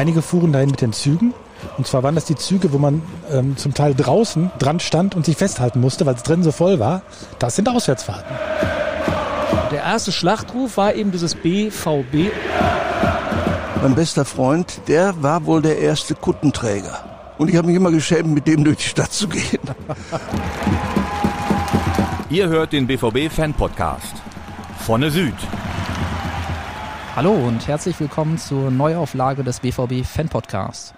Einige 0.00 0.22
fuhren 0.22 0.50
dahin 0.50 0.70
mit 0.70 0.80
den 0.80 0.94
Zügen. 0.94 1.34
Und 1.76 1.86
zwar 1.86 2.02
waren 2.02 2.14
das 2.14 2.24
die 2.24 2.34
Züge, 2.34 2.72
wo 2.72 2.78
man 2.78 3.02
ähm, 3.30 3.58
zum 3.58 3.74
Teil 3.74 3.94
draußen 3.94 4.50
dran 4.58 4.80
stand 4.80 5.14
und 5.14 5.26
sich 5.26 5.36
festhalten 5.36 5.78
musste, 5.78 6.06
weil 6.06 6.14
es 6.14 6.22
drin 6.22 6.42
so 6.42 6.52
voll 6.52 6.78
war. 6.78 7.02
Das 7.38 7.54
sind 7.54 7.68
Auswärtsfahrten. 7.68 8.34
Der 9.70 9.82
erste 9.82 10.10
Schlachtruf 10.10 10.78
war 10.78 10.94
eben 10.94 11.12
dieses 11.12 11.34
BVB. 11.34 12.32
Mein 13.82 13.94
bester 13.94 14.24
Freund, 14.24 14.80
der 14.88 15.22
war 15.22 15.44
wohl 15.44 15.60
der 15.60 15.78
erste 15.78 16.14
Kuttenträger. 16.14 17.04
Und 17.36 17.50
ich 17.50 17.56
habe 17.56 17.66
mich 17.66 17.76
immer 17.76 17.90
geschämt, 17.90 18.32
mit 18.32 18.46
dem 18.46 18.64
durch 18.64 18.78
die 18.78 18.84
Stadt 18.84 19.12
zu 19.12 19.28
gehen. 19.28 19.60
Ihr 22.30 22.48
hört 22.48 22.72
den 22.72 22.86
BVB-Fan-Podcast. 22.86 24.14
Vorne 24.78 25.10
Süd. 25.10 25.34
Hallo 27.20 27.34
und 27.34 27.68
herzlich 27.68 28.00
willkommen 28.00 28.38
zur 28.38 28.70
Neuauflage 28.70 29.44
des 29.44 29.60
BVB 29.60 30.06
Fan 30.06 30.30
Podcasts. 30.30 30.94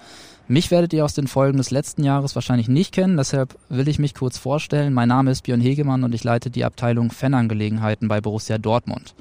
Mich 0.47 0.71
werdet 0.71 0.93
ihr 0.93 1.05
aus 1.05 1.15
den 1.15 1.27
Folgen 1.27 1.59
des 1.59 1.73
letzten 1.73 2.05
Jahres 2.05 2.37
wahrscheinlich 2.37 2.69
nicht 2.69 2.95
kennen, 2.95 3.17
deshalb 3.17 3.57
will 3.69 3.89
ich 3.89 3.99
mich 3.99 4.15
kurz 4.15 4.39
vorstellen. 4.39 4.95
Mein 4.95 5.09
Name 5.09 5.33
ist 5.33 5.43
Björn 5.43 5.61
Hegemann 5.61 6.05
und 6.05 6.15
ich 6.15 6.23
leite 6.23 6.49
die 6.49 6.65
Abteilung 6.65 7.11
Fanangelegenheiten 7.11 8.07
bei 8.07 8.21
Borussia 8.21 8.59
Dortmund. 8.59 9.17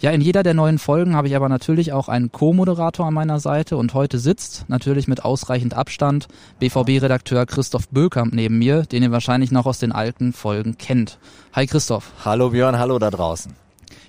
Ja, 0.00 0.12
in 0.12 0.22
jeder 0.22 0.42
der 0.42 0.54
neuen 0.54 0.78
Folgen 0.78 1.14
habe 1.14 1.28
ich 1.28 1.36
aber 1.36 1.50
natürlich 1.50 1.92
auch 1.92 2.08
einen 2.08 2.32
Co-Moderator 2.32 3.04
an 3.04 3.12
meiner 3.12 3.38
Seite 3.38 3.76
und 3.76 3.92
heute 3.92 4.18
sitzt, 4.18 4.64
natürlich 4.68 5.08
mit 5.08 5.26
ausreichend 5.26 5.74
Abstand, 5.74 6.26
BVB-Redakteur 6.60 7.44
Christoph 7.44 7.90
Bökamp 7.90 8.32
neben 8.32 8.58
mir, 8.58 8.84
den 8.84 9.02
ihr 9.02 9.12
wahrscheinlich 9.12 9.52
noch 9.52 9.66
aus 9.66 9.78
den 9.78 9.92
alten 9.92 10.32
Folgen 10.32 10.78
kennt. 10.78 11.18
Hi 11.52 11.66
Christoph. 11.66 12.12
Hallo 12.24 12.48
Björn, 12.48 12.78
hallo 12.78 12.98
da 12.98 13.10
draußen. 13.10 13.65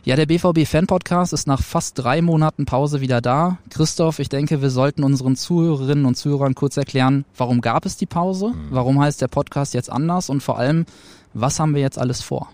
Ja, 0.08 0.16
der 0.16 0.26
BVB 0.26 0.66
Fan 0.66 0.88
Podcast 0.88 1.34
ist 1.34 1.48
nach 1.48 1.62
fast 1.62 2.00
drei 2.00 2.22
Monaten 2.22 2.64
Pause 2.64 3.02
wieder 3.02 3.20
da. 3.20 3.58
Christoph, 3.70 4.20
ich 4.20 4.30
denke, 4.30 4.62
wir 4.62 4.70
sollten 4.70 5.04
unseren 5.04 5.36
Zuhörerinnen 5.36 6.06
und 6.06 6.16
Zuhörern 6.16 6.56
kurz 6.56 6.78
erklären, 6.78 7.26
warum 7.36 7.60
gab 7.60 7.86
es 7.86 7.98
die 7.98 8.06
Pause? 8.06 8.52
Mhm. 8.52 8.68
Warum 8.70 9.02
heißt 9.02 9.22
der 9.22 9.28
Podcast 9.28 9.74
jetzt 9.74 9.92
anders? 9.92 10.30
Und 10.30 10.42
vor 10.42 10.60
allem, 10.60 10.86
was 11.34 11.60
haben 11.60 11.76
wir 11.76 11.82
jetzt 11.82 12.00
alles 12.00 12.22
vor? 12.22 12.48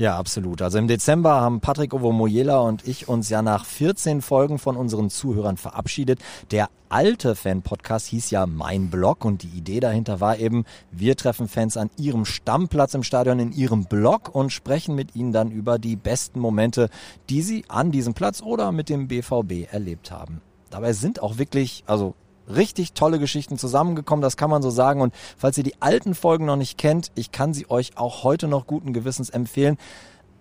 Ja, 0.00 0.16
absolut. 0.16 0.62
Also 0.62 0.78
im 0.78 0.88
Dezember 0.88 1.42
haben 1.42 1.60
Patrick 1.60 1.92
Ovomoyela 1.92 2.60
und 2.60 2.88
ich 2.88 3.06
uns 3.06 3.28
ja 3.28 3.42
nach 3.42 3.66
14 3.66 4.22
Folgen 4.22 4.58
von 4.58 4.78
unseren 4.78 5.10
Zuhörern 5.10 5.58
verabschiedet. 5.58 6.20
Der 6.52 6.70
alte 6.88 7.34
Fan-Podcast 7.34 8.06
hieß 8.06 8.30
ja 8.30 8.46
Mein 8.46 8.88
Blog 8.88 9.26
und 9.26 9.42
die 9.42 9.48
Idee 9.48 9.78
dahinter 9.78 10.18
war 10.18 10.38
eben, 10.38 10.64
wir 10.90 11.16
treffen 11.16 11.48
Fans 11.48 11.76
an 11.76 11.90
ihrem 11.98 12.24
Stammplatz 12.24 12.94
im 12.94 13.02
Stadion, 13.02 13.40
in 13.40 13.52
ihrem 13.52 13.84
Blog 13.84 14.34
und 14.34 14.54
sprechen 14.54 14.94
mit 14.94 15.14
ihnen 15.14 15.32
dann 15.32 15.50
über 15.50 15.78
die 15.78 15.96
besten 15.96 16.40
Momente, 16.40 16.88
die 17.28 17.42
sie 17.42 17.66
an 17.68 17.92
diesem 17.92 18.14
Platz 18.14 18.40
oder 18.40 18.72
mit 18.72 18.88
dem 18.88 19.06
BVB 19.06 19.70
erlebt 19.70 20.10
haben. 20.10 20.40
Dabei 20.70 20.94
sind 20.94 21.22
auch 21.22 21.36
wirklich, 21.36 21.84
also 21.86 22.14
richtig 22.54 22.92
tolle 22.92 23.18
Geschichten 23.18 23.58
zusammengekommen, 23.58 24.22
das 24.22 24.36
kann 24.36 24.50
man 24.50 24.62
so 24.62 24.70
sagen. 24.70 25.00
Und 25.00 25.14
falls 25.36 25.58
ihr 25.58 25.64
die 25.64 25.80
alten 25.80 26.14
Folgen 26.14 26.46
noch 26.46 26.56
nicht 26.56 26.78
kennt, 26.78 27.10
ich 27.14 27.32
kann 27.32 27.54
sie 27.54 27.70
euch 27.70 27.96
auch 27.96 28.24
heute 28.24 28.48
noch 28.48 28.66
guten 28.66 28.92
Gewissens 28.92 29.30
empfehlen. 29.30 29.76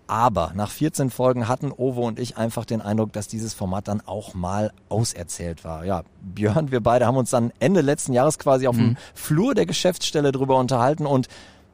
Aber 0.08 0.54
nach 0.56 0.72
14 0.72 1.12
Folgen 1.12 1.48
hatten 1.48 1.72
Ovo 1.72 2.08
und 2.08 2.18
ich 2.18 2.36
einfach 2.36 2.66
den 2.66 2.82
Eindruck, 2.82 3.14
dass 3.14 3.28
dieses 3.28 3.54
Format 3.54 3.88
dann 3.88 4.02
auch 4.02 4.34
mal 4.34 4.72
auserzählt 4.90 5.64
war. 5.64 5.86
Ja, 5.86 6.02
Björn, 6.22 6.72
wir 6.72 6.82
beide 6.82 7.06
haben 7.06 7.18
uns 7.18 7.30
dann 7.30 7.54
Ende 7.60 7.82
letzten 7.82 8.14
Jahres 8.14 8.40
quasi 8.40 8.68
auf 8.68 8.76
mhm. 8.76 8.80
dem 8.80 8.98
Flur 9.14 9.54
der 9.54 9.68
Geschäftsstelle 9.68 10.32
drüber 10.32 10.58
unterhalten 10.58 11.06
und 11.06 11.28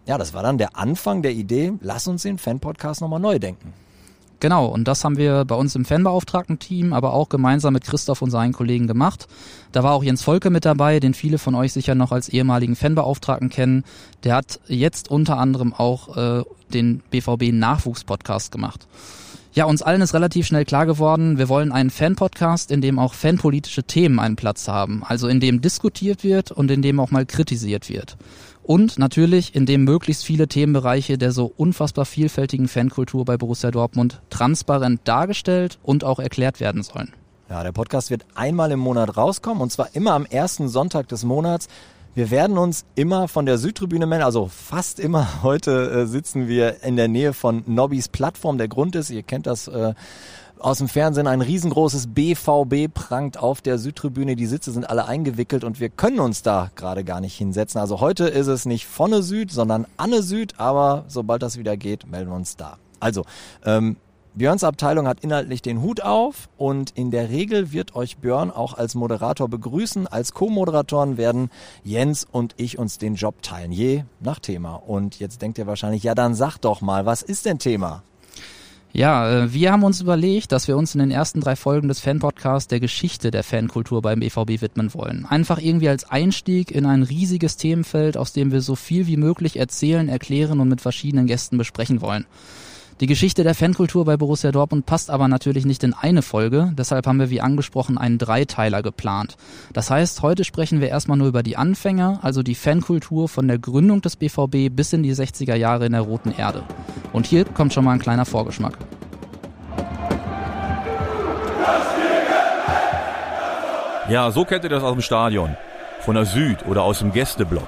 ja, 0.06 0.18
das 0.18 0.34
war 0.34 0.44
dann 0.44 0.58
der 0.58 0.78
Anfang 0.78 1.22
der 1.22 1.32
Idee, 1.32 1.74
lass 1.80 2.08
uns 2.08 2.24
den 2.24 2.38
Fan-Podcast 2.38 3.00
nochmal 3.00 3.22
neu 3.22 3.40
denken. 3.40 3.74
Genau, 4.46 4.68
und 4.68 4.88
das 4.88 5.04
haben 5.04 5.18
wir 5.18 5.44
bei 5.44 5.56
uns 5.56 5.74
im 5.74 5.86
Fanbeauftragten-Team, 5.86 6.94
aber 6.94 7.14
auch 7.14 7.30
gemeinsam 7.30 7.74
mit 7.74 7.84
Christoph 7.84 8.22
und 8.22 8.30
seinen 8.30 8.54
Kollegen 8.54 8.86
gemacht. 8.86 9.28
Da 9.72 9.82
war 9.82 9.94
auch 9.94 10.04
Jens 10.04 10.22
Volke 10.22 10.52
mit 10.52 10.66
dabei, 10.66 11.00
den 11.00 11.16
viele 11.16 11.40
von 11.40 11.56
euch 11.56 11.74
sicher 11.74 11.96
noch 11.96 12.12
als 12.12 12.30
ehemaligen 12.30 12.76
Fanbeauftragten 12.76 13.50
kennen. 13.50 13.84
Der 14.24 14.36
hat 14.36 14.60
jetzt 14.68 15.10
unter 15.10 15.40
anderem 15.40 15.74
auch 15.74 16.16
äh, 16.16 16.44
den 16.72 17.02
BVB-Nachwuchs-Podcast 17.10 18.52
gemacht. 18.52 18.86
Ja, 19.56 19.66
uns 19.66 19.82
allen 19.82 20.02
ist 20.02 20.14
relativ 20.14 20.46
schnell 20.46 20.66
klar 20.66 20.86
geworden, 20.86 21.40
wir 21.40 21.50
wollen 21.50 21.72
einen 21.72 21.90
Fan-Podcast, 21.90 22.70
in 22.70 22.82
dem 22.82 23.00
auch 23.00 23.16
fanpolitische 23.16 23.82
Themen 23.82 24.20
einen 24.20 24.36
Platz 24.36 24.68
haben. 24.68 25.02
Also 25.04 25.28
in 25.28 25.40
dem 25.40 25.62
diskutiert 25.62 26.24
wird 26.24 26.52
und 26.52 26.70
in 26.70 26.84
dem 26.84 27.00
auch 27.00 27.10
mal 27.10 27.26
kritisiert 27.26 27.90
wird. 27.90 28.16
Und 28.66 28.98
natürlich, 28.98 29.54
in 29.54 29.68
dem 29.68 29.84
möglichst 29.84 30.26
viele 30.26 30.48
Themenbereiche 30.48 31.20
der 31.20 31.32
so 31.32 31.54
unfassbar 31.56 32.04
vielfältigen 32.04 32.68
Fankultur 32.68 33.24
bei 33.24 33.38
Borussia 33.38 33.70
Dortmund 33.70 34.22
transparent 34.32 35.02
dargestellt 35.04 35.78
und 35.84 36.04
auch 36.04 36.18
erklärt 36.18 36.60
werden 36.60 36.82
sollen. 36.82 37.14
Ja, 37.48 37.62
der 37.62 37.74
Podcast 37.74 38.10
wird 38.10 38.26
einmal 38.34 38.72
im 38.72 38.80
Monat 38.80 39.18
rauskommen 39.18 39.62
und 39.62 39.72
zwar 39.72 39.90
immer 39.94 40.14
am 40.14 40.26
ersten 40.26 40.68
Sonntag 40.68 41.08
des 41.10 41.24
Monats. 41.24 41.68
Wir 42.16 42.32
werden 42.32 42.58
uns 42.58 42.86
immer 42.96 43.28
von 43.28 43.46
der 43.46 43.60
Südtribüne 43.60 44.08
melden, 44.08 44.26
also 44.26 44.48
fast 44.48 45.00
immer. 45.00 45.44
Heute 45.44 45.92
äh, 45.92 46.06
sitzen 46.08 46.48
wir 46.48 46.82
in 46.82 46.96
der 46.96 47.08
Nähe 47.08 47.34
von 47.34 47.62
Nobbys 47.68 48.08
Plattform. 48.08 48.58
Der 48.58 48.68
Grund 48.68 48.96
ist, 48.96 49.12
ihr 49.12 49.22
kennt 49.22 49.46
das 49.46 49.68
äh, 49.68 49.94
aus 50.66 50.80
dem 50.80 50.88
Fernsehen 50.88 51.28
ein 51.28 51.42
riesengroßes 51.42 52.08
BVB 52.08 52.92
prangt 52.92 53.38
auf 53.38 53.62
der 53.62 53.78
Südtribüne. 53.78 54.36
Die 54.36 54.48
Sitze 54.48 54.72
sind 54.72 54.90
alle 54.90 55.06
eingewickelt 55.06 55.64
und 55.64 55.80
wir 55.80 55.90
können 55.90 56.20
uns 56.20 56.42
da 56.42 56.72
gerade 56.76 57.04
gar 57.04 57.22
nicht 57.22 57.38
hinsetzen. 57.38 57.80
Also 57.80 58.00
heute 58.02 58.26
ist 58.26 58.48
es 58.48 58.66
nicht 58.66 58.88
vorne 58.88 59.22
Süd, 59.22 59.52
sondern 59.52 59.86
Anne 59.96 60.24
Süd, 60.24 60.56
aber 60.58 61.06
sobald 61.08 61.44
das 61.44 61.60
wieder 61.60 61.78
geht, 61.78 62.08
melden 62.08 62.32
wir 62.32 62.36
uns 62.36 62.58
da. 62.58 62.80
Also, 63.00 63.26
ähm, 63.64 63.98
Björns 64.34 64.64
Abteilung 64.64 65.08
hat 65.08 65.20
inhaltlich 65.20 65.62
den 65.62 65.84
Hut 65.84 66.02
auf 66.02 66.50
und 66.58 66.90
in 66.98 67.12
der 67.12 67.30
Regel 67.30 67.72
wird 67.72 67.96
euch 67.96 68.18
Björn 68.18 68.50
auch 68.50 68.74
als 68.74 68.96
Moderator 68.96 69.48
begrüßen. 69.48 70.08
Als 70.08 70.34
Co-Moderatoren 70.34 71.18
werden 71.18 71.52
Jens 71.84 72.26
und 72.30 72.56
ich 72.58 72.80
uns 72.80 72.98
den 72.98 73.16
Job 73.16 73.44
teilen, 73.44 73.72
je 73.72 74.04
nach 74.20 74.40
Thema. 74.40 74.76
Und 74.76 75.20
jetzt 75.20 75.44
denkt 75.44 75.60
ihr 75.60 75.68
wahrscheinlich, 75.68 76.02
ja 76.02 76.16
dann 76.16 76.34
sag 76.34 76.58
doch 76.58 76.82
mal, 76.82 77.06
was 77.06 77.22
ist 77.22 77.46
denn 77.46 77.60
Thema? 77.60 78.02
Ja, 78.96 79.30
äh, 79.30 79.54
wir 79.54 79.74
haben 79.74 79.84
uns 79.84 80.00
überlegt, 80.00 80.54
dass 80.54 80.70
wir 80.70 80.78
uns 80.78 80.96
in 80.96 81.00
den 81.00 81.12
ersten 81.12 81.42
drei 81.42 81.58
Folgen 81.58 81.90
des 81.90 82.00
Fanpodcasts 82.00 82.70
der 82.70 82.80
Geschichte 82.80 83.30
der 83.30 83.44
Fankultur 83.44 84.02
beim 84.02 84.22
EVB 84.22 84.62
widmen 84.62 84.94
wollen. 84.94 85.26
Einfach 85.26 85.60
irgendwie 85.60 85.90
als 85.90 86.10
Einstieg 86.10 86.72
in 86.72 86.86
ein 86.86 87.04
riesiges 87.04 87.58
Themenfeld, 87.58 88.16
aus 88.16 88.32
dem 88.32 88.54
wir 88.54 88.62
so 88.62 88.76
viel 88.76 89.06
wie 89.06 89.18
möglich 89.18 89.60
erzählen, 89.60 90.08
erklären 90.08 90.62
und 90.62 90.70
mit 90.70 90.80
verschiedenen 90.80 91.28
Gästen 91.28 91.58
besprechen 91.58 92.00
wollen. 92.00 92.26
Die 93.02 93.08
Geschichte 93.08 93.44
der 93.44 93.56
Fankultur 93.56 94.06
bei 94.06 94.16
Borussia 94.16 94.54
Dortmund 94.54 94.86
passt 94.86 95.10
aber 95.10 95.28
natürlich 95.28 95.66
nicht 95.66 95.84
in 95.84 95.94
eine 95.94 96.22
Folge, 96.22 96.72
deshalb 96.78 97.06
haben 97.08 97.20
wir 97.20 97.30
wie 97.30 97.42
angesprochen 97.42 97.98
einen 97.98 98.18
Dreiteiler 98.18 98.82
geplant. 98.82 99.36
Das 99.74 99.92
heißt, 99.92 100.22
heute 100.22 100.46
sprechen 100.46 100.80
wir 100.80 100.88
erstmal 100.88 101.18
nur 101.18 101.28
über 101.28 101.44
die 101.44 101.58
Anfänge, 101.58 102.20
also 102.22 102.42
die 102.42 102.56
Fankultur 102.56 103.28
von 103.28 103.50
der 103.50 103.60
Gründung 103.60 104.02
des 104.02 104.16
BVB 104.16 104.74
bis 104.74 104.94
in 104.94 105.04
die 105.04 105.14
60er 105.14 105.56
Jahre 105.56 105.88
in 105.88 105.92
der 105.92 106.02
Roten 106.02 106.32
Erde. 106.32 106.64
Und 107.12 107.26
hier 107.26 107.44
kommt 107.44 107.74
schon 107.74 107.84
mal 107.84 107.92
ein 107.92 108.00
kleiner 108.00 108.26
Vorgeschmack. 108.26 108.78
Ja, 114.08 114.32
so 114.32 114.46
kennt 114.46 114.64
ihr 114.64 114.70
das 114.70 114.84
aus 114.84 114.94
dem 114.94 115.02
Stadion. 115.02 115.58
Von 116.00 116.16
der 116.16 116.26
Süd 116.26 116.66
oder 116.66 116.84
aus 116.84 117.00
dem 117.00 117.12
Gästeblock. 117.12 117.68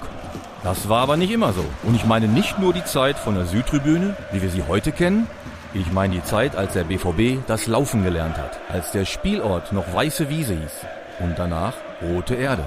Das 0.63 0.89
war 0.89 1.01
aber 1.01 1.17
nicht 1.17 1.31
immer 1.31 1.53
so. 1.53 1.63
Und 1.83 1.95
ich 1.95 2.05
meine 2.05 2.27
nicht 2.27 2.59
nur 2.59 2.73
die 2.73 2.83
Zeit 2.83 3.17
von 3.17 3.35
der 3.35 3.45
Südtribüne, 3.45 4.15
wie 4.31 4.41
wir 4.41 4.49
sie 4.49 4.63
heute 4.63 4.91
kennen. 4.91 5.27
Ich 5.73 5.91
meine 5.91 6.15
die 6.15 6.23
Zeit, 6.23 6.55
als 6.55 6.73
der 6.73 6.85
BVB 6.85 7.45
das 7.47 7.67
Laufen 7.67 8.03
gelernt 8.03 8.37
hat. 8.37 8.59
Als 8.69 8.91
der 8.91 9.05
Spielort 9.05 9.71
noch 9.71 9.93
Weiße 9.93 10.29
Wiese 10.29 10.55
hieß. 10.55 10.85
Und 11.19 11.37
danach 11.37 11.73
Rote 12.01 12.35
Erde. 12.35 12.65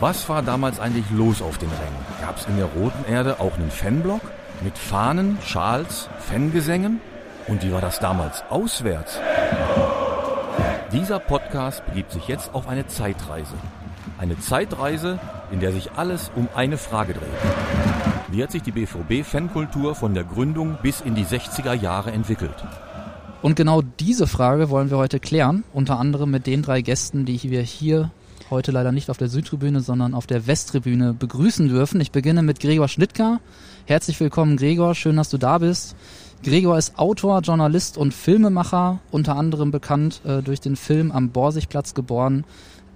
Was 0.00 0.28
war 0.28 0.42
damals 0.42 0.80
eigentlich 0.80 1.10
los 1.10 1.42
auf 1.42 1.58
den 1.58 1.68
Rängen? 1.68 2.04
Gab 2.20 2.36
es 2.36 2.46
in 2.46 2.56
der 2.56 2.66
Roten 2.66 3.04
Erde 3.10 3.40
auch 3.40 3.54
einen 3.54 3.70
Fanblock? 3.70 4.22
Mit 4.60 4.78
Fahnen, 4.78 5.38
Schals, 5.44 6.08
Fangesängen? 6.18 7.00
Und 7.46 7.62
wie 7.62 7.72
war 7.72 7.80
das 7.80 8.00
damals 8.00 8.42
auswärts? 8.50 9.20
Dieser 10.92 11.18
Podcast 11.18 11.84
begibt 11.86 12.12
sich 12.12 12.28
jetzt 12.28 12.54
auf 12.54 12.68
eine 12.68 12.86
Zeitreise. 12.86 13.54
Eine 14.24 14.38
Zeitreise, 14.38 15.18
in 15.52 15.60
der 15.60 15.70
sich 15.70 15.92
alles 15.96 16.30
um 16.34 16.48
eine 16.54 16.78
Frage 16.78 17.12
dreht. 17.12 17.28
Wie 18.28 18.42
hat 18.42 18.52
sich 18.52 18.62
die 18.62 18.72
BVB-Fankultur 18.72 19.94
von 19.94 20.14
der 20.14 20.24
Gründung 20.24 20.78
bis 20.82 21.02
in 21.02 21.14
die 21.14 21.26
60er 21.26 21.74
Jahre 21.74 22.10
entwickelt? 22.10 22.54
Und 23.42 23.54
genau 23.54 23.82
diese 23.82 24.26
Frage 24.26 24.70
wollen 24.70 24.88
wir 24.88 24.96
heute 24.96 25.20
klären, 25.20 25.62
unter 25.74 25.98
anderem 25.98 26.30
mit 26.30 26.46
den 26.46 26.62
drei 26.62 26.80
Gästen, 26.80 27.26
die 27.26 27.38
wir 27.42 27.60
hier 27.60 28.12
heute 28.48 28.72
leider 28.72 28.92
nicht 28.92 29.10
auf 29.10 29.18
der 29.18 29.28
Südtribüne, 29.28 29.82
sondern 29.82 30.14
auf 30.14 30.26
der 30.26 30.46
Westtribüne 30.46 31.12
begrüßen 31.12 31.68
dürfen. 31.68 32.00
Ich 32.00 32.10
beginne 32.10 32.42
mit 32.42 32.60
Gregor 32.60 32.88
Schnittker. 32.88 33.40
Herzlich 33.84 34.18
willkommen, 34.20 34.56
Gregor. 34.56 34.94
Schön, 34.94 35.16
dass 35.16 35.28
du 35.28 35.36
da 35.36 35.58
bist. 35.58 35.96
Gregor 36.42 36.78
ist 36.78 36.98
Autor, 36.98 37.40
Journalist 37.40 37.98
und 37.98 38.14
Filmemacher, 38.14 39.00
unter 39.10 39.36
anderem 39.36 39.70
bekannt 39.70 40.22
äh, 40.24 40.42
durch 40.42 40.60
den 40.60 40.76
Film 40.76 41.12
Am 41.12 41.30
Borsigplatz 41.30 41.92
geboren, 41.94 42.44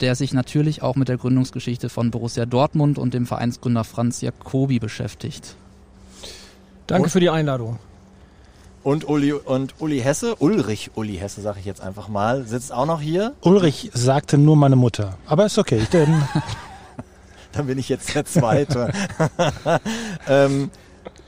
der 0.01 0.15
sich 0.15 0.33
natürlich 0.33 0.83
auch 0.83 0.97
mit 0.97 1.09
der 1.09 1.17
Gründungsgeschichte 1.17 1.89
von 1.89 2.11
Borussia 2.11 2.47
Dortmund 2.47 2.99
und 2.99 3.15
dem 3.15 3.27
Vereinsgründer 3.27 3.85
Franz 3.85 4.21
Jacobi 4.21 4.79
beschäftigt. 4.79 5.57
Danke 6.87 7.05
und, 7.05 7.11
für 7.11 7.21
die 7.21 7.31
Einladung. 7.31 7.79
Und 8.83 9.09
Uli 9.09 9.33
und 9.33 9.75
Uli 9.81 10.01
Hesse, 10.01 10.37
Ulrich 10.37 10.93
Uli 10.95 11.17
Hesse, 11.17 11.41
sage 11.43 11.61
ich 11.61 11.67
jetzt 11.67 11.81
einfach 11.81 12.09
mal, 12.09 12.45
sitzt 12.45 12.73
auch 12.73 12.87
noch 12.87 13.01
hier. 13.01 13.35
Ulrich 13.43 13.91
sagte 13.93 14.39
nur 14.39 14.57
meine 14.57 14.77
Mutter. 14.77 15.19
Aber 15.27 15.47
ist 15.47 15.59
okay, 15.59 15.87
denn 15.93 16.23
Dann 17.53 17.67
bin 17.67 17.79
ich 17.79 17.89
jetzt 17.89 18.15
der 18.15 18.25
Zweite. 18.25 18.93
ähm, 20.29 20.71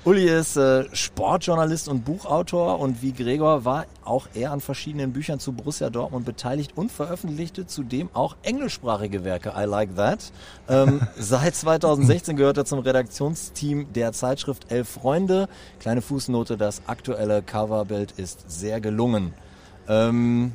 Uli 0.03 0.25
ist 0.25 0.57
äh, 0.57 0.85
Sportjournalist 0.95 1.87
und 1.87 2.07
Buchautor 2.07 2.81
und 2.81 3.03
wie 3.03 3.13
Gregor 3.13 3.67
war 3.67 3.85
auch 4.03 4.29
er 4.33 4.51
an 4.51 4.63
verschiedenen 4.63 5.13
Büchern 5.13 5.41
zu 5.41 5.53
Borussia 5.53 5.91
Dortmund 5.91 6.25
beteiligt 6.25 6.73
und 6.75 6.91
veröffentlichte 6.91 7.67
zudem 7.67 8.09
auch 8.15 8.35
englischsprachige 8.43 9.25
Werke. 9.25 9.53
I 9.55 9.65
like 9.65 9.95
that. 9.97 10.33
Ähm, 10.71 11.03
seit 11.19 11.55
2016 11.55 12.35
gehört 12.35 12.57
er 12.57 12.65
zum 12.65 12.79
Redaktionsteam 12.79 13.93
der 13.93 14.13
Zeitschrift 14.13 14.73
Elf 14.73 14.89
Freunde. 14.89 15.51
Kleine 15.81 16.01
Fußnote, 16.01 16.57
das 16.57 16.81
aktuelle 16.87 17.43
Coverbild 17.43 18.13
ist 18.13 18.51
sehr 18.51 18.81
gelungen. 18.81 19.35
Ähm, 19.87 20.53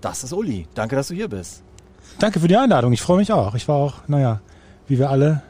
das 0.00 0.24
ist 0.24 0.32
Uli. 0.32 0.66
Danke, 0.72 0.96
dass 0.96 1.08
du 1.08 1.14
hier 1.14 1.28
bist. 1.28 1.62
danke 2.18 2.40
für 2.40 2.48
die 2.48 2.56
Einladung. 2.56 2.94
Ich 2.94 3.02
freue 3.02 3.18
mich 3.18 3.30
auch. 3.30 3.54
Ich 3.54 3.68
war 3.68 3.76
auch, 3.76 4.08
naja, 4.08 4.40
wie 4.88 4.98
wir 4.98 5.10
alle, 5.10 5.42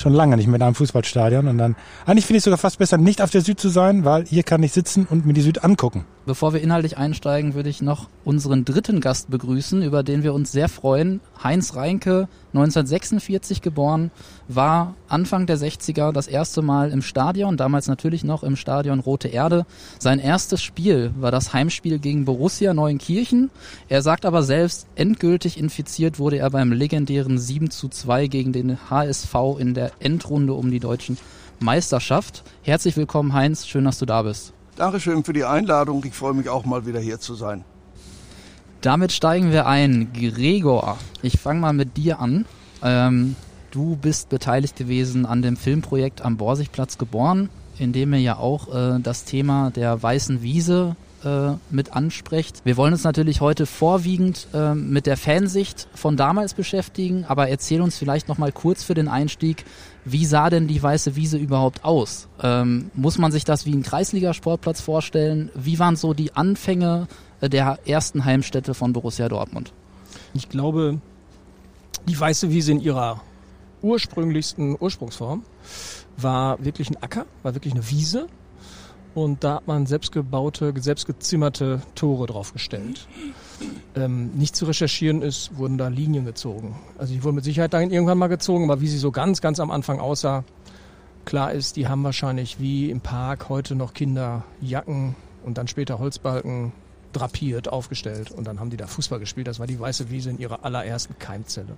schon 0.00 0.12
lange 0.12 0.36
nicht 0.36 0.46
mehr 0.46 0.56
in 0.56 0.62
einem 0.62 0.74
Fußballstadion. 0.74 1.48
Und 1.48 1.58
dann, 1.58 1.76
eigentlich 2.04 2.26
finde 2.26 2.38
ich 2.38 2.44
sogar 2.44 2.58
fast 2.58 2.78
besser, 2.78 2.98
nicht 2.98 3.22
auf 3.22 3.30
der 3.30 3.40
Süd 3.40 3.60
zu 3.60 3.68
sein, 3.68 4.04
weil 4.04 4.26
hier 4.26 4.42
kann 4.42 4.62
ich 4.62 4.72
sitzen 4.72 5.06
und 5.08 5.26
mir 5.26 5.32
die 5.32 5.42
Süd 5.42 5.64
angucken. 5.64 6.04
Bevor 6.26 6.52
wir 6.52 6.60
inhaltlich 6.60 6.98
einsteigen, 6.98 7.54
würde 7.54 7.68
ich 7.68 7.82
noch 7.82 8.08
unseren 8.24 8.64
dritten 8.64 9.00
Gast 9.00 9.30
begrüßen, 9.30 9.82
über 9.82 10.02
den 10.02 10.22
wir 10.22 10.34
uns 10.34 10.52
sehr 10.52 10.68
freuen. 10.68 11.20
Heinz 11.42 11.76
Reinke, 11.76 12.28
1946 12.52 13.62
geboren, 13.62 14.10
war 14.48 14.94
Anfang 15.08 15.46
der 15.46 15.58
60er 15.58 16.12
das 16.12 16.26
erste 16.26 16.62
Mal 16.62 16.90
im 16.90 17.02
Stadion, 17.02 17.56
damals 17.56 17.88
natürlich 17.88 18.24
noch 18.24 18.42
im 18.42 18.56
Stadion 18.56 19.00
Rote 19.00 19.28
Erde. 19.28 19.66
Sein 19.98 20.18
erstes 20.18 20.62
Spiel 20.62 21.12
war 21.18 21.30
das 21.30 21.52
Heimspiel 21.52 21.98
gegen 21.98 22.24
Borussia 22.24 22.74
Neuenkirchen. 22.74 23.50
Er 23.88 24.02
sagt 24.02 24.24
aber 24.24 24.42
selbst, 24.42 24.86
endgültig 24.96 25.58
infiziert 25.58 26.18
wurde 26.18 26.38
er 26.38 26.50
beim 26.50 26.72
legendären 26.72 27.38
7 27.38 27.70
zu 27.70 27.88
2 27.88 28.26
gegen 28.26 28.52
den 28.52 28.78
HSV 28.90 29.34
in 29.58 29.74
der 29.74 29.92
Endrunde 30.00 30.54
um 30.54 30.70
die 30.70 30.80
deutschen 30.80 31.18
Meisterschaft. 31.60 32.42
Herzlich 32.62 32.96
willkommen, 32.96 33.32
Heinz. 33.32 33.66
Schön, 33.66 33.84
dass 33.84 33.98
du 33.98 34.06
da 34.06 34.22
bist. 34.22 34.52
Dankeschön 34.76 35.24
für 35.24 35.32
die 35.32 35.44
Einladung. 35.44 36.04
Ich 36.04 36.14
freue 36.14 36.34
mich 36.34 36.48
auch 36.48 36.64
mal 36.64 36.84
wieder 36.84 37.00
hier 37.00 37.18
zu 37.18 37.34
sein. 37.34 37.64
Damit 38.82 39.12
steigen 39.12 39.52
wir 39.52 39.66
ein. 39.66 40.12
Gregor, 40.12 40.98
ich 41.22 41.38
fange 41.38 41.60
mal 41.60 41.72
mit 41.72 41.96
dir 41.96 42.20
an. 42.20 42.44
Ähm, 42.82 43.36
du 43.70 43.96
bist 43.96 44.28
beteiligt 44.28 44.76
gewesen 44.76 45.26
an 45.26 45.42
dem 45.42 45.56
Filmprojekt 45.56 46.22
am 46.22 46.36
Borsigplatz 46.36 46.98
geboren, 46.98 47.48
in 47.78 47.92
dem 47.92 48.12
ihr 48.14 48.20
ja 48.20 48.36
auch 48.38 48.74
äh, 48.74 49.00
das 49.00 49.24
Thema 49.24 49.70
der 49.70 50.02
weißen 50.02 50.42
Wiese 50.42 50.96
äh, 51.24 51.52
mit 51.70 51.92
ansprecht. 51.92 52.60
Wir 52.64 52.76
wollen 52.76 52.92
uns 52.92 53.04
natürlich 53.04 53.40
heute 53.40 53.66
vorwiegend 53.66 54.48
äh, 54.54 54.74
mit 54.74 55.06
der 55.06 55.16
Fansicht 55.16 55.88
von 55.94 56.16
damals 56.16 56.54
beschäftigen, 56.54 57.24
aber 57.26 57.48
erzähl 57.48 57.80
uns 57.80 57.98
vielleicht 57.98 58.28
noch 58.28 58.38
mal 58.38 58.52
kurz 58.52 58.82
für 58.82 58.94
den 58.94 59.08
Einstieg, 59.08 59.64
wie 60.04 60.24
sah 60.24 60.50
denn 60.50 60.68
die 60.68 60.82
weiße 60.82 61.16
Wiese 61.16 61.36
überhaupt 61.36 61.84
aus? 61.84 62.28
Ähm, 62.42 62.90
muss 62.94 63.18
man 63.18 63.32
sich 63.32 63.44
das 63.44 63.66
wie 63.66 63.74
ein 63.74 63.82
Kreisligasportplatz 63.82 64.80
vorstellen? 64.80 65.50
Wie 65.54 65.78
waren 65.78 65.96
so 65.96 66.14
die 66.14 66.34
Anfänge 66.36 67.08
äh, 67.40 67.48
der 67.48 67.80
ersten 67.86 68.24
Heimstätte 68.24 68.74
von 68.74 68.92
Borussia 68.92 69.28
Dortmund? 69.28 69.72
Ich 70.34 70.48
glaube, 70.48 71.00
die 72.08 72.18
weiße 72.18 72.50
Wiese 72.50 72.72
in 72.72 72.80
ihrer 72.80 73.20
ursprünglichsten 73.86 74.76
Ursprungsform 74.78 75.44
war 76.16 76.62
wirklich 76.64 76.90
ein 76.90 77.02
Acker, 77.02 77.26
war 77.42 77.54
wirklich 77.54 77.72
eine 77.72 77.88
Wiese. 77.88 78.26
Und 79.14 79.44
da 79.44 79.54
hat 79.54 79.66
man 79.66 79.86
selbstgebaute, 79.86 80.74
selbstgezimmerte 80.76 81.80
Tore 81.94 82.26
draufgestellt. 82.26 83.08
Ähm, 83.94 84.32
nicht 84.34 84.54
zu 84.54 84.66
recherchieren 84.66 85.22
ist, 85.22 85.56
wurden 85.56 85.78
da 85.78 85.88
Linien 85.88 86.26
gezogen. 86.26 86.76
Also 86.98 87.14
die 87.14 87.24
wurden 87.24 87.36
mit 87.36 87.44
Sicherheit 87.44 87.72
dann 87.72 87.90
irgendwann 87.90 88.18
mal 88.18 88.26
gezogen, 88.26 88.64
aber 88.64 88.82
wie 88.82 88.88
sie 88.88 88.98
so 88.98 89.10
ganz, 89.12 89.40
ganz 89.40 89.58
am 89.58 89.70
Anfang 89.70 90.00
aussah, 90.00 90.44
klar 91.24 91.52
ist, 91.52 91.76
die 91.76 91.88
haben 91.88 92.04
wahrscheinlich 92.04 92.60
wie 92.60 92.90
im 92.90 93.00
Park 93.00 93.48
heute 93.48 93.74
noch 93.74 93.94
Kinderjacken 93.94 95.16
und 95.44 95.56
dann 95.56 95.68
später 95.68 95.98
Holzbalken 95.98 96.72
drapiert, 97.16 97.68
aufgestellt 97.68 98.30
und 98.30 98.46
dann 98.46 98.60
haben 98.60 98.70
die 98.70 98.76
da 98.76 98.86
Fußball 98.86 99.18
gespielt. 99.18 99.46
Das 99.46 99.58
war 99.58 99.66
die 99.66 99.78
weiße 99.78 100.10
Wiese 100.10 100.30
in 100.30 100.38
ihrer 100.38 100.64
allerersten 100.64 101.18
Keimzelle. 101.18 101.76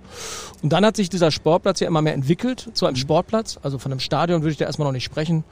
Und 0.61 0.73
dann 0.73 0.85
hat 0.85 0.95
sich 0.95 1.09
dieser 1.09 1.31
Sportplatz 1.31 1.79
ja 1.79 1.87
immer 1.87 2.01
mehr 2.01 2.13
entwickelt 2.13 2.69
zu 2.73 2.85
einem 2.85 2.95
Sportplatz. 2.95 3.59
Also 3.61 3.79
von 3.79 3.91
einem 3.91 3.99
Stadion 3.99 4.41
würde 4.41 4.51
ich 4.51 4.57
da 4.57 4.65
erstmal 4.65 4.87
noch 4.87 4.93
nicht 4.93 5.03
sprechen. 5.03 5.43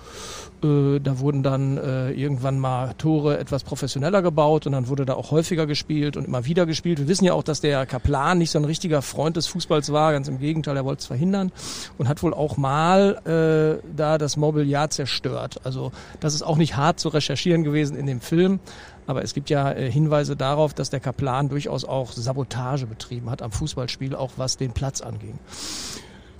Äh, 0.63 0.99
da 0.99 1.19
wurden 1.19 1.43
dann 1.43 1.77
äh, 1.77 2.11
irgendwann 2.11 2.59
mal 2.59 2.93
Tore 2.97 3.37
etwas 3.37 3.63
professioneller 3.63 4.21
gebaut 4.21 4.65
und 4.65 4.73
dann 4.73 4.87
wurde 4.87 5.05
da 5.05 5.13
auch 5.13 5.31
häufiger 5.31 5.67
gespielt 5.67 6.17
und 6.17 6.25
immer 6.25 6.45
wieder 6.45 6.65
gespielt. 6.65 6.99
Wir 6.99 7.07
wissen 7.07 7.25
ja 7.25 7.33
auch, 7.33 7.43
dass 7.43 7.61
der 7.61 7.85
Kaplan 7.85 8.37
nicht 8.37 8.51
so 8.51 8.59
ein 8.59 8.65
richtiger 8.65 9.01
Freund 9.01 9.37
des 9.37 9.47
Fußballs 9.47 9.91
war, 9.91 10.11
ganz 10.11 10.27
im 10.27 10.39
Gegenteil, 10.39 10.75
er 10.75 10.85
wollte 10.85 11.01
es 11.01 11.05
verhindern 11.07 11.51
und 11.97 12.07
hat 12.07 12.23
wohl 12.23 12.33
auch 12.33 12.57
mal 12.57 13.79
äh, 13.81 13.87
da 13.95 14.17
das 14.17 14.37
Mobiliar 14.37 14.89
zerstört. 14.89 15.61
Also 15.63 15.91
das 16.19 16.33
ist 16.33 16.41
auch 16.41 16.57
nicht 16.57 16.75
hart 16.75 16.99
zu 16.99 17.09
recherchieren 17.09 17.63
gewesen 17.63 17.95
in 17.95 18.05
dem 18.05 18.21
Film. 18.21 18.59
Aber 19.07 19.23
es 19.23 19.33
gibt 19.33 19.49
ja 19.49 19.71
äh, 19.71 19.89
Hinweise 19.89 20.35
darauf, 20.35 20.73
dass 20.73 20.89
der 20.89 20.99
Kaplan 20.99 21.49
durchaus 21.49 21.85
auch 21.85 22.11
Sabotage 22.11 22.85
betrieben 22.85 23.29
hat 23.31 23.41
am 23.41 23.51
Fußballspiel, 23.51 24.15
auch 24.15 24.33
was 24.37 24.57
den 24.57 24.73
Platz 24.73 25.01
anging. 25.01 25.39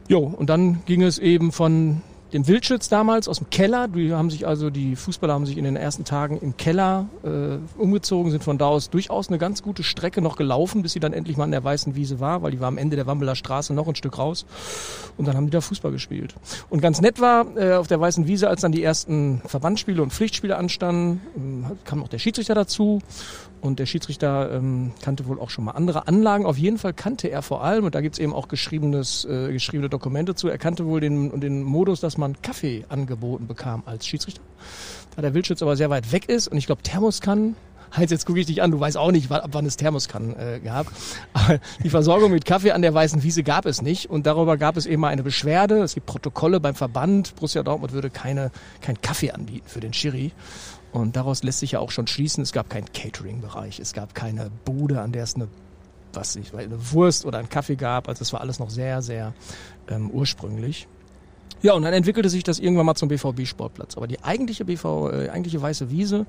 Jo, 0.09 0.19
und 0.19 0.49
dann 0.49 0.85
ging 0.85 1.01
es 1.01 1.17
eben 1.17 1.51
von 1.51 2.01
dem 2.33 2.47
Wildschütz 2.47 2.89
damals 2.89 3.27
aus 3.27 3.37
dem 3.37 3.49
Keller. 3.49 3.87
Die 3.87 4.13
haben 4.13 4.29
sich 4.29 4.47
also, 4.47 4.69
die 4.69 4.95
Fußballer 4.95 5.33
haben 5.33 5.45
sich 5.45 5.57
in 5.57 5.63
den 5.63 5.75
ersten 5.75 6.03
Tagen 6.03 6.37
im 6.39 6.57
Keller 6.57 7.07
äh, 7.23 7.57
umgezogen, 7.79 8.31
sind 8.31 8.43
von 8.43 8.57
da 8.57 8.65
aus 8.67 8.89
durchaus 8.89 9.29
eine 9.29 9.37
ganz 9.37 9.63
gute 9.63 9.83
Strecke 9.83 10.21
noch 10.21 10.35
gelaufen, 10.35 10.81
bis 10.81 10.93
sie 10.93 10.99
dann 10.99 11.13
endlich 11.13 11.37
mal 11.37 11.45
an 11.45 11.51
der 11.51 11.63
weißen 11.63 11.95
Wiese 11.95 12.19
war, 12.19 12.41
weil 12.41 12.51
die 12.51 12.59
war 12.59 12.67
am 12.67 12.77
Ende 12.77 12.95
der 12.95 13.07
Wambeler 13.07 13.35
Straße 13.35 13.73
noch 13.73 13.87
ein 13.87 13.95
Stück 13.95 14.17
raus. 14.17 14.45
Und 15.17 15.27
dann 15.27 15.35
haben 15.35 15.45
die 15.45 15.51
da 15.51 15.61
Fußball 15.61 15.91
gespielt. 15.91 16.35
Und 16.69 16.81
ganz 16.81 17.01
nett 17.01 17.19
war 17.19 17.45
äh, 17.55 17.73
auf 17.73 17.87
der 17.87 17.99
weißen 17.99 18.27
Wiese, 18.27 18.49
als 18.49 18.61
dann 18.61 18.71
die 18.71 18.83
ersten 18.83 19.41
Verbandsspiele 19.45 20.01
und 20.01 20.13
Pflichtspiele 20.13 20.57
anstanden, 20.57 21.21
ähm, 21.35 21.65
kam 21.85 21.99
noch 21.99 22.09
der 22.09 22.19
Schiedsrichter 22.19 22.55
dazu. 22.55 23.01
Und 23.61 23.79
der 23.79 23.85
Schiedsrichter 23.85 24.51
ähm, 24.51 24.91
kannte 25.01 25.25
wohl 25.27 25.39
auch 25.39 25.49
schon 25.49 25.65
mal 25.65 25.71
andere 25.71 26.07
Anlagen. 26.07 26.45
Auf 26.45 26.57
jeden 26.57 26.77
Fall 26.77 26.93
kannte 26.93 27.29
er 27.29 27.41
vor 27.41 27.63
allem, 27.63 27.85
und 27.85 27.95
da 27.95 28.01
gibt's 28.01 28.19
eben 28.19 28.33
auch 28.33 28.47
geschriebenes, 28.47 29.25
äh, 29.25 29.51
geschriebene 29.51 29.89
Dokumente 29.89 30.35
zu, 30.35 30.47
er 30.47 30.57
kannte 30.57 30.85
wohl 30.85 31.01
den, 31.01 31.39
den 31.39 31.63
Modus, 31.63 31.99
dass 31.99 32.17
man 32.17 32.41
Kaffee 32.41 32.85
angeboten 32.89 33.47
bekam 33.47 33.83
als 33.85 34.05
Schiedsrichter. 34.05 34.41
Da 35.15 35.21
der 35.21 35.33
Wildschütz 35.33 35.61
aber 35.61 35.75
sehr 35.75 35.89
weit 35.89 36.11
weg 36.11 36.29
ist 36.29 36.47
und 36.47 36.57
ich 36.57 36.67
glaube 36.67 36.83
Thermoskannen 36.83 37.55
Heinz, 37.95 38.11
jetzt 38.11 38.25
gucke 38.25 38.39
ich 38.39 38.45
dich 38.45 38.61
an, 38.61 38.71
du 38.71 38.79
weißt 38.79 38.97
auch 38.97 39.11
nicht, 39.11 39.31
ab 39.31 39.49
wann 39.51 39.65
es 39.65 39.77
Thermoskannen 39.77 40.37
äh, 40.37 40.59
gab. 40.63 40.87
Aber 41.33 41.59
die 41.83 41.89
Versorgung 41.89 42.31
mit 42.31 42.45
Kaffee 42.45 42.71
an 42.71 42.81
der 42.81 42.93
Weißen 42.93 43.23
Wiese 43.23 43.43
gab 43.43 43.65
es 43.65 43.81
nicht. 43.81 44.09
Und 44.09 44.25
darüber 44.25 44.57
gab 44.57 44.77
es 44.77 44.85
eben 44.85 45.01
mal 45.01 45.09
eine 45.09 45.23
Beschwerde. 45.23 45.81
Es 45.81 45.93
gibt 45.93 46.05
Protokolle 46.05 46.59
beim 46.59 46.75
Verband. 46.75 47.35
Borussia 47.35 47.63
Dortmund 47.63 47.93
würde 47.93 48.09
keine, 48.09 48.51
kein 48.81 49.01
Kaffee 49.01 49.31
anbieten 49.31 49.67
für 49.67 49.79
den 49.79 49.93
Schiri. 49.93 50.31
Und 50.91 51.15
daraus 51.15 51.43
lässt 51.43 51.59
sich 51.59 51.73
ja 51.73 51.79
auch 51.79 51.91
schon 51.91 52.07
schließen, 52.07 52.43
es 52.43 52.51
gab 52.51 52.69
keinen 52.69 52.91
Catering-Bereich. 52.91 53.79
Es 53.79 53.93
gab 53.93 54.15
keine 54.15 54.49
Bude, 54.65 55.01
an 55.01 55.11
der 55.11 55.23
es 55.23 55.35
eine, 55.35 55.47
was 56.13 56.35
ich, 56.35 56.53
eine 56.53 56.93
Wurst 56.93 57.25
oder 57.25 57.39
einen 57.39 57.49
Kaffee 57.49 57.75
gab. 57.75 58.07
Also 58.07 58.21
es 58.21 58.33
war 58.33 58.41
alles 58.41 58.59
noch 58.59 58.69
sehr, 58.69 59.01
sehr 59.01 59.33
ähm, 59.89 60.09
ursprünglich. 60.09 60.87
Ja, 61.61 61.73
und 61.73 61.81
dann 61.81 61.93
entwickelte 61.93 62.29
sich 62.29 62.43
das 62.43 62.59
irgendwann 62.59 62.85
mal 62.85 62.95
zum 62.95 63.09
BVB-Sportplatz. 63.09 63.97
Aber 63.97 64.07
die 64.07 64.23
eigentliche 64.23 64.65
BV, 64.65 65.11
äh, 65.11 65.29
eigentliche 65.29 65.61
weiße 65.61 65.89
Wiese 65.89 66.25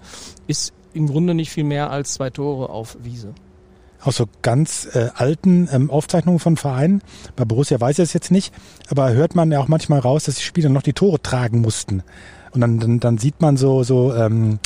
ist 0.46 0.72
im 0.94 1.06
Grunde 1.06 1.34
nicht 1.34 1.50
viel 1.50 1.64
mehr 1.64 1.90
als 1.90 2.14
zwei 2.14 2.30
Tore 2.30 2.70
auf 2.70 2.96
Wiese. 3.02 3.34
Aus 4.00 4.16
so 4.16 4.26
ganz 4.42 4.88
äh, 4.94 5.10
alten 5.14 5.68
ähm, 5.72 5.90
Aufzeichnungen 5.90 6.38
von 6.38 6.56
Vereinen, 6.56 7.02
bei 7.34 7.44
Borussia 7.44 7.80
weiß 7.80 7.98
ich 7.98 8.04
es 8.04 8.12
jetzt 8.12 8.30
nicht, 8.30 8.54
aber 8.88 9.12
hört 9.12 9.34
man 9.34 9.50
ja 9.50 9.58
auch 9.58 9.66
manchmal 9.66 9.98
raus, 9.98 10.24
dass 10.24 10.36
die 10.36 10.42
Spieler 10.42 10.68
noch 10.68 10.82
die 10.82 10.92
Tore 10.92 11.20
tragen 11.20 11.60
mussten. 11.60 12.04
Und 12.52 12.60
dann, 12.60 12.78
dann, 12.78 13.00
dann 13.00 13.18
sieht 13.18 13.40
man 13.40 13.56
so, 13.56 13.82
so 13.82 14.14
ähm, 14.14 14.58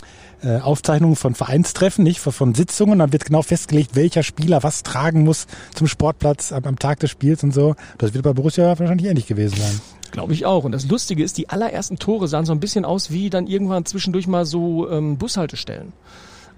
äh, 0.43 0.59
Aufzeichnungen 0.59 1.17
von 1.17 1.35
Vereinstreffen, 1.35 2.05
nicht 2.05 2.21
von, 2.21 2.33
von 2.33 2.55
Sitzungen. 2.55 2.99
Dann 2.99 3.13
wird 3.13 3.25
genau 3.25 3.43
festgelegt, 3.43 3.95
welcher 3.95 4.23
Spieler 4.23 4.63
was 4.63 4.83
tragen 4.83 5.25
muss 5.25 5.47
zum 5.75 5.87
Sportplatz 5.87 6.53
am, 6.53 6.65
am 6.65 6.79
Tag 6.79 7.01
des 7.01 7.11
Spiels 7.11 7.43
und 7.43 7.53
so. 7.53 7.75
Das 7.99 8.15
wird 8.15 8.25
bei 8.25 8.33
Borussia 8.33 8.79
wahrscheinlich 8.79 9.07
ähnlich 9.07 9.27
gewesen 9.27 9.57
sein. 9.57 9.81
Glaube 10.11 10.35
ich 10.35 10.45
auch. 10.45 10.65
Und 10.65 10.73
das 10.73 10.87
Lustige 10.87 11.25
ist, 11.25 11.39
die 11.39 11.49
allerersten 11.49 11.99
Tore 11.99 12.29
sahen 12.29 12.45
so 12.45 12.53
ein 12.53 12.61
bisschen 12.61 12.85
aus 12.85 13.11
wie 13.11 13.31
dann 13.31 13.47
irgendwann 13.47 13.87
zwischendurch 13.87 14.27
mal 14.27 14.45
so 14.45 14.91
ähm, 14.91 15.17
Bushaltestellen. 15.17 15.93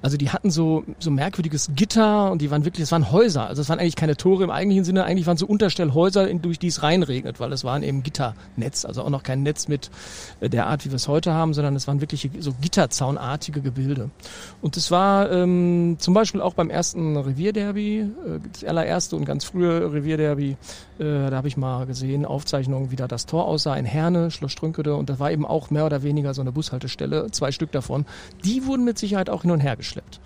Also 0.04 0.18
die 0.18 0.28
hatten 0.28 0.50
so, 0.50 0.84
so 0.98 1.10
merkwürdiges 1.10 1.70
Gitter 1.74 2.30
und 2.30 2.42
die 2.42 2.50
waren 2.50 2.66
wirklich, 2.66 2.82
das 2.82 2.92
waren 2.92 3.10
Häuser. 3.10 3.46
Also 3.46 3.62
es 3.62 3.70
waren 3.70 3.78
eigentlich 3.78 3.96
keine 3.96 4.18
Tore 4.18 4.44
im 4.44 4.50
eigentlichen 4.50 4.84
Sinne, 4.84 5.04
eigentlich 5.04 5.26
waren 5.26 5.38
so 5.38 5.46
Unterstellhäuser, 5.46 6.28
in, 6.28 6.42
durch 6.42 6.58
die 6.58 6.66
es 6.66 6.82
reinregnet, 6.82 7.40
weil 7.40 7.50
es 7.54 7.64
waren 7.64 7.82
eben 7.82 8.02
Gitternetz, 8.02 8.84
also 8.84 9.02
auch 9.02 9.08
noch 9.08 9.22
kein 9.22 9.42
Netz 9.42 9.66
mit 9.66 9.90
äh, 10.40 10.50
der 10.50 10.66
Art, 10.66 10.84
wie 10.84 10.90
wir 10.90 10.96
es 10.96 11.08
heute 11.08 11.32
haben, 11.32 11.54
sondern 11.54 11.74
es 11.74 11.88
waren 11.88 12.02
wirklich 12.02 12.28
so 12.38 12.52
Gitterzaunartige 12.60 13.62
Gebilde. 13.62 14.10
Und 14.60 14.76
es 14.76 14.90
war 14.90 15.32
ähm, 15.32 15.96
zum 15.98 16.12
Beispiel 16.12 16.42
auch 16.42 16.52
beim 16.52 16.68
ersten 16.68 17.16
Revierderby, 17.16 18.00
äh, 18.00 18.06
das 18.52 18.62
allererste 18.62 19.16
und 19.16 19.24
ganz 19.24 19.44
frühe 19.44 19.90
Revierderby, 19.90 20.58
äh, 20.98 21.04
da 21.30 21.32
habe 21.32 21.48
ich 21.48 21.56
mal 21.56 21.86
gesehen, 21.86 22.26
Aufzeichnungen, 22.26 22.90
wie 22.90 22.96
da 22.96 23.08
das 23.08 23.24
Tor 23.24 23.46
aussah 23.46 23.74
in 23.74 23.86
Herne, 23.86 24.30
Schloss 24.30 24.52
Strünkede 24.52 24.96
und 24.96 25.08
das 25.08 25.18
war 25.18 25.32
eben 25.32 25.46
auch 25.46 25.70
mehr 25.70 25.86
oder 25.86 26.02
weniger 26.02 26.34
so 26.34 26.42
eine 26.42 26.52
Bushaltestelle, 26.52 27.30
zwei 27.30 27.52
Stück 27.52 27.72
davon. 27.72 28.04
Die 28.44 28.66
wurden 28.66 28.84
mit 28.84 28.98
Sicherheit 28.98 29.30
auch 29.30 29.40
hin 29.42 29.50
und 29.50 29.60
her 29.60 29.76
geschleppt. 29.94 30.20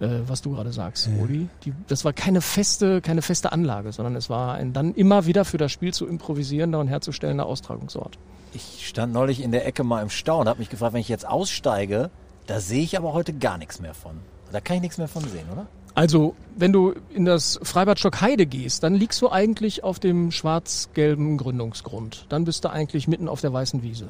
Äh, 0.00 0.28
was 0.28 0.40
du 0.42 0.52
gerade 0.52 0.72
sagst, 0.72 1.08
ja. 1.08 1.22
Uli. 1.22 1.48
Die, 1.64 1.72
das 1.88 2.04
war 2.04 2.12
keine 2.12 2.40
feste, 2.40 3.00
keine 3.00 3.22
feste 3.22 3.52
Anlage, 3.52 3.92
sondern 3.92 4.16
es 4.16 4.30
war 4.30 4.54
ein 4.54 4.72
dann 4.72 4.94
immer 4.94 5.26
wieder 5.26 5.44
für 5.44 5.58
das 5.58 5.72
Spiel 5.72 5.92
zu 5.92 6.06
improvisierender 6.06 6.78
und 6.80 6.88
herzustellender 6.88 7.46
Austragungsort. 7.46 8.18
Ich 8.52 8.88
stand 8.88 9.12
neulich 9.12 9.42
in 9.42 9.52
der 9.52 9.66
Ecke 9.66 9.84
mal 9.84 10.02
im 10.02 10.10
Stau 10.10 10.40
und 10.40 10.48
habe 10.48 10.58
mich 10.58 10.70
gefragt, 10.70 10.94
wenn 10.94 11.00
ich 11.00 11.08
jetzt 11.08 11.28
aussteige, 11.28 12.10
da 12.46 12.60
sehe 12.60 12.82
ich 12.82 12.96
aber 12.96 13.12
heute 13.12 13.32
gar 13.32 13.58
nichts 13.58 13.80
mehr 13.80 13.94
von. 13.94 14.12
Da 14.50 14.60
kann 14.60 14.76
ich 14.76 14.82
nichts 14.82 14.98
mehr 14.98 15.06
von 15.06 15.22
sehen, 15.22 15.46
oder? 15.52 15.66
Also, 15.94 16.34
wenn 16.56 16.72
du 16.72 16.94
in 17.14 17.24
das 17.24 17.60
Freibad 17.62 17.98
Stockheide 17.98 18.46
gehst, 18.46 18.82
dann 18.82 18.94
liegst 18.94 19.20
du 19.22 19.30
eigentlich 19.30 19.84
auf 19.84 19.98
dem 19.98 20.30
schwarz-gelben 20.30 21.36
Gründungsgrund. 21.36 22.26
Dann 22.28 22.44
bist 22.44 22.64
du 22.64 22.70
eigentlich 22.70 23.06
mitten 23.06 23.28
auf 23.28 23.40
der 23.40 23.52
weißen 23.52 23.82
Wiese. 23.82 24.08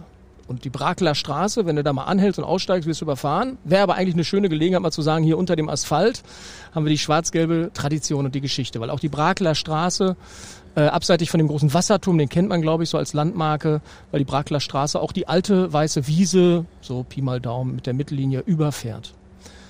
Und 0.51 0.65
die 0.65 0.71
Brakler 0.71 1.15
Straße, 1.15 1.65
wenn 1.65 1.77
du 1.77 1.85
da 1.85 1.93
mal 1.93 2.07
anhältst 2.07 2.41
und 2.41 2.45
aussteigst, 2.45 2.89
wirst 2.89 3.01
du 3.01 3.05
überfahren. 3.05 3.57
Wäre 3.63 3.85
aber 3.85 3.95
eigentlich 3.95 4.17
eine 4.17 4.25
schöne 4.25 4.49
Gelegenheit, 4.49 4.83
mal 4.83 4.91
zu 4.91 5.01
sagen, 5.01 5.23
hier 5.23 5.39
unter 5.39 5.55
dem 5.55 5.69
Asphalt 5.69 6.25
haben 6.75 6.85
wir 6.85 6.91
die 6.91 6.99
schwarz-gelbe 6.99 7.71
Tradition 7.73 8.25
und 8.25 8.35
die 8.35 8.41
Geschichte. 8.41 8.81
Weil 8.81 8.91
auch 8.91 8.99
die 8.99 9.09
Brakler 9.09 9.55
Straße, 9.55 10.17
äh, 10.75 10.81
abseitig 10.81 11.31
von 11.31 11.39
dem 11.39 11.47
großen 11.47 11.73
Wasserturm, 11.73 12.19
den 12.19 12.29
kennt 12.29 12.49
man, 12.49 12.63
glaube 12.63 12.83
ich, 12.83 12.91
so 12.91 12.99
als 12.99 13.13
Landmarke, 13.13 13.81
weil 14.11 14.19
die 14.19 14.25
Brakler 14.25 14.59
Straße 14.59 15.01
auch 15.01 15.13
die 15.13 15.29
alte 15.29 15.73
weiße 15.73 16.09
Wiese, 16.09 16.65
so 16.81 17.05
Pi 17.05 17.23
mal 17.23 17.41
Daumen, 17.41 17.77
mit 17.77 17.87
der 17.87 17.95
Mittellinie 17.95 18.41
überfährt. 18.41 19.15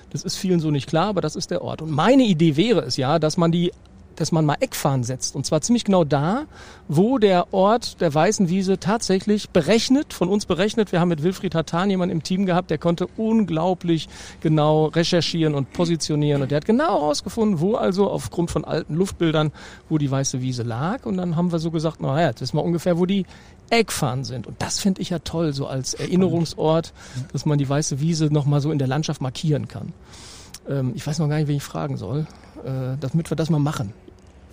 Das 0.09 0.23
ist 0.23 0.37
vielen 0.37 0.61
so 0.61 0.71
nicht 0.71 0.89
klar, 0.89 1.09
aber 1.09 1.21
das 1.21 1.37
ist 1.37 1.51
der 1.51 1.61
Ort. 1.61 1.83
Und 1.83 1.91
meine 1.91 2.23
Idee 2.23 2.57
wäre 2.57 2.81
es 2.81 2.97
ja, 2.97 3.19
dass 3.19 3.37
man 3.37 3.53
die 3.53 3.71
dass 4.21 4.33
man 4.33 4.45
mal 4.45 4.57
Eckfahren 4.61 5.03
setzt. 5.03 5.35
Und 5.35 5.47
zwar 5.47 5.63
ziemlich 5.63 5.85
genau 5.85 6.05
da, 6.05 6.45
wo 6.89 7.19
der 7.19 7.55
Ort 7.55 8.01
der 8.01 8.13
Weißen 8.13 8.49
Wiese 8.49 8.79
tatsächlich 8.79 9.51
berechnet, 9.51 10.13
von 10.13 10.29
uns 10.29 10.45
berechnet. 10.45 10.93
Wir 10.93 11.01
haben 11.01 11.09
mit 11.09 11.23
Wilfried 11.23 11.55
Hatan 11.55 11.89
jemanden 11.89 12.17
im 12.17 12.23
Team 12.23 12.45
gehabt, 12.45 12.71
der 12.71 12.79
konnte 12.79 13.07
unglaublich 13.17 14.09
genau 14.41 14.87
recherchieren 14.87 15.55
und 15.55 15.73
positionieren. 15.73 16.43
Und 16.43 16.51
der 16.51 16.57
hat 16.57 16.67
genau 16.67 17.01
herausgefunden, 17.01 17.61
wo 17.61 17.77
also 17.77 18.11
aufgrund 18.11 18.51
von 18.51 18.65
alten 18.65 18.95
Luftbildern, 18.95 19.53
wo 19.89 19.97
die 19.97 20.11
Weiße 20.11 20.43
Wiese 20.43 20.65
lag. 20.65 21.07
Und 21.07 21.17
dann 21.17 21.37
haben 21.37 21.51
wir 21.51 21.59
so 21.59 21.71
gesagt, 21.71 22.01
naja, 22.03 22.33
das 22.33 22.43
ist 22.43 22.53
mal 22.53 22.61
ungefähr, 22.61 22.99
wo 22.99 23.07
die 23.07 23.25
Eckfahren 23.71 24.25
sind. 24.25 24.47
Und 24.47 24.61
das 24.61 24.81
finde 24.81 25.01
ich 25.01 25.11
ja 25.11 25.21
toll, 25.21 25.55
so 25.55 25.67
als 25.67 25.95
Erinnerungsort, 25.95 26.93
dass 27.33 27.47
man 27.47 27.59
die 27.59 27.69
Weiße 27.69 28.01
Wiese 28.01 28.27
nochmal 28.27 28.61
so 28.61 28.71
in 28.71 28.79
der 28.79 28.89
Landschaft 28.89 29.23
markieren 29.23 29.67
kann. 29.67 29.93
Ähm, 30.69 30.93
ich 30.95 31.07
weiß 31.07 31.19
noch 31.21 31.29
gar 31.29 31.37
nicht, 31.37 31.49
wen 31.49 31.57
ich 31.57 31.63
fragen 31.63 31.97
soll, 31.97 32.27
äh, 32.65 32.97
damit 33.01 33.31
wir 33.31 33.37
das 33.37 33.51
mal 33.51 33.59
machen. 33.59 33.93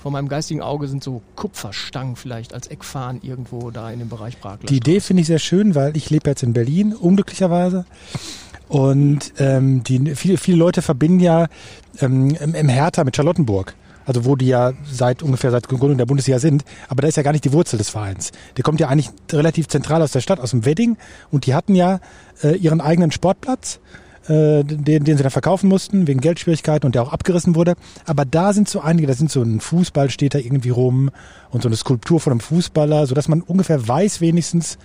Vor 0.07 0.13
meinem 0.13 0.29
geistigen 0.29 0.61
Auge 0.61 0.87
sind 0.87 1.03
so 1.03 1.21
Kupferstangen 1.35 2.15
vielleicht 2.15 2.53
als 2.53 2.67
Eckfahren 2.67 3.19
irgendwo 3.23 3.71
da 3.71 3.91
in 3.91 3.99
dem 3.99 4.07
Bereich 4.07 4.39
Bragler. 4.39 4.65
Die 4.65 4.77
Idee 4.77 5.01
finde 5.01 5.19
ich 5.19 5.27
sehr 5.27 5.37
schön, 5.37 5.75
weil 5.75 5.97
ich 5.97 6.09
lebe 6.09 6.29
jetzt 6.29 6.43
in 6.43 6.53
Berlin, 6.53 6.95
unglücklicherweise. 6.95 7.83
Und 8.69 9.33
ähm, 9.37 9.83
die, 9.83 10.15
viele, 10.15 10.37
viele 10.37 10.55
Leute 10.55 10.81
verbinden 10.81 11.19
ja 11.19 11.47
ähm, 11.99 12.29
im 12.35 12.69
Hertha 12.69 13.03
mit 13.03 13.17
Charlottenburg 13.17 13.75
also 14.05 14.23
wo 14.23 14.37
die 14.37 14.47
ja 14.47 14.71
seit 14.89 15.21
ungefähr 15.21 15.51
seit 15.51 15.67
Gründung 15.67 15.97
der 15.97 16.05
Bundesliga 16.05 16.39
sind, 16.39 16.63
aber 16.87 17.01
da 17.01 17.09
ist 17.09 17.17
ja 17.17 17.23
gar 17.23 17.33
nicht 17.33 17.43
die 17.43 17.51
Wurzel 17.51 17.77
des 17.77 17.89
Vereins. 17.89 18.31
Der 18.55 18.63
kommt 18.63 18.79
ja 18.79 18.87
eigentlich 18.87 19.09
relativ 19.33 19.67
zentral 19.67 20.01
aus 20.01 20.13
der 20.13 20.21
Stadt, 20.21 20.39
aus 20.39 20.51
dem 20.51 20.63
Wedding 20.63 20.95
und 21.29 21.45
die 21.45 21.53
hatten 21.53 21.75
ja 21.75 21.99
äh, 22.41 22.55
ihren 22.55 22.79
eigenen 22.79 23.11
Sportplatz, 23.11 23.81
äh, 24.27 24.63
den, 24.63 25.03
den 25.03 25.17
sie 25.17 25.23
dann 25.23 25.31
verkaufen 25.31 25.67
mussten, 25.67 26.07
wegen 26.07 26.19
Geldschwierigkeiten 26.19 26.85
und 26.85 26.95
der 26.95 27.03
auch 27.03 27.13
abgerissen 27.13 27.55
wurde. 27.55 27.75
Aber 28.05 28.25
da 28.25 28.53
sind 28.53 28.69
so 28.69 28.81
einige, 28.81 29.07
da 29.07 29.13
sind 29.13 29.31
so 29.31 29.41
ein 29.41 29.59
Fußball 29.59 30.09
steht 30.09 30.33
da 30.33 30.39
irgendwie 30.39 30.69
rum 30.69 31.11
und 31.49 31.63
so 31.63 31.69
eine 31.69 31.75
Skulptur 31.75 32.19
von 32.19 32.31
einem 32.31 32.39
Fußballer, 32.39 33.07
sodass 33.07 33.27
man 33.27 33.41
ungefähr 33.41 33.87
weiß 33.87 34.21
wenigstens, 34.21 34.77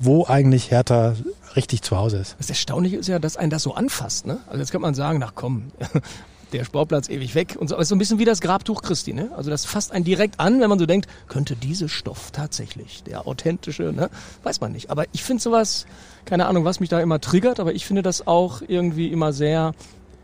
wo 0.00 0.26
eigentlich 0.26 0.70
Hertha 0.70 1.14
richtig 1.56 1.82
zu 1.82 1.96
Hause 1.96 2.18
ist. 2.18 2.36
Das 2.38 2.48
Erstaunliche 2.48 2.96
ist 2.96 3.08
ja, 3.08 3.18
dass 3.18 3.36
einen 3.36 3.50
das 3.50 3.62
so 3.62 3.74
anfasst. 3.74 4.26
Ne? 4.26 4.38
Also 4.46 4.58
jetzt 4.60 4.70
könnte 4.70 4.82
man 4.82 4.94
sagen, 4.94 5.18
nach 5.18 5.34
komm, 5.34 5.72
der 6.52 6.64
Sportplatz 6.64 7.08
ewig 7.08 7.34
weg 7.34 7.56
und 7.58 7.68
so. 7.68 7.74
Aber 7.74 7.82
ist 7.82 7.88
so 7.88 7.94
ein 7.94 7.98
bisschen 7.98 8.18
wie 8.18 8.24
das 8.24 8.40
Grabtuch 8.40 8.82
Christi, 8.82 9.12
ne? 9.12 9.30
Also 9.36 9.50
das 9.50 9.64
fasst 9.64 9.92
einen 9.92 10.04
direkt 10.04 10.40
an, 10.40 10.60
wenn 10.60 10.68
man 10.68 10.78
so 10.78 10.86
denkt, 10.86 11.08
könnte 11.28 11.56
diese 11.56 11.88
Stoff 11.88 12.30
tatsächlich 12.30 13.02
der 13.02 13.26
authentische, 13.26 13.92
ne? 13.92 14.10
Weiß 14.42 14.60
man 14.60 14.72
nicht. 14.72 14.90
Aber 14.90 15.04
ich 15.12 15.22
finde 15.22 15.42
sowas, 15.42 15.86
keine 16.28 16.46
Ahnung, 16.46 16.64
was 16.64 16.78
mich 16.78 16.90
da 16.90 17.00
immer 17.00 17.20
triggert, 17.20 17.58
aber 17.58 17.74
ich 17.74 17.86
finde 17.86 18.02
das 18.02 18.26
auch 18.26 18.60
irgendwie 18.66 19.08
immer 19.08 19.32
sehr 19.32 19.72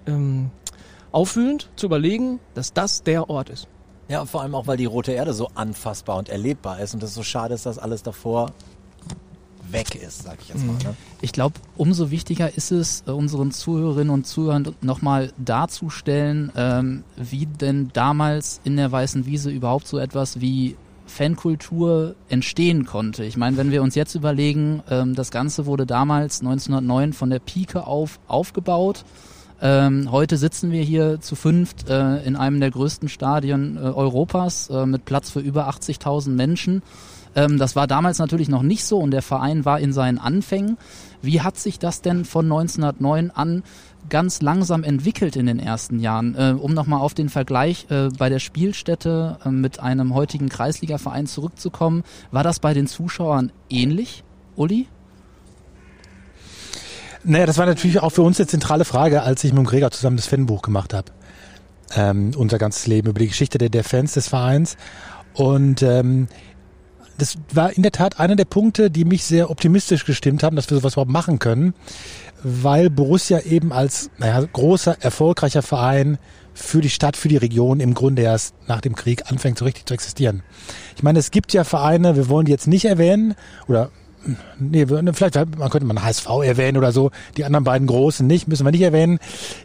ähm, 0.07 0.51
auffühlend 1.13 1.71
zu 1.77 1.87
überlegen, 1.87 2.41
dass 2.53 2.75
das 2.75 3.03
der 3.03 3.31
Ort 3.31 3.49
ist. 3.49 3.69
Ja, 4.09 4.27
vor 4.27 4.43
allem 4.43 4.55
auch, 4.55 4.67
weil 4.67 4.77
die 4.77 4.85
Rote 4.85 5.13
Erde 5.13 5.33
so 5.33 5.49
anfassbar 5.55 6.19
und 6.19 6.29
erlebbar 6.29 6.79
ist 6.81 6.93
und 6.93 7.03
es 7.03 7.15
so 7.15 7.23
schade 7.23 7.55
ist, 7.55 7.65
dass 7.65 7.79
alles 7.79 8.03
davor 8.03 8.51
weg 9.71 9.95
ist, 9.95 10.25
sag 10.25 10.39
ich 10.43 10.51
jetzt 10.51 10.67
mal. 10.67 10.75
Ne? 10.75 10.95
Ich 11.23 11.33
glaube, 11.33 11.55
umso 11.79 12.11
wichtiger 12.11 12.55
ist 12.55 12.71
es, 12.71 13.03
äh, 13.07 13.11
unseren 13.11 13.51
Zuhörerinnen 13.51 14.11
und 14.11 14.27
Zuhörern 14.27 14.75
nochmal 14.83 15.33
darzustellen, 15.39 16.53
ähm, 16.55 17.03
wie 17.17 17.47
denn 17.47 17.89
damals 17.95 18.61
in 18.65 18.77
der 18.77 18.93
Weißen 18.93 19.25
Wiese 19.25 19.51
überhaupt 19.51 19.89
so 19.89 19.99
etwas 19.99 20.43
wie 20.43 20.77
Fankultur 21.15 22.17
entstehen 22.29 22.85
konnte. 22.87 23.25
Ich 23.25 23.37
meine, 23.37 23.57
wenn 23.57 23.71
wir 23.71 23.83
uns 23.83 23.95
jetzt 23.95 24.17
überlegen, 24.17 24.83
ähm, 24.91 25.15
das 25.15 25.31
Ganze 25.31 25.65
wurde 25.65 25.87
damals 25.87 26.41
1909 26.41 27.13
von 27.13 27.31
der 27.31 27.39
Pike 27.39 27.87
auf 27.87 28.19
aufgebaut. 28.27 29.05
Ähm, 29.63 30.11
heute 30.11 30.37
sitzen 30.37 30.73
wir 30.73 30.83
hier 30.83 31.21
zu 31.21 31.37
fünft 31.37 31.89
äh, 31.89 32.23
in 32.25 32.35
einem 32.35 32.59
der 32.59 32.73
größten 32.73 33.09
Stadien 33.09 33.77
äh, 33.77 33.81
Europas 33.81 34.69
äh, 34.71 34.87
mit 34.87 35.05
Platz 35.05 35.31
für 35.31 35.39
über 35.39 35.69
80.000 35.69 36.31
Menschen. 36.31 36.83
Ähm, 37.37 37.59
das 37.59 37.77
war 37.77 37.87
damals 37.87 38.19
natürlich 38.19 38.49
noch 38.49 38.63
nicht 38.63 38.85
so 38.85 38.99
und 38.99 39.13
der 39.13 39.23
Verein 39.23 39.65
war 39.65 39.79
in 39.79 39.93
seinen 39.93 40.19
Anfängen. 40.19 40.77
Wie 41.25 41.41
hat 41.41 41.57
sich 41.59 41.79
das 41.79 42.03
denn 42.03 42.25
von 42.25 42.47
1909 42.47 43.31
an 43.31 43.63
ganz 44.11 44.43
langsam 44.43 44.85
entwickelt 44.85 45.37
in 45.37 45.47
den 45.47 45.59
ersten 45.59 45.99
Jahren? 45.99 46.35
Äh, 46.35 46.55
um 46.59 46.75
nochmal 46.75 47.01
auf 47.01 47.15
den 47.15 47.29
Vergleich 47.29 47.87
äh, 47.91 48.09
bei 48.19 48.29
der 48.29 48.39
Spielstätte 48.39 49.39
äh, 49.45 49.49
mit 49.49 49.81
einem 49.81 50.15
heutigen 50.15 50.49
Kreisligaverein 50.49 51.27
zurückzukommen, 51.27 52.05
war 52.31 52.43
das 52.43 52.61
bei 52.61 52.75
den 52.75 52.87
Zuschauern 52.87 53.53
ähnlich, 53.71 54.25
Uli? 54.57 54.87
Naja, 57.25 57.47
das 57.47 57.57
war 57.57 57.65
natürlich 57.65 58.01
auch 58.01 58.11
für 58.11 58.23
uns 58.23 58.39
eine 58.39 58.47
zentrale 58.47 58.85
Frage, 58.85 59.23
als 59.23 59.43
ich 59.45 59.53
mit 59.53 59.59
dem 59.61 59.67
Gregor 59.67 59.91
zusammen 59.91 60.19
das 60.19 60.27
Fanbuch 60.27 60.61
gemacht 60.61 60.93
habe. 60.93 61.11
Ähm, 61.97 62.33
unser 62.37 62.59
ganzes 62.59 62.87
Leben 62.87 63.09
über 63.09 63.19
die 63.19 63.29
Geschichte 63.29 63.57
der, 63.57 63.71
der 63.71 63.85
Fans 63.85 64.13
des 64.13 64.29
Vereins. 64.29 64.77
Und 65.33 65.83
ähm, 65.83 66.29
das 67.19 67.37
war 67.53 67.73
in 67.73 67.83
der 67.83 67.93
Tat 67.93 68.19
einer 68.19 68.37
der 68.37 68.45
Punkte, 68.45 68.91
die 68.91 69.05
mich 69.05 69.25
sehr 69.25 69.51
optimistisch 69.51 70.05
gestimmt 70.05 70.43
haben, 70.43 70.57
dass 70.57 70.71
wir 70.71 70.77
sowas 70.77 70.95
überhaupt 70.95 71.11
machen 71.11 71.39
können, 71.39 71.75
weil 72.43 72.91
Borussia 72.91 73.41
eben 73.41 73.73
als 73.73 74.11
naja, 74.19 74.45
großer, 74.53 74.97
erfolgreicher 75.01 75.63
Verein 75.63 76.19
für 76.53 76.81
die 76.81 76.91
Stadt, 76.91 77.17
für 77.17 77.29
die 77.29 77.37
Region 77.37 77.81
im 77.81 77.95
Grunde 77.95 78.23
erst 78.23 78.55
nach 78.69 78.81
dem 78.81 78.95
Krieg 78.95 79.31
anfängt 79.31 79.59
so 79.59 79.65
richtig 79.65 79.87
zu 79.87 79.95
existieren. 79.95 80.43
Ich 80.97 81.03
meine, 81.03 81.19
es 81.19 81.31
gibt 81.31 81.53
ja 81.53 81.65
Vereine, 81.65 82.17
wir 82.17 82.29
wollen 82.29 82.47
die 82.47 82.53
jetzt 82.53 82.69
nicht 82.69 82.85
erwähnen, 82.85 83.35
oder 83.67 83.91
nee, 84.59 84.87
vielleicht 84.87 85.35
man 85.35 85.71
könnte 85.71 85.87
man 85.87 86.03
HSV 86.03 86.27
erwähnen 86.45 86.79
oder 86.79 86.93
so, 86.93 87.11
die 87.37 87.45
anderen 87.45 87.65
beiden 87.65 87.87
großen 87.87 88.27
nicht, 88.27 88.49
müssen 88.49 88.65
wir 88.65 88.71
nicht 88.71 88.83
erwähnen, 88.83 89.19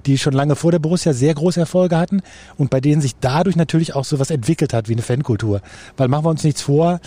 die 0.06 0.18
schon 0.18 0.34
lange 0.34 0.56
vor 0.56 0.72
der 0.72 0.80
Borussia 0.80 1.14
sehr 1.14 1.34
große 1.34 1.60
Erfolge 1.60 1.98
hatten 1.98 2.22
und 2.58 2.70
bei 2.70 2.82
denen 2.82 3.02
sich 3.02 3.16
dadurch 3.20 3.56
natürlich 3.56 3.96
auch 3.96 4.06
sowas 4.06 4.32
entwickelt 4.32 4.74
hat 4.74 4.90
wie 4.90 4.94
eine 4.94 5.02
Fankultur. 5.02 5.62
Weil 5.98 6.08
machen 6.08 6.26
wir 6.26 6.30
uns 6.30 6.44
nichts 6.44 6.62
vor, 6.62 7.00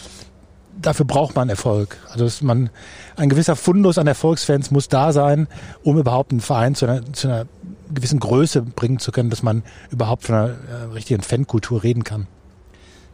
dafür 0.80 1.06
braucht 1.06 1.34
man 1.34 1.48
Erfolg. 1.48 1.98
Also 2.10 2.24
dass 2.24 2.42
man 2.42 2.70
ein 3.16 3.28
gewisser 3.28 3.56
Fundus 3.56 3.98
an 3.98 4.06
Erfolgsfans 4.06 4.70
muss 4.70 4.88
da 4.88 5.12
sein, 5.12 5.48
um 5.82 5.98
überhaupt 5.98 6.32
einen 6.32 6.40
Verein 6.40 6.74
zu 6.74 6.86
einer, 6.86 7.12
zu 7.12 7.28
einer 7.28 7.46
gewissen 7.92 8.20
Größe 8.20 8.62
bringen 8.62 8.98
zu 8.98 9.12
können, 9.12 9.30
dass 9.30 9.42
man 9.42 9.62
überhaupt 9.90 10.24
von 10.24 10.34
einer 10.34 10.48
äh, 10.48 10.92
richtigen 10.94 11.22
Fankultur 11.22 11.82
reden 11.82 12.04
kann. 12.04 12.26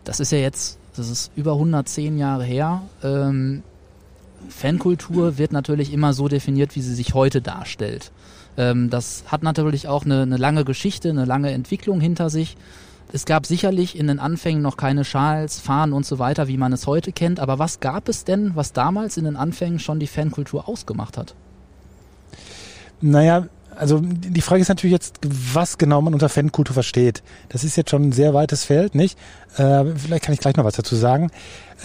Das 0.04 0.20
ist 0.20 0.32
ja 0.32 0.38
jetzt, 0.38 0.78
das 0.96 1.10
ist 1.10 1.32
über 1.36 1.52
110 1.52 2.16
Jahre 2.16 2.44
her. 2.44 2.82
Ähm, 3.02 3.62
Fankultur 4.48 5.36
wird 5.38 5.52
natürlich 5.52 5.92
immer 5.92 6.12
so 6.12 6.28
definiert, 6.28 6.76
wie 6.76 6.80
sie 6.80 6.94
sich 6.94 7.14
heute 7.14 7.42
darstellt. 7.42 8.12
Ähm, 8.56 8.90
das 8.90 9.24
hat 9.26 9.42
natürlich 9.42 9.88
auch 9.88 10.04
eine, 10.04 10.22
eine 10.22 10.36
lange 10.36 10.64
Geschichte, 10.64 11.10
eine 11.10 11.24
lange 11.24 11.50
Entwicklung 11.50 12.00
hinter 12.00 12.30
sich. 12.30 12.56
Es 13.10 13.24
gab 13.24 13.46
sicherlich 13.46 13.98
in 13.98 14.06
den 14.06 14.18
Anfängen 14.18 14.60
noch 14.60 14.76
keine 14.76 15.04
Schals, 15.04 15.58
Fahnen 15.60 15.94
und 15.94 16.04
so 16.04 16.18
weiter, 16.18 16.46
wie 16.46 16.58
man 16.58 16.74
es 16.74 16.86
heute 16.86 17.10
kennt. 17.10 17.40
Aber 17.40 17.58
was 17.58 17.80
gab 17.80 18.08
es 18.08 18.24
denn, 18.24 18.54
was 18.54 18.74
damals 18.74 19.16
in 19.16 19.24
den 19.24 19.36
Anfängen 19.36 19.78
schon 19.78 19.98
die 19.98 20.06
Fankultur 20.06 20.68
ausgemacht 20.68 21.16
hat? 21.16 21.34
Naja, 23.00 23.46
also 23.78 24.00
die 24.02 24.40
Frage 24.40 24.61
ist 24.62 24.68
natürlich 24.68 24.92
jetzt, 24.92 25.16
was 25.23 25.78
genau 25.78 26.00
man 26.02 26.12
unter 26.14 26.28
Fankultur 26.28 26.75
versteht. 26.75 27.23
Das 27.49 27.64
ist 27.64 27.76
jetzt 27.76 27.90
schon 27.90 28.02
ein 28.08 28.12
sehr 28.12 28.35
weites 28.35 28.64
Feld, 28.64 28.94
nicht? 28.94 29.18
Äh, 29.56 29.85
vielleicht 29.97 30.25
kann 30.25 30.35
ich 30.35 30.40
gleich 30.40 30.56
noch 30.56 30.64
was 30.64 30.75
dazu 30.75 30.97
sagen. 30.97 31.30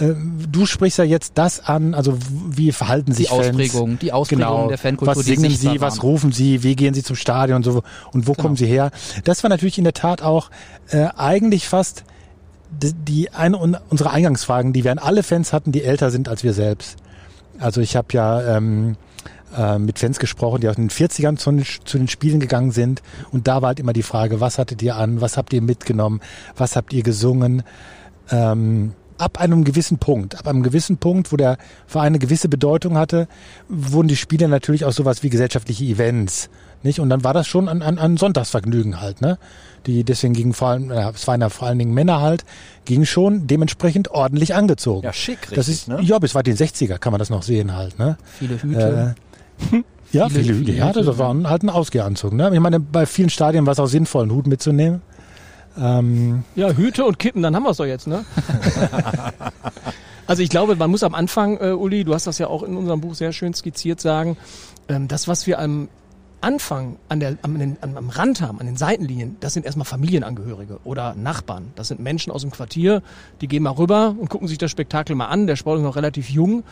Äh, 0.00 0.14
du 0.50 0.66
sprichst 0.66 0.98
ja 0.98 1.04
jetzt 1.04 1.32
das 1.36 1.60
an, 1.60 1.94
also 1.94 2.18
wie 2.50 2.72
verhalten 2.72 3.12
sich 3.12 3.28
die 3.28 3.32
Ausprägung, 3.32 3.88
Fans? 3.90 4.00
die 4.00 4.12
Ausprägung 4.12 4.44
genau. 4.44 4.68
der 4.68 4.78
Fankultur. 4.78 5.16
Was 5.16 5.24
singen 5.24 5.50
sie, 5.50 5.80
was 5.80 6.02
rufen 6.02 6.32
sie, 6.32 6.62
wie 6.62 6.76
gehen 6.76 6.94
sie 6.94 7.02
zum 7.02 7.16
Stadion 7.16 7.56
und 7.58 7.62
so 7.64 7.82
und 8.12 8.26
wo 8.26 8.32
Genau. 8.32 8.42
kommen 8.42 8.56
sie 8.56 8.66
her? 8.66 8.90
Das 9.24 9.42
war 9.42 9.50
natürlich 9.50 9.78
in 9.78 9.84
der 9.84 9.94
Tat 9.94 10.20
auch 10.22 10.50
äh, 10.90 11.06
eigentlich 11.16 11.68
fast 11.68 12.04
die, 12.70 12.92
die 12.92 13.30
eine 13.32 13.58
un- 13.58 13.76
unserer 13.88 14.10
Eingangsfragen, 14.10 14.72
die 14.72 14.82
wir 14.84 14.90
an 14.92 14.98
alle 14.98 15.22
Fans 15.22 15.52
hatten, 15.52 15.70
die 15.70 15.84
älter 15.84 16.10
sind 16.10 16.28
als 16.28 16.42
wir 16.42 16.52
selbst. 16.54 16.96
Also 17.60 17.80
ich 17.80 17.94
habe 17.94 18.08
ja 18.12 18.56
ähm, 18.56 18.96
äh, 19.56 19.78
mit 19.78 19.98
Fans 19.98 20.18
gesprochen, 20.18 20.60
die 20.60 20.68
aus 20.68 20.76
den 20.76 20.90
40ern 20.90 21.36
zu 21.36 21.50
den, 21.52 21.64
zu 21.84 21.98
den 21.98 22.08
Spielen 22.08 22.40
gegangen 22.40 22.70
sind. 22.70 23.02
Und 23.30 23.48
da 23.48 23.62
war 23.62 23.68
halt 23.68 23.80
immer 23.80 23.92
die 23.92 24.02
Frage, 24.02 24.40
was 24.40 24.58
hattet 24.58 24.82
ihr 24.82 24.96
an, 24.96 25.20
was 25.20 25.36
habt 25.36 25.52
ihr 25.52 25.62
mitgenommen, 25.62 26.20
was 26.56 26.76
habt 26.76 26.92
ihr 26.92 27.02
gesungen. 27.02 27.62
Ähm, 28.30 28.92
ab 29.18 29.40
einem 29.40 29.64
gewissen 29.64 29.98
Punkt, 29.98 30.38
ab 30.38 30.48
einem 30.48 30.62
gewissen 30.62 30.98
Punkt, 30.98 31.32
wo 31.32 31.36
der 31.36 31.56
Verein 31.86 32.08
eine 32.08 32.18
gewisse 32.18 32.48
Bedeutung 32.48 32.98
hatte, 32.98 33.28
wurden 33.68 34.08
die 34.08 34.16
Spiele 34.16 34.48
natürlich 34.48 34.84
auch 34.84 34.92
sowas 34.92 35.22
wie 35.22 35.30
gesellschaftliche 35.30 35.84
Events. 35.84 36.50
Nicht? 36.82 37.00
Und 37.00 37.08
dann 37.08 37.24
war 37.24 37.32
das 37.32 37.46
schon 37.46 37.68
ein, 37.68 37.80
ein, 37.80 37.98
ein 37.98 38.16
Sonntagsvergnügen 38.18 39.00
halt, 39.00 39.22
ne? 39.22 39.38
Die 39.86 40.04
deswegen 40.04 40.34
gingen 40.34 40.52
vor 40.52 40.68
allem, 40.68 40.90
ja, 40.90 41.10
es 41.10 41.26
waren 41.26 41.40
ja 41.40 41.48
vor 41.48 41.68
allen 41.68 41.78
Dingen 41.78 41.94
Männer 41.94 42.20
halt, 42.20 42.44
gingen 42.84 43.06
schon 43.06 43.46
dementsprechend 43.46 44.10
ordentlich 44.10 44.54
angezogen. 44.54 45.04
Ja, 45.04 45.12
schick, 45.12 45.40
richtig, 45.42 45.56
Das 45.56 45.68
ist, 45.68 45.88
ne? 45.88 46.00
ja, 46.02 46.18
bis 46.18 46.34
weit 46.34 46.48
in 46.48 46.56
den 46.56 46.66
60er 46.66 46.98
kann 46.98 47.10
man 47.12 47.18
das 47.18 47.30
noch 47.30 47.42
sehen 47.42 47.74
halt, 47.74 47.98
ne? 47.98 48.18
Viele 48.38 48.62
Hüte. 48.62 49.14
Ja, 50.12 50.28
Viele- 50.28 50.42
viele, 50.44 50.54
Hüte. 50.54 50.64
viele 50.66 50.78
Ja, 50.78 50.88
Hüte, 50.88 51.02
das 51.02 51.18
war 51.18 51.34
halt 51.48 51.62
ein 51.64 51.70
Ausgehanzug. 51.70 52.32
Ne? 52.32 52.50
Ich 52.54 52.60
meine, 52.60 52.78
bei 52.80 53.04
vielen 53.06 53.30
Stadien 53.30 53.66
war 53.66 53.72
es 53.72 53.80
auch 53.80 53.86
sinnvoll, 53.86 54.22
einen 54.22 54.32
Hut 54.32 54.46
mitzunehmen. 54.46 55.02
Ähm, 55.76 56.44
Ja, 56.54 56.70
Hüte 56.70 57.04
und 57.04 57.18
Kippen, 57.18 57.42
dann 57.42 57.56
haben 57.56 57.64
wir 57.64 57.70
es 57.70 57.78
doch 57.78 57.84
jetzt, 57.86 58.06
ne? 58.06 58.24
also 60.26 60.42
ich 60.42 60.48
glaube, 60.50 60.76
man 60.76 60.90
muss 60.90 61.02
am 61.02 61.14
Anfang, 61.14 61.58
äh, 61.60 61.70
Uli, 61.72 62.04
du 62.04 62.14
hast 62.14 62.26
das 62.26 62.38
ja 62.38 62.46
auch 62.46 62.62
in 62.62 62.76
unserem 62.76 63.00
Buch 63.00 63.14
sehr 63.14 63.32
schön 63.32 63.54
skizziert, 63.54 64.00
sagen, 64.00 64.36
ähm, 64.88 65.08
das, 65.08 65.26
was 65.28 65.46
wir 65.46 65.58
am 65.58 65.88
Anfang 66.44 66.98
an 67.08 67.20
der, 67.20 67.38
am, 67.40 67.58
den, 67.58 67.78
am, 67.80 68.10
Rand 68.10 68.42
haben, 68.42 68.60
an 68.60 68.66
den 68.66 68.76
Seitenlinien, 68.76 69.36
das 69.40 69.54
sind 69.54 69.64
erstmal 69.64 69.86
Familienangehörige 69.86 70.78
oder 70.84 71.14
Nachbarn. 71.14 71.72
Das 71.74 71.88
sind 71.88 72.00
Menschen 72.00 72.30
aus 72.30 72.42
dem 72.42 72.50
Quartier, 72.50 73.02
die 73.40 73.48
gehen 73.48 73.62
mal 73.62 73.70
rüber 73.70 74.14
und 74.18 74.28
gucken 74.28 74.46
sich 74.46 74.58
das 74.58 74.70
Spektakel 74.70 75.16
mal 75.16 75.28
an. 75.28 75.46
Der 75.46 75.56
Sport 75.56 75.78
ist 75.78 75.84
noch 75.84 75.96
relativ 75.96 76.28
jung. 76.28 76.62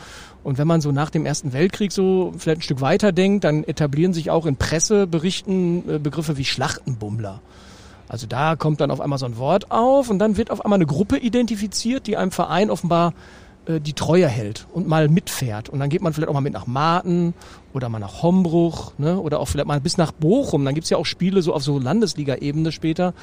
Und 0.43 0.59
wenn 0.59 0.67
man 0.67 0.79
so 0.79 0.91
nach 0.91 1.09
dem 1.09 1.25
Ersten 1.25 1.53
Weltkrieg 1.53 1.91
so 1.91 2.35
vielleicht 2.37 2.59
ein 2.59 2.61
Stück 2.61 2.81
weiter 2.81 3.11
denkt, 3.11 3.45
dann 3.45 3.63
etablieren 3.63 4.13
sich 4.13 4.29
auch 4.29 4.45
in 4.45 4.57
Presseberichten 4.57 5.89
äh, 5.89 5.97
Begriffe 5.97 6.37
wie 6.37 6.45
Schlachtenbummler. 6.45 7.41
Also 8.07 8.27
da 8.27 8.55
kommt 8.55 8.79
dann 8.79 8.91
auf 8.91 9.01
einmal 9.01 9.17
so 9.17 9.25
ein 9.25 9.37
Wort 9.37 9.71
auf 9.71 10.11
und 10.11 10.19
dann 10.19 10.37
wird 10.37 10.51
auf 10.51 10.63
einmal 10.63 10.77
eine 10.77 10.85
Gruppe 10.85 11.17
identifiziert, 11.17 12.05
die 12.05 12.15
einem 12.15 12.29
Verein 12.29 12.69
offenbar 12.69 13.13
äh, 13.65 13.79
die 13.79 13.93
Treue 13.93 14.27
hält 14.27 14.67
und 14.73 14.87
mal 14.87 15.07
mitfährt. 15.07 15.69
Und 15.69 15.79
dann 15.79 15.89
geht 15.89 16.01
man 16.01 16.13
vielleicht 16.13 16.29
auch 16.29 16.33
mal 16.33 16.41
mit 16.41 16.53
nach 16.53 16.67
Marten 16.67 17.33
oder 17.73 17.89
mal 17.89 17.99
nach 17.99 18.21
Hombruch 18.21 18.93
ne? 18.97 19.19
oder 19.19 19.39
auch 19.39 19.47
vielleicht 19.47 19.67
mal 19.67 19.81
bis 19.81 19.97
nach 19.97 20.11
Bochum. 20.11 20.63
Dann 20.63 20.75
gibt's 20.75 20.89
ja 20.89 20.97
auch 20.97 21.05
Spiele 21.05 21.41
so 21.41 21.53
auf 21.53 21.63
so 21.63 21.79
Landesliga-Ebene 21.79 22.71
später. 22.71 23.13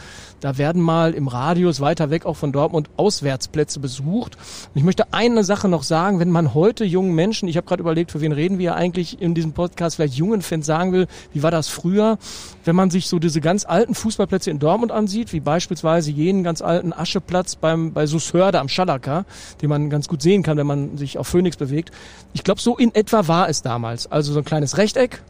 Da 0.41 0.59
werden 0.59 0.83
mal 0.83 1.15
im 1.15 1.29
Radius 1.29 1.81
weiter 1.81 2.11
weg 2.11 2.27
auch 2.27 2.37
von 2.37 2.53
Dortmund 2.53 2.91
Auswärtsplätze 2.97 3.81
besucht. 3.81 4.37
Und 4.37 4.79
ich 4.79 4.83
möchte 4.83 5.13
eine 5.13 5.45
Sache 5.45 5.69
noch 5.69 5.83
sagen, 5.83 6.19
wenn 6.19 6.31
man 6.31 6.55
heute 6.55 6.85
jungen 6.85 7.15
Menschen, 7.15 7.49
ich 7.49 7.57
habe 7.57 7.67
gerade 7.67 7.81
überlegt, 7.81 8.11
für 8.11 8.21
wen 8.21 8.33
reden 8.33 8.59
wir 8.59 8.75
eigentlich 8.75 9.21
in 9.23 9.35
diesem 9.35 9.53
Podcast, 9.53 9.97
vielleicht 9.97 10.15
jungen 10.15 10.43
Fans 10.43 10.67
sagen 10.67 10.93
will, 10.93 11.07
wie 11.33 11.43
war 11.43 11.51
das 11.51 11.69
früher, 11.69 12.19
wenn 12.65 12.77
man 12.77 12.91
sich 12.91 13.09
so 13.09 13.19
diese 13.19 13.41
ganz 13.41 13.65
alten 13.65 13.95
Fußballplätze 13.95 14.51
in 14.51 14.59
Dortmund 14.59 14.93
ansieht, 14.93 15.33
wie 15.33 15.41
beispielsweise 15.41 16.11
jenen 16.11 16.43
ganz 16.43 16.61
alten 16.61 16.93
Ascheplatz 16.93 17.57
beim 17.57 17.93
bei 17.93 18.07
Sushörde 18.07 18.61
am 18.61 18.69
Schallacker, 18.69 19.25
den 19.63 19.69
man 19.69 19.91
ganz 19.91 20.09
gut 20.09 20.23
sehen 20.23 20.43
kann, 20.43 20.57
wenn 20.57 20.67
man 20.67 20.99
sich 20.99 21.19
auf 21.19 21.29
Phoenix 21.29 21.57
bewegt. 21.57 21.91
Ich 22.33 22.45
glaube, 22.45 22.61
so 22.61 22.77
in 22.77 22.95
etwa 22.95 23.29
war 23.29 23.49
es 23.49 23.63
damals. 23.63 24.11
Also 24.11 24.33
so 24.33 24.40
ein 24.41 24.45
kleines 24.45 24.77
Rechteck, 24.77 25.23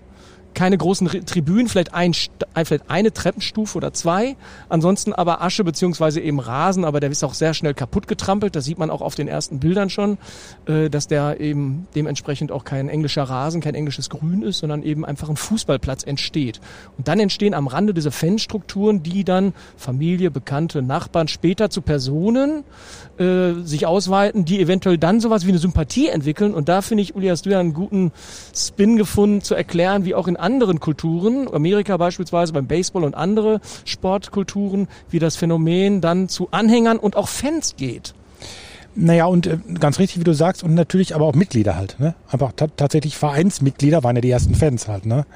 keine 0.54 0.76
großen 0.76 1.08
Tribünen, 1.26 1.68
vielleicht, 1.68 1.94
ein, 1.94 2.12
vielleicht 2.12 2.90
eine 2.90 3.12
Treppenstufe 3.12 3.78
oder 3.78 3.92
zwei. 3.92 4.36
Ansonsten 4.68 5.12
aber 5.12 5.42
Asche 5.42 5.64
beziehungsweise 5.64 6.20
eben 6.20 6.40
Rasen, 6.40 6.84
aber 6.84 7.00
der 7.00 7.10
ist 7.10 7.24
auch 7.24 7.34
sehr 7.34 7.54
schnell 7.54 7.74
kaputt 7.74 8.08
getrampelt. 8.08 8.56
Das 8.56 8.64
sieht 8.64 8.78
man 8.78 8.90
auch 8.90 9.00
auf 9.00 9.14
den 9.14 9.28
ersten 9.28 9.60
Bildern 9.60 9.90
schon, 9.90 10.18
äh, 10.66 10.90
dass 10.90 11.06
der 11.06 11.40
eben 11.40 11.86
dementsprechend 11.94 12.52
auch 12.52 12.64
kein 12.64 12.88
englischer 12.88 13.22
Rasen, 13.24 13.60
kein 13.60 13.74
englisches 13.74 14.10
Grün 14.10 14.42
ist, 14.42 14.58
sondern 14.58 14.82
eben 14.82 15.04
einfach 15.04 15.28
ein 15.28 15.36
Fußballplatz 15.36 16.04
entsteht. 16.04 16.60
Und 16.98 17.08
dann 17.08 17.20
entstehen 17.20 17.54
am 17.54 17.66
Rande 17.66 17.94
diese 17.94 18.10
Fanstrukturen, 18.10 19.02
die 19.02 19.24
dann 19.24 19.54
Familie, 19.76 20.30
Bekannte, 20.30 20.82
Nachbarn 20.82 21.28
später 21.28 21.70
zu 21.70 21.82
Personen 21.82 22.64
äh, 23.18 23.52
sich 23.62 23.86
ausweiten, 23.86 24.44
die 24.44 24.60
eventuell 24.60 24.98
dann 24.98 25.20
sowas 25.20 25.46
wie 25.46 25.50
eine 25.50 25.58
Sympathie 25.58 26.08
entwickeln. 26.08 26.54
Und 26.54 26.68
da 26.68 26.82
finde 26.82 27.02
ich, 27.02 27.14
Uli, 27.14 27.28
hast 27.28 27.46
du 27.46 27.50
ja 27.50 27.60
einen 27.60 27.74
guten 27.74 28.12
Spin 28.54 28.96
gefunden, 28.96 29.42
zu 29.42 29.54
erklären, 29.54 30.04
wie 30.04 30.14
auch 30.14 30.28
in 30.28 30.36
anderen 30.40 30.80
Kulturen, 30.80 31.48
Amerika 31.52 31.96
beispielsweise 31.96 32.52
beim 32.52 32.66
Baseball 32.66 33.04
und 33.04 33.14
andere 33.14 33.60
Sportkulturen, 33.84 34.88
wie 35.10 35.18
das 35.18 35.36
Phänomen 35.36 36.00
dann 36.00 36.28
zu 36.28 36.48
Anhängern 36.50 36.98
und 36.98 37.16
auch 37.16 37.28
Fans 37.28 37.76
geht. 37.76 38.14
Naja, 38.94 39.26
und 39.26 39.46
äh, 39.46 39.58
ganz 39.78 39.98
richtig, 39.98 40.20
wie 40.20 40.24
du 40.24 40.34
sagst, 40.34 40.62
und 40.62 40.74
natürlich 40.74 41.14
aber 41.14 41.24
auch 41.24 41.34
Mitglieder 41.34 41.76
halt. 41.76 41.96
Ne? 42.00 42.14
Einfach 42.28 42.52
ta 42.52 42.66
tatsächlich 42.76 43.16
Vereinsmitglieder 43.16 44.02
waren 44.02 44.16
ja 44.16 44.22
die 44.22 44.30
ersten 44.30 44.54
Fans 44.54 44.88
halt. 44.88 45.06
Ne? 45.06 45.26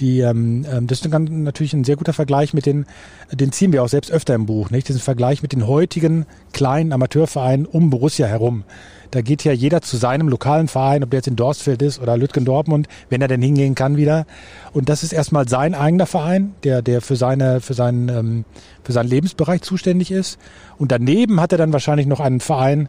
Die, 0.00 0.20
ähm, 0.20 0.66
ähm, 0.70 0.86
das 0.86 1.00
ist 1.00 1.14
ein, 1.14 1.42
natürlich 1.42 1.72
ein 1.72 1.84
sehr 1.84 1.96
guter 1.96 2.12
Vergleich 2.12 2.54
mit 2.54 2.66
den, 2.66 2.86
den 3.32 3.52
ziehen 3.52 3.72
wir 3.72 3.82
auch 3.82 3.88
selbst 3.88 4.10
öfter 4.10 4.34
im 4.34 4.46
Buch, 4.46 4.70
nicht? 4.70 4.88
Diesen 4.88 5.00
Vergleich 5.00 5.42
mit 5.42 5.52
den 5.52 5.66
heutigen 5.66 6.26
kleinen 6.52 6.92
Amateurvereinen 6.92 7.66
um 7.66 7.90
Borussia 7.90 8.26
herum. 8.26 8.64
Da 9.10 9.22
geht 9.22 9.44
ja 9.44 9.52
jeder 9.52 9.82
zu 9.82 9.96
seinem 9.96 10.28
lokalen 10.28 10.68
Verein, 10.68 11.02
ob 11.02 11.10
der 11.10 11.18
jetzt 11.18 11.26
in 11.26 11.36
Dorstfeld 11.36 11.82
ist 11.82 12.00
oder 12.00 12.16
Lütgen 12.16 12.44
Dortmund, 12.44 12.88
wenn 13.08 13.20
er 13.20 13.28
denn 13.28 13.42
hingehen 13.42 13.74
kann 13.74 13.96
wieder. 13.96 14.26
Und 14.72 14.88
das 14.88 15.02
ist 15.02 15.12
erstmal 15.12 15.48
sein 15.48 15.74
eigener 15.74 16.06
Verein, 16.06 16.54
der, 16.62 16.82
der 16.82 17.00
für 17.00 17.16
seine, 17.16 17.60
für 17.60 17.74
seinen, 17.74 18.08
ähm, 18.08 18.44
für 18.84 18.92
seinen 18.92 19.08
Lebensbereich 19.08 19.62
zuständig 19.62 20.10
ist. 20.10 20.38
Und 20.78 20.92
daneben 20.92 21.40
hat 21.40 21.52
er 21.52 21.58
dann 21.58 21.72
wahrscheinlich 21.72 22.06
noch 22.06 22.20
einen 22.20 22.40
Verein, 22.40 22.88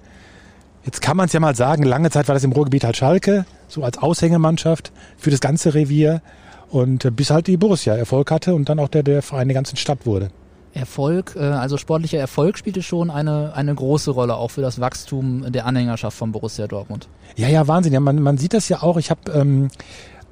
Jetzt 0.83 1.01
kann 1.01 1.15
man 1.15 1.27
es 1.27 1.33
ja 1.33 1.39
mal 1.39 1.55
sagen, 1.55 1.83
lange 1.83 2.09
Zeit 2.09 2.27
war 2.27 2.33
das 2.33 2.43
im 2.43 2.53
Ruhrgebiet 2.53 2.83
halt 2.83 2.97
Schalke, 2.97 3.45
so 3.67 3.83
als 3.83 3.99
Aushängemannschaft 3.99 4.91
für 5.15 5.29
das 5.29 5.39
ganze 5.39 5.75
Revier. 5.75 6.23
Und 6.69 7.05
äh, 7.05 7.11
bis 7.11 7.29
halt 7.29 7.47
die 7.47 7.57
Borussia 7.57 7.95
Erfolg 7.95 8.31
hatte 8.31 8.55
und 8.55 8.67
dann 8.67 8.79
auch 8.79 8.87
der, 8.87 9.03
der 9.03 9.21
Verein 9.21 9.47
der 9.47 9.55
ganzen 9.55 9.75
Stadt 9.75 10.05
wurde. 10.05 10.29
Erfolg, 10.73 11.35
äh, 11.35 11.39
also 11.39 11.77
sportlicher 11.77 12.19
Erfolg 12.19 12.57
spielte 12.57 12.81
schon 12.81 13.09
eine, 13.09 13.53
eine 13.55 13.75
große 13.75 14.11
Rolle 14.11 14.35
auch 14.35 14.51
für 14.51 14.61
das 14.61 14.79
Wachstum 14.79 15.51
der 15.51 15.65
Anhängerschaft 15.65 16.17
von 16.17 16.31
Borussia 16.31 16.67
Dortmund. 16.67 17.07
Ja, 17.35 17.47
ja, 17.47 17.67
Wahnsinn. 17.67 17.93
Ja, 17.93 17.99
man, 17.99 18.21
man 18.21 18.37
sieht 18.37 18.53
das 18.53 18.69
ja 18.69 18.81
auch. 18.81 18.97
Ich 18.97 19.09
habe 19.09 19.31
ähm, 19.33 19.69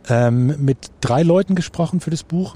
ähm, 0.08 0.56
mit 0.64 0.78
drei 1.02 1.24
Leuten 1.24 1.56
gesprochen 1.56 2.00
für 2.00 2.10
das 2.10 2.24
Buch, 2.24 2.56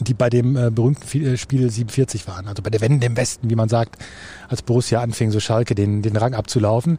die 0.00 0.14
bei 0.14 0.28
dem 0.28 0.56
äh, 0.56 0.70
berühmten 0.70 1.24
äh, 1.24 1.36
Spiel 1.36 1.70
47 1.70 2.28
waren. 2.28 2.46
Also 2.48 2.62
bei 2.62 2.70
der 2.70 2.80
Wende 2.80 3.06
im 3.06 3.16
Westen, 3.16 3.48
wie 3.48 3.56
man 3.56 3.68
sagt, 3.68 3.96
als 4.48 4.62
Borussia 4.62 5.00
anfing, 5.00 5.30
so 5.30 5.40
Schalke 5.40 5.74
den, 5.74 6.02
den 6.02 6.16
Rang 6.16 6.34
abzulaufen. 6.34 6.98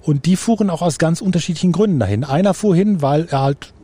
Und 0.00 0.24
die 0.24 0.36
fuhren 0.36 0.70
auch 0.70 0.80
aus 0.80 0.98
ganz 0.98 1.20
unterschiedlichen 1.20 1.72
Gründen 1.72 1.98
dahin. 1.98 2.24
Einer 2.24 2.54
fuhr 2.54 2.74
hin, 2.74 3.02
weil 3.02 3.26
er 3.30 3.42
halt 3.42 3.74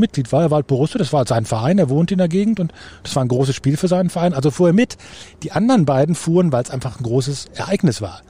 Mitglied 0.00 0.32
war. 0.32 0.42
Er 0.42 0.50
war 0.50 0.56
halt 0.56 0.66
Borussia, 0.66 0.98
das 0.98 1.12
war 1.12 1.18
halt 1.18 1.28
sein 1.28 1.44
Verein, 1.44 1.78
er 1.78 1.88
wohnt 1.88 2.10
in 2.10 2.18
der 2.18 2.28
Gegend 2.28 2.58
und 2.58 2.72
das 3.02 3.14
war 3.14 3.24
ein 3.24 3.28
großes 3.28 3.54
Spiel 3.54 3.76
für 3.76 3.88
seinen 3.88 4.10
Verein. 4.10 4.34
Also 4.34 4.50
fuhr 4.50 4.68
er 4.70 4.72
mit. 4.74 4.96
Die 5.42 5.52
anderen 5.52 5.84
beiden 5.84 6.14
fuhren, 6.14 6.50
weil 6.52 6.62
es 6.62 6.70
einfach 6.70 6.98
ein 6.98 7.04
großes 7.04 7.46
Ereignis 7.54 8.00
war. 8.02 8.22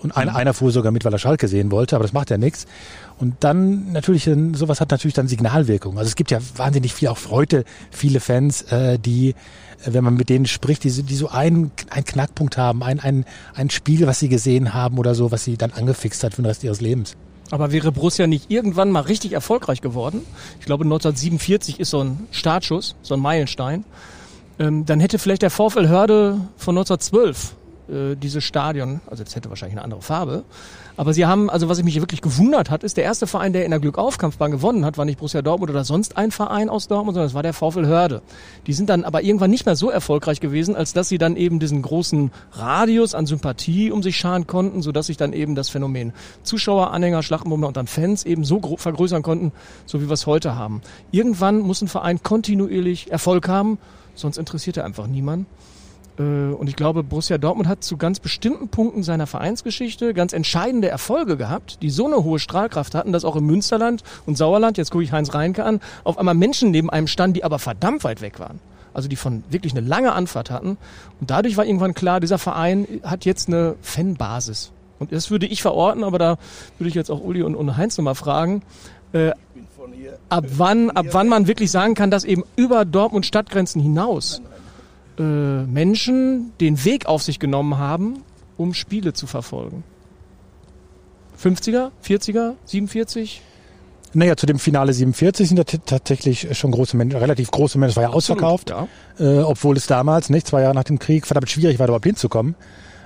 Und 0.00 0.16
einer, 0.16 0.36
einer 0.36 0.54
fuhr 0.54 0.70
sogar 0.70 0.92
mit, 0.92 1.04
weil 1.04 1.12
er 1.12 1.18
Schalke 1.18 1.48
sehen 1.48 1.72
wollte, 1.72 1.96
aber 1.96 2.04
das 2.04 2.12
macht 2.12 2.30
ja 2.30 2.38
nichts. 2.38 2.66
Und 3.18 3.34
dann 3.40 3.90
natürlich, 3.90 4.28
äh, 4.28 4.36
sowas 4.54 4.80
hat 4.80 4.92
natürlich 4.92 5.14
dann 5.14 5.26
Signalwirkung. 5.26 5.98
Also 5.98 6.06
es 6.08 6.14
gibt 6.14 6.30
ja 6.30 6.38
wahnsinnig 6.56 6.94
viel, 6.94 7.08
auch 7.08 7.18
heute 7.30 7.64
viele 7.90 8.20
Fans, 8.20 8.62
äh, 8.70 8.96
die, 9.00 9.30
äh, 9.30 9.34
wenn 9.86 10.04
man 10.04 10.14
mit 10.14 10.28
denen 10.28 10.46
spricht, 10.46 10.84
die, 10.84 10.90
so- 10.90 11.02
die 11.02 11.16
so 11.16 11.30
einen, 11.30 11.72
einen 11.90 12.04
Knackpunkt 12.04 12.56
haben, 12.56 12.84
ein, 12.84 13.00
ein, 13.00 13.24
ein 13.56 13.70
Spiel, 13.70 14.06
was 14.06 14.20
sie 14.20 14.28
gesehen 14.28 14.72
haben 14.72 14.98
oder 14.98 15.16
so, 15.16 15.32
was 15.32 15.42
sie 15.42 15.56
dann 15.56 15.72
angefixt 15.72 16.22
hat 16.22 16.32
für 16.32 16.42
den 16.42 16.46
Rest 16.46 16.62
ihres 16.62 16.80
Lebens. 16.80 17.16
Aber 17.50 17.72
wäre 17.72 17.92
Borussia 17.92 18.26
nicht 18.26 18.50
irgendwann 18.50 18.90
mal 18.90 19.00
richtig 19.00 19.32
erfolgreich 19.32 19.80
geworden? 19.80 20.22
Ich 20.60 20.66
glaube 20.66 20.84
1947 20.84 21.80
ist 21.80 21.90
so 21.90 22.00
ein 22.00 22.26
Startschuss, 22.30 22.94
so 23.02 23.14
ein 23.14 23.20
Meilenstein. 23.20 23.84
Ähm, 24.58 24.84
dann 24.84 25.00
hätte 25.00 25.18
vielleicht 25.18 25.42
der 25.42 25.50
VfL 25.50 25.88
Hörde 25.88 26.40
von 26.56 26.76
1912 26.76 27.54
äh, 27.88 28.16
dieses 28.16 28.44
Stadion, 28.44 29.00
also 29.06 29.24
das 29.24 29.34
hätte 29.34 29.48
wahrscheinlich 29.48 29.76
eine 29.76 29.84
andere 29.84 30.02
Farbe, 30.02 30.44
aber 30.98 31.14
sie 31.14 31.26
haben, 31.26 31.48
also 31.48 31.68
was 31.68 31.78
ich 31.78 31.84
mich 31.84 32.00
wirklich 32.00 32.22
gewundert 32.22 32.70
hat, 32.70 32.82
ist 32.82 32.96
der 32.96 33.04
erste 33.04 33.28
Verein, 33.28 33.52
der 33.52 33.64
in 33.64 33.70
der 33.70 33.78
Glückaufkampfbahn 33.78 34.50
gewonnen 34.50 34.84
hat, 34.84 34.98
war 34.98 35.04
nicht 35.04 35.20
Borussia 35.20 35.42
Dortmund 35.42 35.70
oder 35.70 35.84
sonst 35.84 36.16
ein 36.16 36.32
Verein 36.32 36.68
aus 36.68 36.88
Dortmund, 36.88 37.14
sondern 37.14 37.28
es 37.28 37.34
war 37.34 37.44
der 37.44 37.52
VfL 37.52 37.86
Hörde. 37.86 38.20
Die 38.66 38.72
sind 38.72 38.90
dann 38.90 39.04
aber 39.04 39.22
irgendwann 39.22 39.52
nicht 39.52 39.64
mehr 39.64 39.76
so 39.76 39.90
erfolgreich 39.90 40.40
gewesen, 40.40 40.74
als 40.74 40.94
dass 40.94 41.08
sie 41.08 41.18
dann 41.18 41.36
eben 41.36 41.60
diesen 41.60 41.82
großen 41.82 42.32
Radius 42.50 43.14
an 43.14 43.26
Sympathie 43.26 43.92
um 43.92 44.02
sich 44.02 44.16
scharen 44.16 44.48
konnten, 44.48 44.82
sodass 44.82 45.06
sich 45.06 45.16
dann 45.16 45.32
eben 45.32 45.54
das 45.54 45.68
Phänomen 45.68 46.12
Zuschauer, 46.42 46.90
Anhänger, 46.90 47.22
Schlachtenbummler 47.22 47.68
und 47.68 47.76
dann 47.76 47.86
Fans 47.86 48.24
eben 48.24 48.42
so 48.42 48.60
vergrößern 48.76 49.22
konnten, 49.22 49.52
so 49.86 50.00
wie 50.00 50.08
wir 50.08 50.14
es 50.14 50.26
heute 50.26 50.56
haben. 50.56 50.82
Irgendwann 51.12 51.60
muss 51.60 51.80
ein 51.80 51.86
Verein 51.86 52.24
kontinuierlich 52.24 53.12
Erfolg 53.12 53.46
haben, 53.46 53.78
sonst 54.16 54.36
interessiert 54.36 54.78
er 54.78 54.84
einfach 54.84 55.06
niemand. 55.06 55.46
Äh, 56.18 56.22
und 56.22 56.68
ich 56.68 56.76
glaube, 56.76 57.02
Borussia 57.02 57.38
Dortmund 57.38 57.68
hat 57.68 57.84
zu 57.84 57.96
ganz 57.96 58.20
bestimmten 58.20 58.68
Punkten 58.68 59.02
seiner 59.02 59.26
Vereinsgeschichte 59.26 60.14
ganz 60.14 60.32
entscheidende 60.32 60.88
Erfolge 60.88 61.36
gehabt, 61.36 61.78
die 61.82 61.90
so 61.90 62.06
eine 62.06 62.24
hohe 62.24 62.38
Strahlkraft 62.38 62.94
hatten, 62.94 63.12
dass 63.12 63.24
auch 63.24 63.36
im 63.36 63.46
Münsterland 63.46 64.02
und 64.26 64.36
Sauerland, 64.36 64.78
jetzt 64.78 64.90
gucke 64.90 65.04
ich 65.04 65.12
Heinz 65.12 65.34
Reinke 65.34 65.64
an, 65.64 65.80
auf 66.04 66.18
einmal 66.18 66.34
Menschen 66.34 66.70
neben 66.70 66.90
einem 66.90 67.06
standen, 67.06 67.34
die 67.34 67.44
aber 67.44 67.58
verdammt 67.58 68.04
weit 68.04 68.20
weg 68.20 68.40
waren. 68.40 68.60
Also 68.94 69.08
die 69.08 69.16
von 69.16 69.44
wirklich 69.50 69.72
eine 69.76 69.86
lange 69.86 70.12
Anfahrt 70.12 70.50
hatten. 70.50 70.76
Und 71.20 71.30
dadurch 71.30 71.56
war 71.56 71.64
irgendwann 71.64 71.94
klar, 71.94 72.20
dieser 72.20 72.38
Verein 72.38 72.86
hat 73.04 73.24
jetzt 73.24 73.48
eine 73.48 73.76
Fanbasis. 73.80 74.72
Und 74.98 75.12
das 75.12 75.30
würde 75.30 75.46
ich 75.46 75.62
verorten, 75.62 76.02
aber 76.02 76.18
da 76.18 76.38
würde 76.78 76.88
ich 76.88 76.94
jetzt 76.94 77.10
auch 77.10 77.20
Uli 77.20 77.42
und, 77.42 77.54
und 77.54 77.76
Heinz 77.76 77.96
nochmal 77.96 78.16
fragen. 78.16 78.62
Äh, 79.12 79.30
ab 80.28 80.44
wann, 80.56 80.90
ab 80.90 81.06
wann 81.12 81.28
man 81.28 81.46
wirklich 81.46 81.70
sagen 81.70 81.94
kann, 81.94 82.10
dass 82.10 82.24
eben 82.24 82.42
über 82.56 82.84
Dortmund 82.84 83.24
Stadtgrenzen 83.24 83.80
hinaus 83.80 84.42
äh, 85.18 85.22
Menschen 85.22 86.52
den 86.60 86.84
Weg 86.84 87.06
auf 87.06 87.22
sich 87.22 87.38
genommen 87.38 87.78
haben, 87.78 88.22
um 88.56 88.74
Spiele 88.74 89.12
zu 89.12 89.26
verfolgen. 89.26 89.84
50er, 91.42 91.90
40er, 92.04 92.54
47? 92.64 93.42
Naja, 94.14 94.36
zu 94.36 94.46
dem 94.46 94.58
Finale 94.58 94.92
47 94.92 95.48
sind 95.48 95.58
da 95.58 95.64
tatsächlich 95.64 96.56
schon 96.56 96.70
große 96.70 96.96
Menschen, 96.96 97.18
relativ 97.18 97.50
große 97.50 97.78
Menschen, 97.78 97.94
das 97.94 97.96
war 97.96 98.10
ja 98.10 98.16
ausverkauft, 98.16 98.70
ja. 98.70 98.88
Äh, 99.18 99.40
obwohl 99.40 99.76
es 99.76 99.86
damals, 99.86 100.30
nicht, 100.30 100.46
zwei 100.46 100.62
Jahre 100.62 100.74
nach 100.74 100.84
dem 100.84 100.98
Krieg, 100.98 101.26
verdammt 101.26 101.50
schwierig 101.50 101.78
war, 101.78 101.86
überhaupt 101.86 102.06
hinzukommen. 102.06 102.54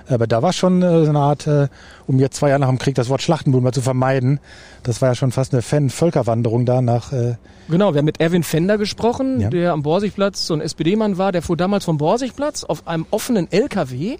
Aber 0.09 0.27
da 0.27 0.41
war 0.41 0.53
schon 0.53 0.81
äh, 0.81 1.03
so 1.03 1.09
eine 1.09 1.19
Art, 1.19 1.47
äh, 1.47 1.67
um 2.07 2.19
jetzt 2.19 2.37
zwei 2.37 2.49
Jahre 2.49 2.61
nach 2.61 2.69
dem 2.69 2.77
Krieg 2.77 2.95
das 2.95 3.09
Wort 3.09 3.21
Schlachtenbude 3.21 3.63
mal 3.63 3.71
zu 3.71 3.81
vermeiden, 3.81 4.39
das 4.83 5.01
war 5.01 5.09
ja 5.09 5.15
schon 5.15 5.31
fast 5.31 5.53
eine 5.53 5.61
Fan-Völkerwanderung 5.61 6.65
da 6.65 6.81
nach. 6.81 7.13
Äh 7.13 7.35
genau, 7.69 7.93
wir 7.93 7.99
haben 7.99 8.05
mit 8.05 8.19
Erwin 8.19 8.43
Fender 8.43 8.77
gesprochen, 8.77 9.39
ja. 9.39 9.49
der 9.49 9.71
am 9.71 9.83
Borsigplatz 9.83 10.45
so 10.45 10.53
ein 10.53 10.61
SPD-Mann 10.61 11.17
war, 11.17 11.31
der 11.31 11.41
fuhr 11.41 11.57
damals 11.57 11.85
vom 11.85 11.97
Borsigplatz 11.97 12.63
auf 12.63 12.87
einem 12.87 13.05
offenen 13.11 13.51
LKW 13.51 14.17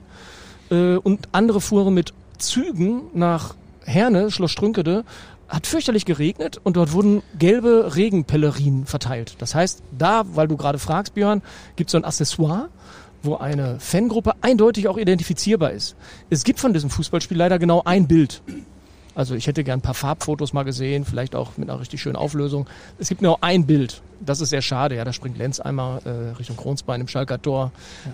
äh, 0.72 0.96
und 0.96 1.28
andere 1.32 1.60
fuhren 1.60 1.94
mit 1.94 2.14
Zügen 2.38 3.04
nach 3.14 3.56
Herne, 3.86 4.32
Schloss 4.32 4.52
Strünkede, 4.52 5.04
hat 5.50 5.68
fürchterlich 5.68 6.06
geregnet 6.06 6.60
und 6.64 6.78
dort 6.78 6.94
wurden 6.94 7.22
gelbe 7.38 7.96
Regenpellerinen 7.96 8.86
verteilt. 8.86 9.36
Das 9.38 9.54
heißt, 9.54 9.84
da, 9.98 10.24
weil 10.34 10.48
du 10.48 10.58
gerade 10.58 10.80
fragst, 10.80 11.14
Björn, 11.14 11.42
gibt 11.76 11.90
es 11.90 11.92
so 11.92 11.98
ein 11.98 12.06
Accessoire, 12.06 12.70
wo 13.24 13.38
eine 13.38 13.80
Fangruppe 13.80 14.34
eindeutig 14.42 14.88
auch 14.88 14.98
identifizierbar 14.98 15.72
ist. 15.72 15.96
Es 16.30 16.44
gibt 16.44 16.60
von 16.60 16.74
diesem 16.74 16.90
Fußballspiel 16.90 17.38
leider 17.38 17.58
genau 17.58 17.82
ein 17.86 18.08
Bild. 18.08 18.42
Also 19.16 19.36
ich 19.36 19.48
hätte 19.48 19.64
gern 19.64 19.80
ein 19.80 19.84
paar 19.84 19.94
Farbfotos 19.94 20.54
mal 20.54 20.64
gesehen, 20.64 21.06
vielleicht 21.06 21.36
auch 21.36 21.58
mit 21.58 21.70
einer 21.70 21.80
richtig 21.80 22.02
schönen 22.02 22.16
Auflösung. 22.16 22.68
Es 23.00 23.10
gibt 23.10 23.22
nur 23.22 23.44
ein 23.44 23.66
Bild. 23.66 24.02
Das 24.26 24.42
ist 24.42 24.50
sehr 24.50 24.62
schade. 24.62 24.96
Ja, 24.96 25.06
da 25.06 25.14
springt 25.14 25.38
Lenz 25.38 25.60
einmal 25.60 26.02
äh, 26.06 26.38
Richtung 26.38 26.58
Kronsbein 26.58 27.02
im 27.02 27.08
Schalker 27.08 27.42
Tor, 27.42 27.72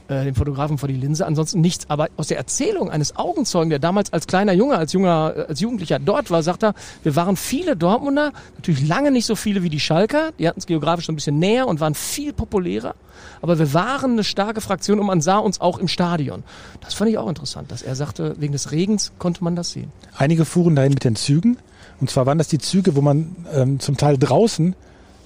äh, 0.07 0.23
dem 0.23 0.35
Fotografen 0.35 0.77
vor 0.77 0.87
die 0.87 0.95
Linse. 0.95 1.25
Ansonsten 1.25 1.61
nichts. 1.61 1.89
Aber 1.89 2.07
aus 2.17 2.27
der 2.27 2.37
Erzählung 2.37 2.89
eines 2.89 3.15
Augenzeugen, 3.15 3.69
der 3.69 3.79
damals 3.79 4.11
als 4.13 4.27
kleiner 4.27 4.53
Junge, 4.53 4.77
als 4.77 4.93
junger, 4.93 5.33
äh, 5.35 5.41
als 5.47 5.59
Jugendlicher 5.59 5.99
dort 5.99 6.31
war, 6.31 6.43
sagt 6.43 6.63
er, 6.63 6.73
wir 7.03 7.15
waren 7.15 7.35
viele 7.35 7.75
Dortmunder, 7.75 8.31
natürlich 8.55 8.87
lange 8.87 9.11
nicht 9.11 9.25
so 9.25 9.35
viele 9.35 9.63
wie 9.63 9.69
die 9.69 9.79
Schalker. 9.79 10.31
Die 10.39 10.47
hatten 10.47 10.59
es 10.59 10.65
geografisch 10.65 11.09
ein 11.09 11.15
bisschen 11.15 11.39
näher 11.39 11.67
und 11.67 11.79
waren 11.79 11.95
viel 11.95 12.33
populärer 12.33 12.95
aber 13.41 13.59
wir 13.59 13.73
waren 13.73 14.13
eine 14.13 14.23
starke 14.23 14.61
Fraktion 14.61 14.99
und 14.99 15.05
man 15.05 15.21
sah 15.21 15.37
uns 15.37 15.61
auch 15.61 15.77
im 15.77 15.87
Stadion. 15.87 16.43
Das 16.81 16.93
fand 16.93 17.09
ich 17.09 17.17
auch 17.17 17.27
interessant, 17.27 17.71
dass 17.71 17.81
er 17.81 17.95
sagte, 17.95 18.35
wegen 18.39 18.53
des 18.53 18.71
Regens 18.71 19.11
konnte 19.17 19.43
man 19.43 19.55
das 19.55 19.71
sehen. 19.71 19.91
Einige 20.17 20.45
fuhren 20.45 20.75
dahin 20.75 20.93
mit 20.93 21.03
den 21.03 21.15
Zügen. 21.15 21.57
Und 22.01 22.09
zwar 22.09 22.25
waren 22.25 22.37
das 22.37 22.47
die 22.47 22.59
Züge, 22.59 22.95
wo 22.95 23.01
man 23.01 23.35
ähm, 23.53 23.79
zum 23.79 23.97
Teil 23.97 24.17
draußen 24.17 24.75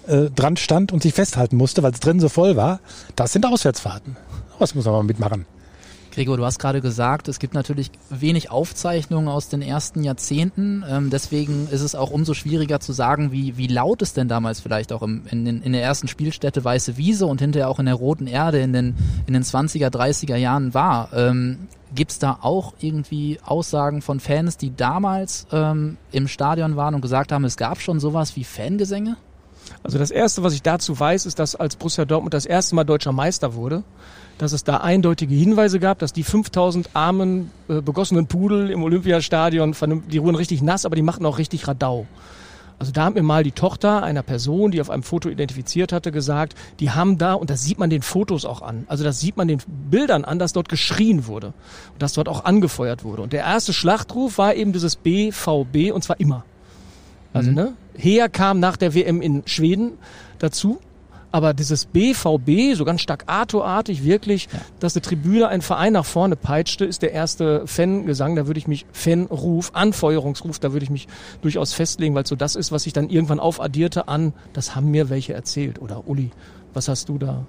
äh, 0.08 0.30
dran 0.30 0.58
stand 0.58 0.92
und 0.92 1.02
sich 1.02 1.14
festhalten 1.14 1.58
musste, 1.58 1.84
weil 1.84 1.92
es 1.92 2.00
drin 2.00 2.20
so 2.20 2.30
voll 2.30 2.56
war. 2.56 2.80
Das 3.16 3.34
sind 3.34 3.46
Auswärtsfahrten. 3.46 4.18
Was 4.60 4.76
muss 4.76 4.86
man 4.86 4.94
mal 4.94 5.04
mitmachen? 5.04 5.46
Gregor, 6.14 6.38
du 6.38 6.46
hast 6.46 6.60
gerade 6.60 6.80
gesagt, 6.80 7.28
es 7.28 7.40
gibt 7.40 7.56
natürlich 7.56 7.90
wenig 8.12 8.52
Aufzeichnungen 8.52 9.28
aus 9.28 9.50
den 9.50 9.64
ersten 9.64 10.04
Jahrzehnten. 10.04 10.86
Ähm, 10.88 11.10
deswegen 11.10 11.68
ist 11.72 11.82
es 11.82 11.96
auch 11.96 12.12
umso 12.12 12.36
schwieriger 12.36 12.80
zu 12.80 12.94
sagen, 12.94 13.32
wie, 13.32 13.58
wie 13.58 13.66
laut 13.66 14.04
es 14.04 14.14
denn 14.14 14.28
damals 14.28 14.60
vielleicht 14.60 14.94
auch 14.94 15.02
im, 15.02 15.24
in, 15.32 15.48
in, 15.48 15.64
in 15.64 15.74
der 15.74 15.82
ersten 15.82 16.08
Spielstätte 16.08 16.64
Weiße 16.64 16.98
Wiese 16.98 17.26
und 17.26 17.42
hinterher 17.42 17.68
auch 17.68 17.80
in 17.80 17.88
der 17.88 17.96
Roten 17.96 18.28
Erde 18.28 18.60
in 18.60 18.74
den, 18.74 18.96
in 19.26 19.34
den 19.34 19.44
20er, 19.44 19.88
30er 19.88 20.36
Jahren 20.36 20.76
war. 20.76 21.10
Ähm, 21.14 21.68
Gibt 21.96 22.12
es 22.12 22.20
da 22.20 22.38
auch 22.42 22.74
irgendwie 22.80 23.40
Aussagen 23.44 24.04
von 24.04 24.20
Fans, 24.20 24.58
die 24.58 24.76
damals 24.76 25.48
ähm, 25.52 25.98
im 26.12 26.28
Stadion 26.28 26.76
waren 26.76 26.94
und 26.94 27.02
gesagt 27.02 27.32
haben, 27.32 27.44
es 27.44 27.58
gab 27.58 27.82
schon 27.82 28.00
sowas 28.00 28.36
wie 28.36 28.44
Fangesänge? 28.44 29.18
Also 29.84 29.98
das 29.98 30.12
Erste, 30.12 30.44
was 30.44 30.54
ich 30.54 30.62
dazu 30.62 30.98
weiß, 30.98 31.26
ist, 31.26 31.40
dass 31.40 31.56
als 31.56 31.76
Borussia 31.76 32.06
Dortmund 32.06 32.34
das 32.34 32.46
erste 32.46 32.74
Mal 32.76 32.86
deutscher 32.86 33.12
Meister 33.12 33.54
wurde, 33.54 33.84
dass 34.38 34.54
es 34.54 34.64
da 34.64 34.78
eindeutige 34.78 35.36
Hinweise 35.36 35.80
gab, 35.80 36.00
dass 36.00 36.14
die 36.14 36.24
5000 36.24 36.92
armen, 36.94 37.52
äh, 37.68 37.82
begossenen 37.82 38.28
Pudel 38.28 38.70
im 38.70 38.82
Olympiastadion, 38.84 39.76
die 40.10 40.24
wurden 40.24 40.36
richtig 40.36 40.62
nass, 40.62 40.86
aber 40.86 40.96
die 40.96 41.02
machten 41.02 41.26
auch 41.26 41.38
richtig 41.38 41.68
Radau. 41.68 42.08
Also 42.80 42.92
da 42.92 43.06
hat 43.06 43.14
mir 43.14 43.24
mal 43.24 43.44
die 43.44 43.52
Tochter 43.52 44.04
einer 44.04 44.24
Person, 44.24 44.72
die 44.72 44.82
auf 44.82 44.90
einem 44.90 45.04
Foto 45.04 45.30
identifiziert 45.30 45.94
hatte, 45.94 46.12
gesagt, 46.12 46.56
die 46.80 46.92
haben 46.92 47.18
da, 47.18 47.34
und 47.34 47.50
das 47.50 47.64
sieht 47.64 47.78
man 47.78 47.90
den 47.90 48.02
Fotos 48.02 48.46
auch 48.46 48.62
an, 48.62 48.86
also 48.88 49.04
das 49.04 49.20
sieht 49.20 49.38
man 49.38 49.48
den 49.48 49.60
Bildern 49.68 50.26
an, 50.26 50.40
dass 50.40 50.54
dort 50.54 50.70
geschrien 50.70 51.28
wurde 51.28 51.48
und 51.48 52.02
dass 52.02 52.14
dort 52.14 52.28
auch 52.28 52.46
angefeuert 52.46 53.04
wurde. 53.04 53.22
Und 53.22 53.34
der 53.34 53.42
erste 53.42 53.74
Schlachtruf 53.74 54.38
war 54.38 54.56
eben 54.56 54.74
dieses 54.74 54.96
BVB 54.96 55.94
und 55.94 56.04
zwar 56.04 56.20
immer. 56.20 56.46
Also 57.34 57.50
mhm. 57.50 57.56
ne, 57.56 57.74
Heer 57.96 58.30
kam 58.30 58.60
nach 58.60 58.78
der 58.78 58.94
WM 58.94 59.22
in 59.22 59.44
Schweden 59.46 59.94
dazu 60.40 60.80
aber 61.34 61.56
dieses 61.56 61.86
BVB, 61.86 62.76
so 62.76 62.86
ganz 62.86 63.02
stark 63.02 63.24
Arto-artig, 63.26 64.04
wirklich, 64.04 64.48
ja. 64.54 64.60
dass 64.80 64.96
eine 64.96 65.02
Tribüne 65.02 65.48
einen 65.48 65.64
Verein 65.64 65.94
nach 65.94 66.06
vorne 66.06 66.36
peitschte, 66.36 66.86
ist 66.86 67.02
der 67.02 67.12
erste 67.12 67.66
Fangesang. 67.66 68.36
Da 68.36 68.46
würde 68.46 68.60
ich 68.60 68.68
mich, 68.68 68.86
Fanruf, 68.94 69.72
Anfeuerungsruf, 69.74 70.60
da 70.60 70.74
würde 70.74 70.84
ich 70.84 70.92
mich 70.92 71.08
durchaus 71.42 71.74
festlegen, 71.74 72.14
weil 72.14 72.28
so 72.28 72.36
das 72.36 72.56
ist, 72.56 72.72
was 72.72 72.86
ich 72.86 72.94
dann 72.94 73.10
irgendwann 73.10 73.40
aufaddierte 73.40 74.08
an, 74.08 74.34
das 74.54 74.76
haben 74.76 74.92
mir 74.92 75.10
welche 75.10 75.34
erzählt. 75.34 75.82
Oder 75.82 76.08
Uli, 76.08 76.30
was 76.76 76.88
hast 76.88 77.10
du 77.10 77.18
da 77.18 77.48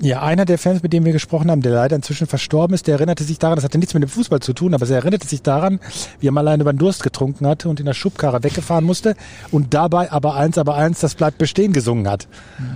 ja, 0.00 0.22
einer 0.22 0.44
der 0.44 0.58
Fans, 0.58 0.82
mit 0.82 0.92
dem 0.92 1.04
wir 1.04 1.12
gesprochen 1.12 1.50
haben, 1.50 1.62
der 1.62 1.72
leider 1.72 1.94
inzwischen 1.94 2.26
verstorben 2.26 2.74
ist, 2.74 2.86
der 2.86 2.94
erinnerte 2.94 3.24
sich 3.24 3.38
daran, 3.38 3.56
das 3.56 3.64
hatte 3.64 3.78
nichts 3.78 3.94
mit 3.94 4.02
dem 4.02 4.10
Fußball 4.10 4.40
zu 4.40 4.52
tun, 4.52 4.74
aber 4.74 4.88
er 4.88 4.96
erinnerte 4.96 5.26
sich 5.26 5.42
daran, 5.42 5.80
wie 6.20 6.28
er 6.28 6.32
mal 6.32 6.40
alleine 6.40 6.62
über 6.62 6.72
den 6.72 6.78
Durst 6.78 7.02
getrunken 7.02 7.46
hatte 7.46 7.68
und 7.68 7.80
in 7.80 7.86
der 7.86 7.94
Schubkarre 7.94 8.42
weggefahren 8.42 8.84
musste 8.84 9.14
und 9.50 9.72
dabei 9.72 10.10
aber 10.10 10.34
eins, 10.34 10.58
aber 10.58 10.74
eins, 10.74 11.00
das 11.00 11.14
bleibt 11.14 11.38
bestehen 11.38 11.72
gesungen 11.72 12.08
hat. 12.08 12.26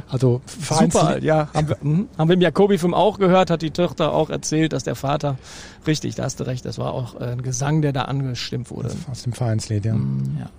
Also 0.08 0.40
Vereins 0.46 0.94
Super, 0.94 1.18
ja. 1.18 1.48
Haben 1.52 1.68
wir, 1.68 1.76
mh, 1.80 2.04
haben 2.16 2.28
wir 2.28 2.34
im 2.34 2.40
Jakobi-Film 2.40 2.94
auch 2.94 3.18
gehört, 3.18 3.50
hat 3.50 3.62
die 3.62 3.72
Tochter 3.72 4.12
auch 4.12 4.30
erzählt, 4.30 4.72
dass 4.72 4.84
der 4.84 4.94
Vater, 4.94 5.38
richtig, 5.86 6.14
da 6.14 6.24
hast 6.24 6.38
du 6.40 6.44
recht, 6.44 6.64
das 6.64 6.78
war 6.78 6.92
auch 6.92 7.20
äh, 7.20 7.24
ein 7.24 7.42
Gesang, 7.42 7.82
der 7.82 7.92
da 7.92 8.02
angestimmt 8.02 8.70
wurde. 8.70 8.90
Aus 9.10 9.22
dem 9.24 9.32
Vereinslied, 9.32 9.84
ja. 9.84 9.94
Mhm, 9.94 10.36
ja. 10.40 10.50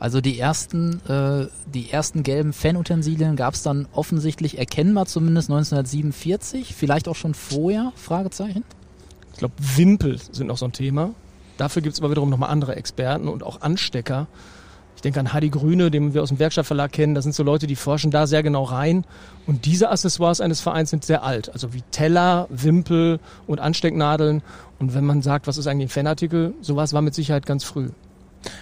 Also 0.00 0.20
die 0.20 0.38
ersten, 0.38 1.00
äh, 1.08 1.48
die 1.66 1.90
ersten 1.90 2.22
gelben 2.22 2.52
Fanutensilien 2.52 3.34
gab 3.34 3.54
es 3.54 3.62
dann 3.62 3.88
offensichtlich 3.92 4.58
erkennbar, 4.58 5.06
zumindest 5.06 5.50
1947, 5.50 6.74
vielleicht 6.74 7.08
auch 7.08 7.16
schon 7.16 7.34
vorher, 7.34 7.92
Fragezeichen? 7.96 8.64
Ich 9.32 9.38
glaube, 9.38 9.54
Wimpel 9.76 10.18
sind 10.30 10.46
noch 10.46 10.58
so 10.58 10.66
ein 10.66 10.72
Thema. 10.72 11.10
Dafür 11.56 11.82
gibt 11.82 11.94
es 11.94 12.00
aber 12.00 12.10
wiederum 12.10 12.30
nochmal 12.30 12.50
andere 12.50 12.76
Experten 12.76 13.26
und 13.28 13.42
auch 13.42 13.60
Anstecker. 13.60 14.28
Ich 14.94 15.02
denke 15.02 15.20
an 15.20 15.32
Hadi 15.32 15.48
Grüne, 15.48 15.92
den 15.92 16.12
wir 16.14 16.22
aus 16.22 16.28
dem 16.28 16.40
Werkstattverlag 16.40 16.90
kennen. 16.90 17.14
Das 17.14 17.22
sind 17.22 17.32
so 17.32 17.44
Leute, 17.44 17.68
die 17.68 17.76
forschen 17.76 18.10
da 18.10 18.26
sehr 18.26 18.42
genau 18.42 18.64
rein. 18.64 19.04
Und 19.46 19.64
diese 19.64 19.90
Accessoires 19.90 20.40
eines 20.40 20.60
Vereins 20.60 20.90
sind 20.90 21.04
sehr 21.04 21.22
alt. 21.22 21.52
Also 21.52 21.72
wie 21.72 21.82
Teller, 21.92 22.48
Wimpel 22.50 23.20
und 23.46 23.60
Anstecknadeln. 23.60 24.42
Und 24.80 24.94
wenn 24.94 25.04
man 25.04 25.22
sagt, 25.22 25.46
was 25.46 25.56
ist 25.56 25.68
eigentlich 25.68 25.86
ein 25.86 25.90
Fanartikel, 25.90 26.54
sowas 26.60 26.92
war 26.94 27.02
mit 27.02 27.14
Sicherheit 27.14 27.46
ganz 27.46 27.62
früh. 27.62 27.90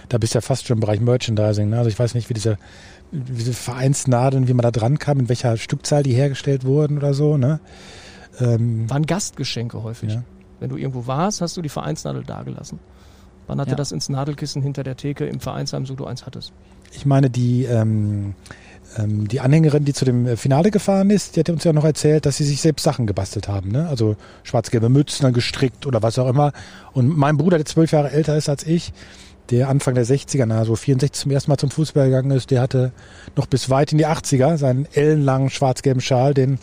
Da 0.09 0.17
bist 0.17 0.33
du 0.33 0.37
ja 0.37 0.41
fast 0.41 0.67
schon 0.67 0.77
im 0.77 0.81
Bereich 0.81 0.99
Merchandising. 0.99 1.69
Ne? 1.69 1.77
Also 1.77 1.89
ich 1.89 1.97
weiß 1.99 2.13
nicht, 2.15 2.29
wie 2.29 2.33
diese, 2.33 2.57
diese 3.11 3.53
Vereinsnadeln, 3.53 4.47
wie 4.47 4.53
man 4.53 4.63
da 4.63 4.71
dran 4.71 4.99
kam, 4.99 5.19
in 5.19 5.29
welcher 5.29 5.57
Stückzahl 5.57 6.03
die 6.03 6.13
hergestellt 6.13 6.65
wurden 6.65 6.97
oder 6.97 7.13
so. 7.13 7.37
Ne? 7.37 7.59
Ähm, 8.39 8.89
Waren 8.89 9.05
Gastgeschenke 9.05 9.83
häufig. 9.83 10.13
Ja. 10.13 10.23
Wenn 10.59 10.69
du 10.69 10.77
irgendwo 10.77 11.07
warst, 11.07 11.41
hast 11.41 11.55
du 11.57 11.61
die 11.61 11.69
Vereinsnadel 11.69 12.23
dagelassen. 12.23 12.79
Man 13.47 13.59
hatte 13.61 13.71
Ja. 13.71 13.75
das 13.75 13.91
ins 13.91 14.09
Nadelkissen 14.09 14.61
hinter 14.61 14.83
der 14.83 14.97
Theke 14.97 15.25
im 15.25 15.39
Vereinsheim, 15.39 15.85
so 15.85 15.95
du 15.95 16.05
eins 16.05 16.25
hattest. 16.25 16.51
Ich 16.91 17.05
meine, 17.05 17.29
die, 17.29 17.63
ähm, 17.63 18.33
ähm, 18.97 19.27
die 19.27 19.39
Anhängerin, 19.39 19.85
die 19.85 19.93
zu 19.93 20.03
dem 20.03 20.25
äh, 20.25 20.35
Finale 20.37 20.71
gefahren 20.71 21.09
ist, 21.09 21.35
die 21.35 21.41
hat 21.41 21.49
uns 21.49 21.63
ja 21.63 21.71
noch 21.73 21.85
erzählt, 21.85 22.25
dass 22.25 22.37
sie 22.37 22.43
sich 22.43 22.59
selbst 22.61 22.83
Sachen 22.83 23.07
gebastelt 23.07 23.47
haben. 23.47 23.71
Ne? 23.71 23.87
Also 23.87 24.15
schwarz-gelbe 24.43 24.89
Mützen 24.89 25.23
dann 25.23 25.33
gestrickt 25.33 25.85
oder 25.85 26.01
was 26.01 26.17
auch 26.19 26.27
immer. 26.27 26.51
Und 26.93 27.15
mein 27.17 27.37
Bruder, 27.37 27.57
der 27.57 27.65
zwölf 27.65 27.91
Jahre 27.91 28.11
älter 28.11 28.35
ist 28.35 28.49
als 28.49 28.65
ich, 28.65 28.91
der 29.49 29.69
Anfang 29.69 29.95
der 29.95 30.05
60er, 30.05 30.45
na, 30.45 30.65
so 30.65 30.75
64 30.75 31.21
zum 31.21 31.31
ersten 31.31 31.51
Mal 31.51 31.57
zum 31.57 31.71
Fußball 31.71 32.07
gegangen 32.07 32.31
ist, 32.31 32.51
der 32.51 32.61
hatte 32.61 32.91
noch 33.35 33.45
bis 33.45 33.69
weit 33.69 33.91
in 33.91 33.97
die 33.97 34.07
80er 34.07 34.57
seinen 34.57 34.87
ellenlangen 34.93 35.49
schwarz-gelben 35.49 36.01
Schal, 36.01 36.33
den 36.33 36.59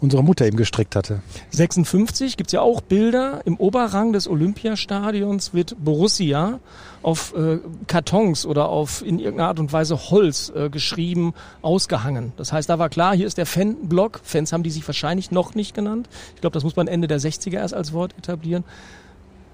unsere 0.00 0.22
Mutter 0.22 0.46
ihm 0.46 0.56
gestrickt 0.56 0.96
hatte. 0.96 1.22
56 1.50 2.36
gibt's 2.36 2.52
ja 2.52 2.60
auch 2.60 2.80
Bilder. 2.80 3.40
Im 3.44 3.56
Oberrang 3.56 4.12
des 4.12 4.28
Olympiastadions 4.28 5.54
wird 5.54 5.76
Borussia 5.82 6.60
auf 7.02 7.34
äh, 7.34 7.58
Kartons 7.86 8.44
oder 8.46 8.68
auf 8.68 9.04
in 9.04 9.18
irgendeiner 9.18 9.48
Art 9.48 9.60
und 9.60 9.72
Weise 9.72 10.10
Holz 10.10 10.52
äh, 10.54 10.68
geschrieben, 10.68 11.32
ausgehangen. 11.62 12.32
Das 12.36 12.52
heißt, 12.52 12.68
da 12.68 12.78
war 12.78 12.88
klar, 12.90 13.16
hier 13.16 13.26
ist 13.26 13.38
der 13.38 13.46
Fanblock. 13.46 14.20
Fans 14.22 14.52
haben 14.52 14.62
die 14.62 14.70
sich 14.70 14.86
wahrscheinlich 14.86 15.30
noch 15.30 15.54
nicht 15.54 15.74
genannt. 15.74 16.08
Ich 16.34 16.40
glaube, 16.40 16.54
das 16.54 16.64
muss 16.64 16.76
man 16.76 16.86
Ende 16.86 17.08
der 17.08 17.20
60er 17.20 17.54
erst 17.54 17.74
als 17.74 17.92
Wort 17.92 18.14
etablieren. 18.18 18.64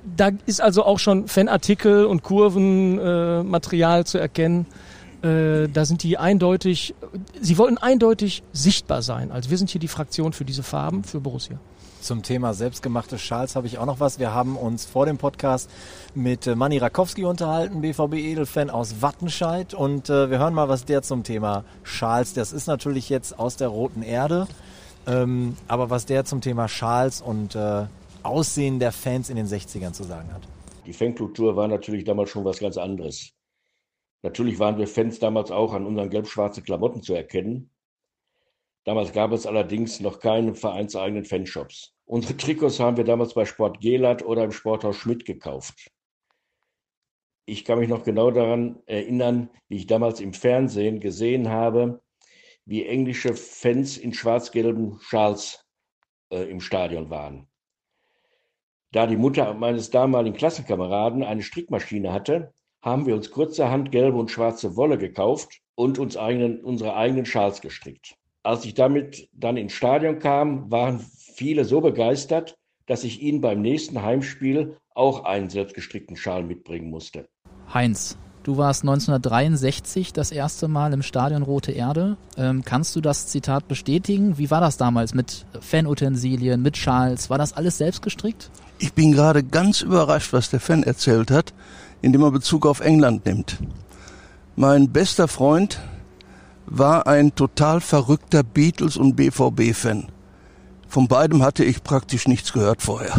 Da 0.05 0.31
ist 0.47 0.61
also 0.61 0.85
auch 0.85 0.99
schon 0.99 1.29
Fanartikel 1.29 2.05
und 2.05 2.23
Kurvenmaterial 2.23 4.01
äh, 4.01 4.05
zu 4.05 4.19
erkennen. 4.19 4.67
Äh, 5.23 5.69
da 5.69 5.85
sind 5.85 6.03
die 6.03 6.17
eindeutig, 6.17 6.95
sie 7.41 7.59
wollten 7.59 7.79
eindeutig 7.79 8.43
sichtbar 8.53 9.03
sein. 9.03 9.31
Also 9.33 9.51
wir 9.51 9.59
sind 9.59 9.71
hier 9.71 9.81
die 9.81 9.89
Fraktion 9.89 10.33
für 10.33 10.45
diese 10.45 10.63
Farben, 10.63 11.05
für 11.05 11.21
Borussia. 11.21 11.59
Zum 12.01 12.23
Thema 12.23 12.55
selbstgemachte 12.55 13.19
Schals 13.19 13.57
habe 13.57 13.67
ich 13.67 13.77
auch 13.77 13.85
noch 13.85 14.01
was. 14.01 14.19
Wir 14.19 14.33
haben 14.33 14.57
uns 14.57 14.87
vor 14.87 15.05
dem 15.05 15.19
Podcast 15.19 15.69
mit 16.15 16.47
äh, 16.47 16.55
Manni 16.55 16.79
Rakowski 16.79 17.27
unterhalten, 17.27 17.83
BVB-Edelfan 17.83 18.71
aus 18.71 19.03
Wattenscheid. 19.03 19.75
Und 19.75 20.09
äh, 20.09 20.31
wir 20.31 20.39
hören 20.39 20.55
mal, 20.55 20.71
was 20.71 20.87
der 20.87 21.03
zum 21.03 21.25
Thema 21.25 21.65
Schals, 21.83 22.33
das 22.33 22.55
ist 22.55 22.67
natürlich 22.67 23.11
jetzt 23.11 23.39
aus 23.39 23.57
der 23.57 23.69
roten 23.69 24.03
Erde, 24.03 24.49
ähm, 25.07 25.59
aber 25.69 25.91
was 25.91 26.07
der 26.07 26.25
zum 26.25 26.41
Thema 26.41 26.69
Schals 26.69 27.21
und 27.21 27.55
äh, 27.55 27.85
Aussehen 28.25 28.79
der 28.79 28.93
Fans 28.93 29.31
in 29.31 29.37
den 29.37 29.47
60ern 29.47 29.93
zu 29.93 30.05
sagen 30.05 30.33
hat. 30.33 30.43
Die 30.87 30.93
Fankultur 30.93 31.57
war 31.57 31.69
natürlich 31.69 32.05
damals 32.05 32.31
schon 32.31 32.45
was 32.45 32.59
ganz 32.59 32.77
anderes. 32.77 33.33
Natürlich 34.23 34.59
waren 34.59 34.79
wir 34.79 34.87
Fans 34.87 35.19
damals 35.19 35.51
auch 35.51 35.73
an 35.73 35.87
unseren 35.87 36.11
gelb-schwarzen 36.11 36.63
Klamotten 36.63 37.03
zu 37.03 37.15
erkennen. 37.15 37.71
Damals 38.85 39.13
gab 39.13 39.33
es 39.33 39.47
allerdings 39.47 40.01
noch 40.01 40.21
keine 40.21 40.55
vereinseigenen 40.55 41.25
Fanshops. 41.25 41.95
Unsere 42.07 42.37
Trikots 42.37 42.81
haben 42.81 42.97
wir 42.97 43.05
damals 43.05 43.35
bei 43.35 43.45
Sport 43.45 43.81
Gelat 43.81 44.25
oder 44.25 44.45
im 44.45 44.53
Sporthaus 44.53 44.97
Schmidt 44.97 45.25
gekauft. 45.25 45.91
Ich 47.47 47.65
kann 47.65 47.79
mich 47.79 47.89
noch 47.89 48.05
genau 48.05 48.31
daran 48.31 48.83
erinnern, 48.87 49.51
wie 49.69 49.77
ich 49.77 49.87
damals 49.87 50.21
im 50.21 50.33
Fernsehen 50.33 51.01
gesehen 51.01 51.49
habe, 51.49 52.01
wie 52.65 52.87
englische 52.87 53.35
Fans 53.35 53.97
in 53.97 54.15
schwarz-gelben 54.15 54.99
Schals 55.01 55.67
äh, 56.31 56.49
im 56.51 56.61
Stadion 56.61 57.11
waren. 57.11 57.50
Da 58.93 59.07
die 59.07 59.17
Mutter 59.17 59.55
meines 59.55 59.91
damaligen 59.91 60.37
Klassenkameraden 60.37 61.23
eine 61.23 61.43
Strickmaschine 61.43 62.13
hatte, 62.13 62.53
haben 62.83 63.07
wir 63.07 63.15
uns 63.15 63.31
kurzerhand 63.31 63.93
gelbe 63.93 64.19
und 64.19 64.33
schwarze 64.33 64.75
Wolle 64.75 64.99
gekauft 64.99 65.61
und 65.77 66.01
uns 66.01 66.17
eigenen, 66.17 66.61
unsere 66.61 66.97
eigenen 66.97 67.25
Schals 67.25 67.61
gestrickt. 67.61 68.17
Als 68.43 68.65
ich 68.65 68.75
damit 68.75 69.29
dann 69.33 69.57
ins 69.57 69.75
Stadion 69.75 70.19
kam, 70.19 70.73
waren 70.73 70.99
viele 71.35 71.65
so 71.65 71.81
begeistert, 71.81 72.57
dass 72.87 73.05
ich 73.05 73.23
ihnen 73.23 73.41
beim 73.41 73.61
nächsten 73.61 74.03
Heimspiel 74.03 74.77
auch 74.93 75.23
einen 75.23 75.51
selbstgestrickten 75.51 76.17
Schal 76.17 76.43
mitbringen 76.43 76.91
musste. 76.91 77.29
Heinz, 77.73 78.19
du 78.43 78.57
warst 78.57 78.83
1963 78.83 80.13
das 80.13 80.33
erste 80.33 80.67
Mal 80.67 80.93
im 80.93 81.03
Stadion 81.03 81.43
Rote 81.43 81.71
Erde. 81.71 82.17
Ähm, 82.37 82.65
kannst 82.65 82.97
du 82.97 83.01
das 83.01 83.29
Zitat 83.29 83.69
bestätigen? 83.69 84.37
Wie 84.37 84.51
war 84.51 84.61
das 84.61 84.79
damals 84.79 85.15
mit 85.15 85.47
Fanutensilien, 85.61 86.61
mit 86.61 86.77
Schals? 86.77 87.31
War 87.31 87.39
das 87.39 87.53
alles 87.53 87.79
selbst 87.79 88.03
gestrickt? 88.03 88.51
Ich 88.83 88.95
bin 88.95 89.13
gerade 89.13 89.45
ganz 89.45 89.83
überrascht, 89.83 90.33
was 90.33 90.49
der 90.49 90.59
Fan 90.59 90.83
erzählt 90.83 91.31
hat, 91.31 91.53
indem 92.01 92.23
er 92.23 92.31
Bezug 92.31 92.65
auf 92.65 92.81
England 92.81 93.27
nimmt. 93.27 93.59
Mein 94.57 94.91
bester 94.91 95.29
Freund 95.29 95.79
war 96.65 97.07
ein 97.07 97.35
total 97.35 97.83
verrückter 97.83 98.43
Beatles- 98.43 98.97
und 98.97 99.17
BVB-Fan. 99.17 100.07
Von 100.89 101.09
beidem 101.09 101.43
hatte 101.43 101.63
ich 101.63 101.85
praktisch 101.85 102.27
nichts 102.27 102.55
gehört 102.55 102.81
vorher. 102.81 103.13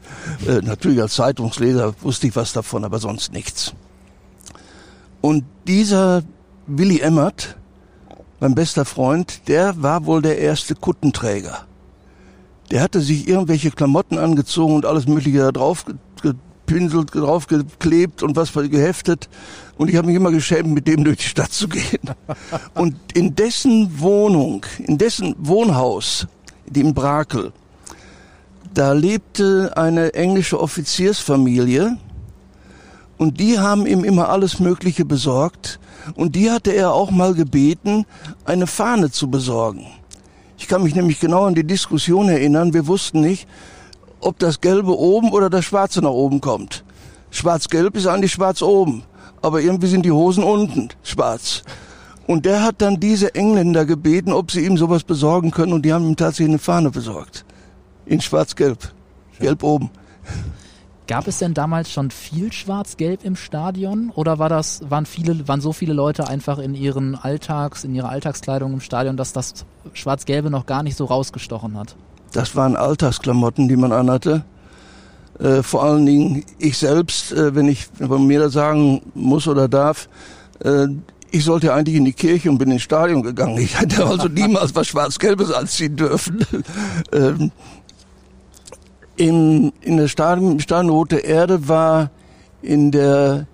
äh, 0.48 0.60
natürlich 0.62 1.00
als 1.00 1.14
Zeitungsleser 1.14 1.94
wusste 2.02 2.26
ich 2.26 2.34
was 2.34 2.52
davon, 2.52 2.84
aber 2.84 2.98
sonst 2.98 3.32
nichts. 3.32 3.72
Und 5.20 5.44
dieser 5.68 6.24
Willy 6.66 6.98
Emmert, 6.98 7.56
mein 8.40 8.56
bester 8.56 8.84
Freund, 8.84 9.46
der 9.46 9.80
war 9.80 10.06
wohl 10.06 10.22
der 10.22 10.38
erste 10.38 10.74
Kuttenträger. 10.74 11.66
Der 12.70 12.80
hatte 12.80 13.00
sich 13.00 13.28
irgendwelche 13.28 13.70
Klamotten 13.70 14.18
angezogen 14.18 14.74
und 14.74 14.86
alles 14.86 15.06
Mögliche 15.06 15.38
da 15.38 15.52
drauf 15.52 15.84
gepinselt, 16.22 17.14
drauf 17.14 17.46
geklebt 17.46 18.22
und 18.22 18.36
was 18.36 18.52
geheftet. 18.52 19.28
Und 19.76 19.90
ich 19.90 19.96
habe 19.96 20.06
mich 20.06 20.16
immer 20.16 20.30
geschämt, 20.30 20.72
mit 20.72 20.86
dem 20.86 21.04
durch 21.04 21.18
die 21.18 21.24
Stadt 21.24 21.52
zu 21.52 21.68
gehen. 21.68 22.10
Und 22.74 22.96
in 23.14 23.34
dessen 23.34 24.00
Wohnung, 24.00 24.64
in 24.78 24.98
dessen 24.98 25.34
Wohnhaus, 25.38 26.26
in 26.72 26.94
Brakel, 26.94 27.52
da 28.72 28.92
lebte 28.92 29.72
eine 29.76 30.14
englische 30.14 30.60
Offiziersfamilie 30.60 31.96
und 33.18 33.38
die 33.38 33.58
haben 33.58 33.86
ihm 33.86 34.02
immer 34.02 34.28
alles 34.28 34.58
Mögliche 34.58 35.04
besorgt. 35.04 35.78
Und 36.16 36.34
die 36.34 36.50
hatte 36.50 36.72
er 36.72 36.92
auch 36.92 37.10
mal 37.10 37.34
gebeten, 37.34 38.04
eine 38.44 38.66
Fahne 38.66 39.10
zu 39.10 39.30
besorgen. 39.30 39.86
Ich 40.56 40.68
kann 40.68 40.82
mich 40.82 40.94
nämlich 40.94 41.20
genau 41.20 41.44
an 41.44 41.54
die 41.54 41.66
Diskussion 41.66 42.28
erinnern. 42.28 42.74
Wir 42.74 42.86
wussten 42.86 43.20
nicht, 43.20 43.48
ob 44.20 44.38
das 44.38 44.60
Gelbe 44.60 44.96
oben 44.98 45.32
oder 45.32 45.50
das 45.50 45.64
Schwarze 45.64 46.00
nach 46.00 46.10
oben 46.10 46.40
kommt. 46.40 46.84
Schwarz-Gelb 47.30 47.96
ist 47.96 48.06
eigentlich 48.06 48.32
schwarz 48.32 48.62
oben, 48.62 49.02
aber 49.42 49.60
irgendwie 49.60 49.88
sind 49.88 50.06
die 50.06 50.12
Hosen 50.12 50.44
unten 50.44 50.90
schwarz. 51.02 51.62
Und 52.26 52.46
der 52.46 52.62
hat 52.62 52.76
dann 52.80 53.00
diese 53.00 53.34
Engländer 53.34 53.84
gebeten, 53.84 54.32
ob 54.32 54.50
sie 54.50 54.64
ihm 54.64 54.78
sowas 54.78 55.02
besorgen 55.02 55.50
können 55.50 55.72
und 55.72 55.82
die 55.84 55.92
haben 55.92 56.06
ihm 56.06 56.16
tatsächlich 56.16 56.50
eine 56.50 56.58
Fahne 56.58 56.90
besorgt. 56.90 57.44
In 58.06 58.20
schwarz-gelb. 58.20 58.78
Gelb 59.40 59.62
oben. 59.62 59.90
Gab 61.06 61.28
es 61.28 61.38
denn 61.38 61.52
damals 61.52 61.92
schon 61.92 62.10
viel 62.10 62.50
Schwarz-Gelb 62.50 63.24
im 63.24 63.36
Stadion 63.36 64.10
oder 64.14 64.38
war 64.38 64.48
das, 64.48 64.80
waren 64.88 65.04
viele, 65.04 65.46
waren 65.46 65.60
so 65.60 65.74
viele 65.74 65.92
Leute 65.92 66.26
einfach 66.28 66.58
in 66.58 66.74
ihren 66.74 67.14
Alltags, 67.14 67.84
in 67.84 67.94
ihrer 67.94 68.08
Alltagskleidung 68.08 68.72
im 68.72 68.80
Stadion, 68.80 69.18
dass 69.18 69.34
das 69.34 69.66
Schwarz-Gelbe 69.92 70.48
noch 70.48 70.64
gar 70.64 70.82
nicht 70.82 70.96
so 70.96 71.04
rausgestochen 71.04 71.76
hat? 71.78 71.94
Das 72.32 72.56
waren 72.56 72.74
Alltagsklamotten, 72.74 73.68
die 73.68 73.76
man 73.76 73.92
anhatte. 73.92 74.44
Äh, 75.38 75.62
vor 75.62 75.84
allen 75.84 76.06
Dingen 76.06 76.44
ich 76.58 76.78
selbst, 76.78 77.32
äh, 77.32 77.54
wenn 77.54 77.68
ich 77.68 77.86
von 77.86 78.26
mir 78.26 78.40
das 78.40 78.54
sagen 78.54 79.02
muss 79.14 79.46
oder 79.46 79.68
darf, 79.68 80.08
äh, 80.60 80.86
ich 81.30 81.44
sollte 81.44 81.74
eigentlich 81.74 81.96
in 81.96 82.04
die 82.04 82.12
Kirche 82.12 82.48
und 82.48 82.58
bin 82.58 82.70
ins 82.70 82.82
Stadion 82.82 83.22
gegangen. 83.22 83.58
Ich 83.58 83.78
hätte 83.78 84.06
also 84.06 84.28
niemals 84.32 84.74
was 84.74 84.86
Schwarz-Gelbes 84.86 85.50
anziehen 85.52 85.96
dürfen. 85.96 86.46
ähm, 87.12 87.50
in, 89.16 89.72
in 89.80 89.96
der 89.96 90.08
Stadion, 90.08 90.60
Stadion 90.60 90.90
Rote 90.90 91.18
Erde 91.18 91.68
war 91.68 92.10
in 92.62 92.90
der 92.90 93.46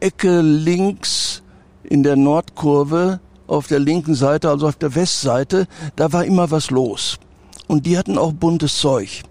Ecke 0.00 0.40
links 0.40 1.42
in 1.82 2.02
der 2.02 2.16
Nordkurve 2.16 3.20
auf 3.46 3.66
der 3.66 3.78
linken 3.78 4.14
Seite, 4.14 4.50
also 4.50 4.68
auf 4.68 4.76
der 4.76 4.94
Westseite, 4.94 5.66
da 5.96 6.12
war 6.12 6.24
immer 6.24 6.50
was 6.50 6.70
los. 6.70 7.18
Und 7.66 7.86
die 7.86 7.98
hatten 7.98 8.18
auch 8.18 8.32
buntes 8.32 8.78
Zeug. 8.78 9.22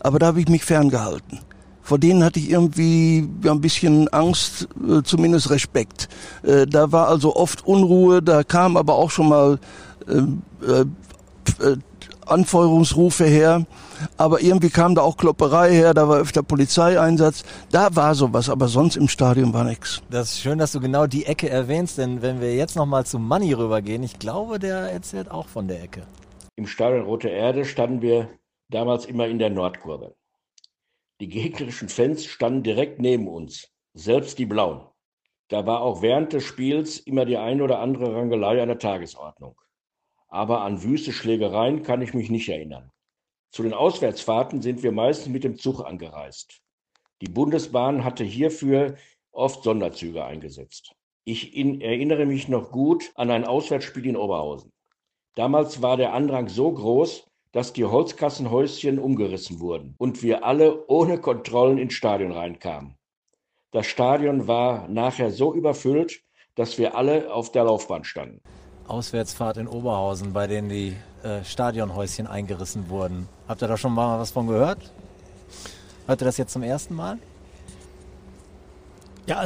Aber 0.00 0.18
da 0.18 0.26
habe 0.26 0.40
ich 0.40 0.48
mich 0.48 0.64
ferngehalten. 0.64 1.40
Vor 1.82 1.98
denen 1.98 2.24
hatte 2.24 2.38
ich 2.38 2.50
irgendwie 2.50 3.28
ein 3.44 3.60
bisschen 3.60 4.08
Angst, 4.08 4.68
äh, 4.88 5.02
zumindest 5.02 5.50
Respekt. 5.50 6.08
Äh, 6.42 6.66
da 6.66 6.92
war 6.92 7.08
also 7.08 7.36
oft 7.36 7.66
Unruhe, 7.66 8.22
da 8.22 8.44
kam 8.44 8.76
aber 8.76 8.94
auch 8.94 9.10
schon 9.10 9.28
mal 9.28 9.58
äh, 10.06 10.84
Anfeuerungsrufe 12.26 13.24
her. 13.24 13.66
Aber 14.16 14.40
irgendwie 14.40 14.70
kam 14.70 14.94
da 14.94 15.02
auch 15.02 15.16
Klopperei 15.16 15.72
her, 15.72 15.94
da 15.94 16.08
war 16.08 16.18
öfter 16.18 16.42
Polizeieinsatz. 16.42 17.44
Da 17.70 17.94
war 17.96 18.14
sowas, 18.14 18.48
aber 18.48 18.68
sonst 18.68 18.96
im 18.96 19.08
Stadion 19.08 19.52
war 19.52 19.64
nix. 19.64 20.02
Das 20.10 20.32
ist 20.32 20.40
schön, 20.40 20.58
dass 20.58 20.72
du 20.72 20.80
genau 20.80 21.06
die 21.06 21.26
Ecke 21.26 21.48
erwähnst, 21.48 21.98
denn 21.98 22.22
wenn 22.22 22.40
wir 22.40 22.54
jetzt 22.54 22.76
nochmal 22.76 23.06
zu 23.06 23.18
Manni 23.18 23.52
rübergehen, 23.52 24.02
ich 24.02 24.18
glaube, 24.18 24.58
der 24.58 24.92
erzählt 24.92 25.30
auch 25.30 25.48
von 25.48 25.68
der 25.68 25.82
Ecke. 25.82 26.02
Im 26.56 26.66
Stadion 26.66 27.04
Rote 27.04 27.28
Erde 27.28 27.64
standen 27.64 28.02
wir 28.02 28.28
damals 28.68 29.06
immer 29.06 29.26
in 29.26 29.38
der 29.38 29.50
Nordkurve. 29.50 30.14
Die 31.20 31.28
gegnerischen 31.28 31.88
Fans 31.88 32.24
standen 32.24 32.62
direkt 32.62 32.98
neben 33.00 33.28
uns, 33.28 33.68
selbst 33.94 34.38
die 34.38 34.46
Blauen. 34.46 34.80
Da 35.48 35.66
war 35.66 35.80
auch 35.82 36.00
während 36.00 36.32
des 36.32 36.44
Spiels 36.44 36.98
immer 36.98 37.24
die 37.24 37.36
ein 37.36 37.60
oder 37.60 37.80
andere 37.80 38.14
Rangelei 38.14 38.62
an 38.62 38.68
der 38.68 38.78
Tagesordnung. 38.78 39.60
Aber 40.28 40.62
an 40.62 40.82
wüste 40.82 41.12
Schlägereien 41.12 41.82
kann 41.82 42.02
ich 42.02 42.14
mich 42.14 42.30
nicht 42.30 42.48
erinnern. 42.48 42.90
Zu 43.50 43.64
den 43.64 43.74
Auswärtsfahrten 43.74 44.62
sind 44.62 44.82
wir 44.82 44.92
meistens 44.92 45.28
mit 45.28 45.42
dem 45.42 45.58
Zug 45.58 45.84
angereist. 45.84 46.60
Die 47.20 47.28
Bundesbahn 47.28 48.04
hatte 48.04 48.24
hierfür 48.24 48.96
oft 49.32 49.64
Sonderzüge 49.64 50.24
eingesetzt. 50.24 50.94
Ich 51.24 51.56
in, 51.56 51.80
erinnere 51.80 52.26
mich 52.26 52.48
noch 52.48 52.70
gut 52.70 53.10
an 53.14 53.30
ein 53.30 53.44
Auswärtsspiel 53.44 54.06
in 54.06 54.16
Oberhausen. 54.16 54.72
Damals 55.34 55.82
war 55.82 55.96
der 55.96 56.14
Andrang 56.14 56.48
so 56.48 56.72
groß, 56.72 57.26
dass 57.52 57.72
die 57.72 57.84
Holzkassenhäuschen 57.84 58.98
umgerissen 58.98 59.60
wurden 59.60 59.94
und 59.98 60.22
wir 60.22 60.44
alle 60.44 60.86
ohne 60.86 61.20
Kontrollen 61.20 61.78
ins 61.78 61.94
Stadion 61.94 62.32
reinkamen. 62.32 62.96
Das 63.72 63.86
Stadion 63.86 64.46
war 64.46 64.88
nachher 64.88 65.30
so 65.30 65.52
überfüllt, 65.54 66.22
dass 66.54 66.78
wir 66.78 66.94
alle 66.94 67.32
auf 67.32 67.52
der 67.52 67.64
Laufbahn 67.64 68.04
standen. 68.04 68.40
Auswärtsfahrt 68.86 69.56
in 69.56 69.68
Oberhausen, 69.68 70.32
bei 70.32 70.46
denen 70.46 70.68
die 70.68 70.96
äh, 71.22 71.44
Stadionhäuschen 71.44 72.26
eingerissen 72.26 72.88
wurden. 72.88 73.28
Habt 73.48 73.62
ihr 73.62 73.68
da 73.68 73.76
schon 73.76 73.92
mal 73.92 74.18
was 74.18 74.30
von 74.30 74.46
gehört? 74.46 74.90
Hört 76.06 76.22
ihr 76.22 76.24
das 76.24 76.38
jetzt 76.38 76.52
zum 76.52 76.62
ersten 76.62 76.94
Mal? 76.94 77.18
Ja, 79.30 79.44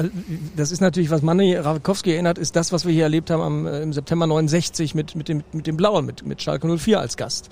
das 0.56 0.72
ist 0.72 0.80
natürlich, 0.80 1.10
was 1.10 1.20
Manny 1.20 1.56
Rawkowski 1.56 2.14
erinnert, 2.14 2.38
ist 2.38 2.56
das, 2.56 2.72
was 2.72 2.86
wir 2.86 2.92
hier 2.94 3.02
erlebt 3.02 3.28
haben 3.28 3.42
am, 3.42 3.66
äh, 3.66 3.82
im 3.82 3.92
September 3.92 4.26
69 4.26 4.94
mit, 4.94 5.14
mit, 5.14 5.28
dem, 5.28 5.44
mit 5.52 5.66
dem 5.66 5.76
Blauen, 5.76 6.06
mit, 6.06 6.24
mit 6.24 6.40
Schalke 6.40 6.74
04 6.78 7.00
als 7.00 7.18
Gast. 7.18 7.50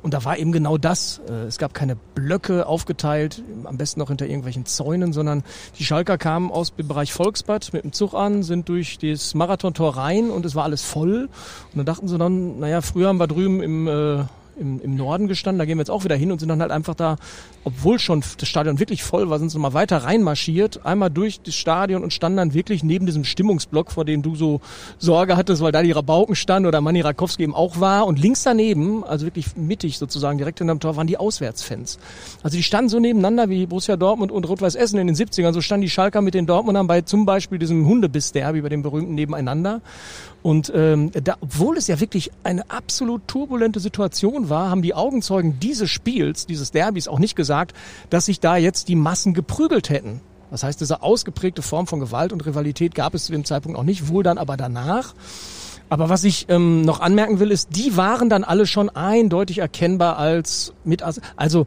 Und 0.00 0.14
da 0.14 0.24
war 0.24 0.38
eben 0.38 0.52
genau 0.52 0.78
das. 0.78 1.20
Äh, 1.28 1.46
es 1.48 1.58
gab 1.58 1.74
keine 1.74 1.96
Blöcke 1.96 2.68
aufgeteilt, 2.68 3.42
am 3.64 3.78
besten 3.78 3.98
noch 3.98 4.10
hinter 4.10 4.26
irgendwelchen 4.26 4.64
Zäunen, 4.64 5.12
sondern 5.12 5.42
die 5.76 5.84
Schalker 5.84 6.18
kamen 6.18 6.52
aus 6.52 6.72
dem 6.72 6.86
Bereich 6.86 7.12
Volksbad 7.12 7.72
mit 7.72 7.82
dem 7.82 7.92
Zug 7.92 8.14
an, 8.14 8.44
sind 8.44 8.68
durch 8.68 8.98
das 8.98 9.34
Marathontor 9.34 9.96
rein 9.96 10.30
und 10.30 10.46
es 10.46 10.54
war 10.54 10.62
alles 10.62 10.82
voll. 10.84 11.28
Und 11.72 11.78
dann 11.78 11.86
dachten 11.86 12.06
sie 12.06 12.16
dann, 12.16 12.60
naja, 12.60 12.80
früher 12.80 13.08
haben 13.08 13.18
wir 13.18 13.26
drüben 13.26 13.60
im 13.60 13.88
äh, 13.88 14.24
im, 14.58 14.80
im 14.80 14.96
Norden 14.96 15.28
gestanden, 15.28 15.58
da 15.58 15.64
gehen 15.64 15.78
wir 15.78 15.82
jetzt 15.82 15.90
auch 15.90 16.04
wieder 16.04 16.16
hin 16.16 16.32
und 16.32 16.38
sind 16.38 16.48
dann 16.48 16.60
halt 16.60 16.70
einfach 16.70 16.94
da, 16.94 17.16
obwohl 17.64 17.98
schon 17.98 18.22
das 18.38 18.48
Stadion 18.48 18.78
wirklich 18.78 19.02
voll 19.02 19.30
war, 19.30 19.38
sind 19.38 19.50
sie 19.50 19.58
mal 19.58 19.74
weiter 19.74 19.98
reinmarschiert, 19.98 20.84
einmal 20.84 21.10
durch 21.10 21.40
das 21.40 21.54
Stadion 21.54 22.02
und 22.02 22.12
standen 22.12 22.36
dann 22.36 22.54
wirklich 22.54 22.82
neben 22.82 23.06
diesem 23.06 23.24
Stimmungsblock, 23.24 23.92
vor 23.92 24.04
dem 24.04 24.22
du 24.22 24.34
so 24.36 24.60
Sorge 24.98 25.36
hattest, 25.36 25.62
weil 25.62 25.72
da 25.72 25.82
die 25.82 25.92
Rabauken 25.92 26.34
standen 26.34 26.66
oder 26.66 26.80
Manni 26.80 27.00
Rakowski 27.00 27.42
eben 27.42 27.54
auch 27.54 27.80
war. 27.80 28.06
Und 28.06 28.18
links 28.18 28.42
daneben, 28.42 29.04
also 29.04 29.26
wirklich 29.26 29.56
mittig 29.56 29.98
sozusagen, 29.98 30.38
direkt 30.38 30.58
hinterm 30.58 30.80
Tor, 30.80 30.96
waren 30.96 31.06
die 31.06 31.16
Auswärtsfans. 31.16 31.98
Also 32.42 32.56
die 32.56 32.62
standen 32.62 32.88
so 32.88 32.98
nebeneinander 32.98 33.48
wie 33.48 33.66
Borussia 33.66 33.96
Dortmund 33.96 34.32
und 34.32 34.48
Rot-Weiß 34.48 34.74
Essen 34.74 34.98
in 34.98 35.06
den 35.06 35.16
70ern, 35.16 35.52
so 35.52 35.60
standen 35.60 35.82
die 35.82 35.90
Schalker 35.90 36.20
mit 36.20 36.34
den 36.34 36.46
Dortmundern 36.46 36.86
bei 36.86 37.02
zum 37.02 37.26
Beispiel 37.26 37.58
diesem 37.58 37.86
Hundebiss-Derby, 37.86 38.62
bei 38.62 38.68
dem 38.68 38.82
berühmten 38.82 39.14
nebeneinander 39.14 39.80
und 40.42 40.72
ähm, 40.74 41.10
da, 41.12 41.36
obwohl 41.40 41.76
es 41.76 41.86
ja 41.86 42.00
wirklich 42.00 42.30
eine 42.42 42.68
absolut 42.70 43.26
turbulente 43.28 43.80
Situation 43.80 44.48
war, 44.48 44.70
haben 44.70 44.82
die 44.82 44.94
Augenzeugen 44.94 45.60
dieses 45.60 45.90
Spiels, 45.90 46.46
dieses 46.46 46.72
Derbys 46.72 47.08
auch 47.08 47.18
nicht 47.18 47.36
gesagt, 47.36 47.74
dass 48.10 48.26
sich 48.26 48.40
da 48.40 48.56
jetzt 48.56 48.88
die 48.88 48.96
Massen 48.96 49.34
geprügelt 49.34 49.88
hätten. 49.88 50.20
Das 50.50 50.64
heißt, 50.64 50.80
diese 50.80 51.02
ausgeprägte 51.02 51.62
Form 51.62 51.86
von 51.86 52.00
Gewalt 52.00 52.32
und 52.32 52.44
Rivalität 52.44 52.94
gab 52.94 53.14
es 53.14 53.24
zu 53.24 53.32
dem 53.32 53.44
Zeitpunkt 53.44 53.78
auch 53.78 53.84
nicht, 53.84 54.08
wohl 54.08 54.22
dann 54.22 54.36
aber 54.36 54.56
danach. 54.56 55.14
Aber 55.88 56.08
was 56.08 56.24
ich 56.24 56.46
ähm, 56.48 56.82
noch 56.82 57.00
anmerken 57.00 57.38
will, 57.38 57.50
ist, 57.50 57.76
die 57.76 57.96
waren 57.96 58.28
dann 58.28 58.44
alle 58.44 58.66
schon 58.66 58.88
eindeutig 58.88 59.58
erkennbar 59.58 60.18
als 60.18 60.72
mit, 60.84 61.02
also 61.36 61.66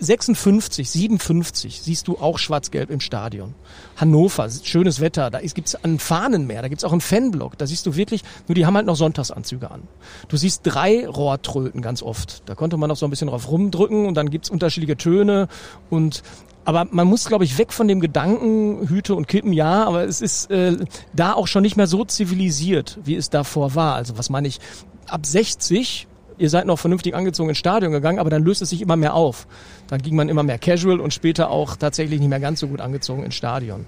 56, 0.00 0.90
57 0.90 1.82
siehst 1.82 2.08
du 2.08 2.18
auch 2.18 2.38
schwarz-gelb 2.38 2.90
im 2.90 3.00
Stadion. 3.00 3.54
Hannover, 3.96 4.48
schönes 4.50 5.00
Wetter, 5.00 5.30
da 5.30 5.40
gibt's 5.40 5.74
ein 5.74 5.98
Fahnenmeer, 5.98 6.62
da 6.62 6.68
gibt's 6.68 6.84
auch 6.84 6.92
einen 6.92 7.02
Fanblock, 7.02 7.58
da 7.58 7.66
siehst 7.66 7.84
du 7.84 7.96
wirklich, 7.96 8.22
nur 8.48 8.54
die 8.54 8.64
haben 8.64 8.74
halt 8.76 8.86
noch 8.86 8.96
Sonntagsanzüge 8.96 9.70
an. 9.70 9.82
Du 10.28 10.38
siehst 10.38 10.62
drei 10.64 11.06
Rohrtröten 11.06 11.82
ganz 11.82 12.02
oft. 12.02 12.42
Da 12.46 12.54
konnte 12.54 12.78
man 12.78 12.88
noch 12.88 12.96
so 12.96 13.06
ein 13.06 13.10
bisschen 13.10 13.28
drauf 13.28 13.50
rumdrücken 13.50 14.06
und 14.06 14.14
dann 14.14 14.30
gibt's 14.30 14.48
unterschiedliche 14.48 14.96
Töne 14.96 15.48
und 15.90 16.22
aber 16.64 16.86
man 16.90 17.06
muss, 17.06 17.26
glaube 17.26 17.44
ich, 17.44 17.56
weg 17.56 17.72
von 17.72 17.88
dem 17.88 18.00
Gedanken, 18.00 18.86
Hüte 18.88 19.14
und 19.14 19.26
Kippen, 19.26 19.52
ja, 19.52 19.84
aber 19.84 20.04
es 20.04 20.20
ist 20.20 20.50
äh, 20.50 20.76
da 21.14 21.32
auch 21.32 21.46
schon 21.46 21.62
nicht 21.62 21.76
mehr 21.76 21.86
so 21.86 22.04
zivilisiert, 22.04 22.98
wie 23.02 23.16
es 23.16 23.30
davor 23.30 23.74
war. 23.74 23.94
Also 23.94 24.18
was 24.18 24.28
meine 24.28 24.46
ich, 24.46 24.60
ab 25.08 25.24
60 25.24 26.06
ihr 26.40 26.50
seid 26.50 26.66
noch 26.66 26.78
vernünftig 26.78 27.14
angezogen 27.14 27.50
ins 27.50 27.58
Stadion 27.58 27.92
gegangen, 27.92 28.18
aber 28.18 28.30
dann 28.30 28.42
löst 28.42 28.62
es 28.62 28.70
sich 28.70 28.80
immer 28.80 28.96
mehr 28.96 29.14
auf. 29.14 29.46
Dann 29.90 30.00
ging 30.00 30.14
man 30.14 30.28
immer 30.28 30.44
mehr 30.44 30.58
casual 30.58 31.00
und 31.00 31.12
später 31.12 31.50
auch 31.50 31.76
tatsächlich 31.76 32.20
nicht 32.20 32.28
mehr 32.28 32.40
ganz 32.40 32.60
so 32.60 32.68
gut 32.68 32.80
angezogen 32.80 33.24
ins 33.24 33.34
Stadion. 33.34 33.86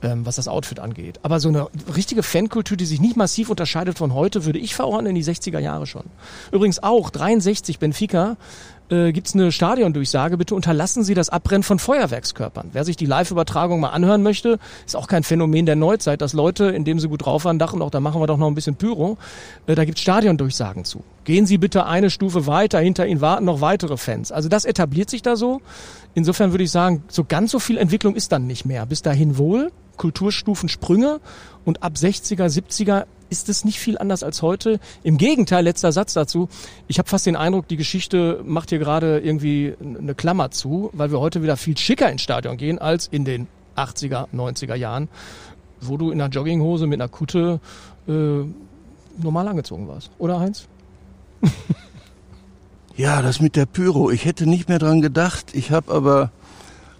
Ähm, 0.00 0.24
was 0.24 0.36
das 0.36 0.46
Outfit 0.46 0.78
angeht. 0.78 1.18
Aber 1.24 1.40
so 1.40 1.48
eine 1.48 1.66
richtige 1.96 2.22
Fankultur, 2.22 2.76
die 2.76 2.84
sich 2.84 3.00
nicht 3.00 3.16
massiv 3.16 3.50
unterscheidet 3.50 3.98
von 3.98 4.14
heute, 4.14 4.44
würde 4.44 4.60
ich 4.60 4.76
verordnen 4.76 5.06
in 5.06 5.14
die 5.16 5.24
60er 5.24 5.58
Jahre 5.58 5.88
schon. 5.88 6.04
Übrigens 6.52 6.80
auch 6.80 7.10
63 7.10 7.80
Benfica 7.80 8.36
äh, 8.90 9.12
gibt 9.12 9.28
es 9.28 9.34
eine 9.34 9.52
Stadiondurchsage, 9.52 10.36
bitte 10.36 10.54
unterlassen 10.54 11.04
Sie 11.04 11.14
das 11.14 11.28
Abbrennen 11.28 11.62
von 11.62 11.78
Feuerwerkskörpern. 11.78 12.70
Wer 12.72 12.84
sich 12.84 12.96
die 12.96 13.06
Live-Übertragung 13.06 13.80
mal 13.80 13.90
anhören 13.90 14.22
möchte, 14.22 14.58
ist 14.86 14.96
auch 14.96 15.06
kein 15.06 15.22
Phänomen 15.22 15.66
der 15.66 15.76
Neuzeit, 15.76 16.20
dass 16.20 16.32
Leute, 16.32 16.66
indem 16.66 16.98
sie 17.00 17.08
gut 17.08 17.24
drauf 17.24 17.44
waren, 17.44 17.58
dachten, 17.58 17.82
auch 17.82 17.90
da 17.90 18.00
machen 18.00 18.20
wir 18.20 18.26
doch 18.26 18.38
noch 18.38 18.46
ein 18.46 18.54
bisschen 18.54 18.76
Pyro. 18.76 19.18
Äh, 19.66 19.74
da 19.74 19.84
gibt 19.84 19.98
es 19.98 20.02
Stadiondurchsagen 20.02 20.84
zu. 20.84 21.02
Gehen 21.24 21.46
Sie 21.46 21.58
bitte 21.58 21.86
eine 21.86 22.10
Stufe 22.10 22.46
weiter, 22.46 22.78
hinter 22.80 23.06
Ihnen 23.06 23.20
warten 23.20 23.44
noch 23.44 23.60
weitere 23.60 23.96
Fans. 23.96 24.32
Also 24.32 24.48
das 24.48 24.64
etabliert 24.64 25.10
sich 25.10 25.22
da 25.22 25.36
so. 25.36 25.60
Insofern 26.14 26.52
würde 26.52 26.64
ich 26.64 26.70
sagen, 26.70 27.04
so 27.08 27.24
ganz 27.24 27.50
so 27.50 27.58
viel 27.58 27.76
Entwicklung 27.76 28.14
ist 28.14 28.32
dann 28.32 28.46
nicht 28.46 28.64
mehr. 28.64 28.86
Bis 28.86 29.02
dahin 29.02 29.36
wohl, 29.36 29.70
Kulturstufensprünge 29.98 31.20
und 31.64 31.82
ab 31.82 31.94
60er, 31.96 32.46
70er 32.46 33.04
ist 33.30 33.48
es 33.48 33.64
nicht 33.64 33.78
viel 33.78 33.98
anders 33.98 34.22
als 34.22 34.42
heute. 34.42 34.80
Im 35.02 35.18
Gegenteil, 35.18 35.64
letzter 35.64 35.92
Satz 35.92 36.14
dazu. 36.14 36.48
Ich 36.86 36.98
habe 36.98 37.08
fast 37.08 37.26
den 37.26 37.36
Eindruck, 37.36 37.68
die 37.68 37.76
Geschichte 37.76 38.40
macht 38.44 38.70
hier 38.70 38.78
gerade 38.78 39.18
irgendwie 39.18 39.74
eine 39.80 40.14
Klammer 40.14 40.50
zu, 40.50 40.90
weil 40.92 41.10
wir 41.10 41.20
heute 41.20 41.42
wieder 41.42 41.56
viel 41.56 41.76
schicker 41.76 42.10
ins 42.10 42.22
Stadion 42.22 42.56
gehen 42.56 42.78
als 42.78 43.06
in 43.06 43.24
den 43.24 43.46
80er, 43.76 44.26
90er 44.34 44.74
Jahren, 44.74 45.08
wo 45.80 45.96
du 45.96 46.10
in 46.10 46.20
einer 46.20 46.30
Jogginghose 46.30 46.86
mit 46.86 47.00
einer 47.00 47.08
Kutte 47.08 47.60
äh, 48.08 48.44
normal 49.22 49.48
angezogen 49.48 49.88
warst. 49.88 50.10
Oder 50.18 50.40
Heinz? 50.40 50.66
ja, 52.96 53.22
das 53.22 53.40
mit 53.40 53.56
der 53.56 53.66
Pyro. 53.66 54.10
Ich 54.10 54.24
hätte 54.24 54.48
nicht 54.48 54.68
mehr 54.68 54.78
dran 54.78 55.00
gedacht. 55.00 55.54
Ich 55.54 55.70
habe 55.70 55.92
aber, 55.92 56.30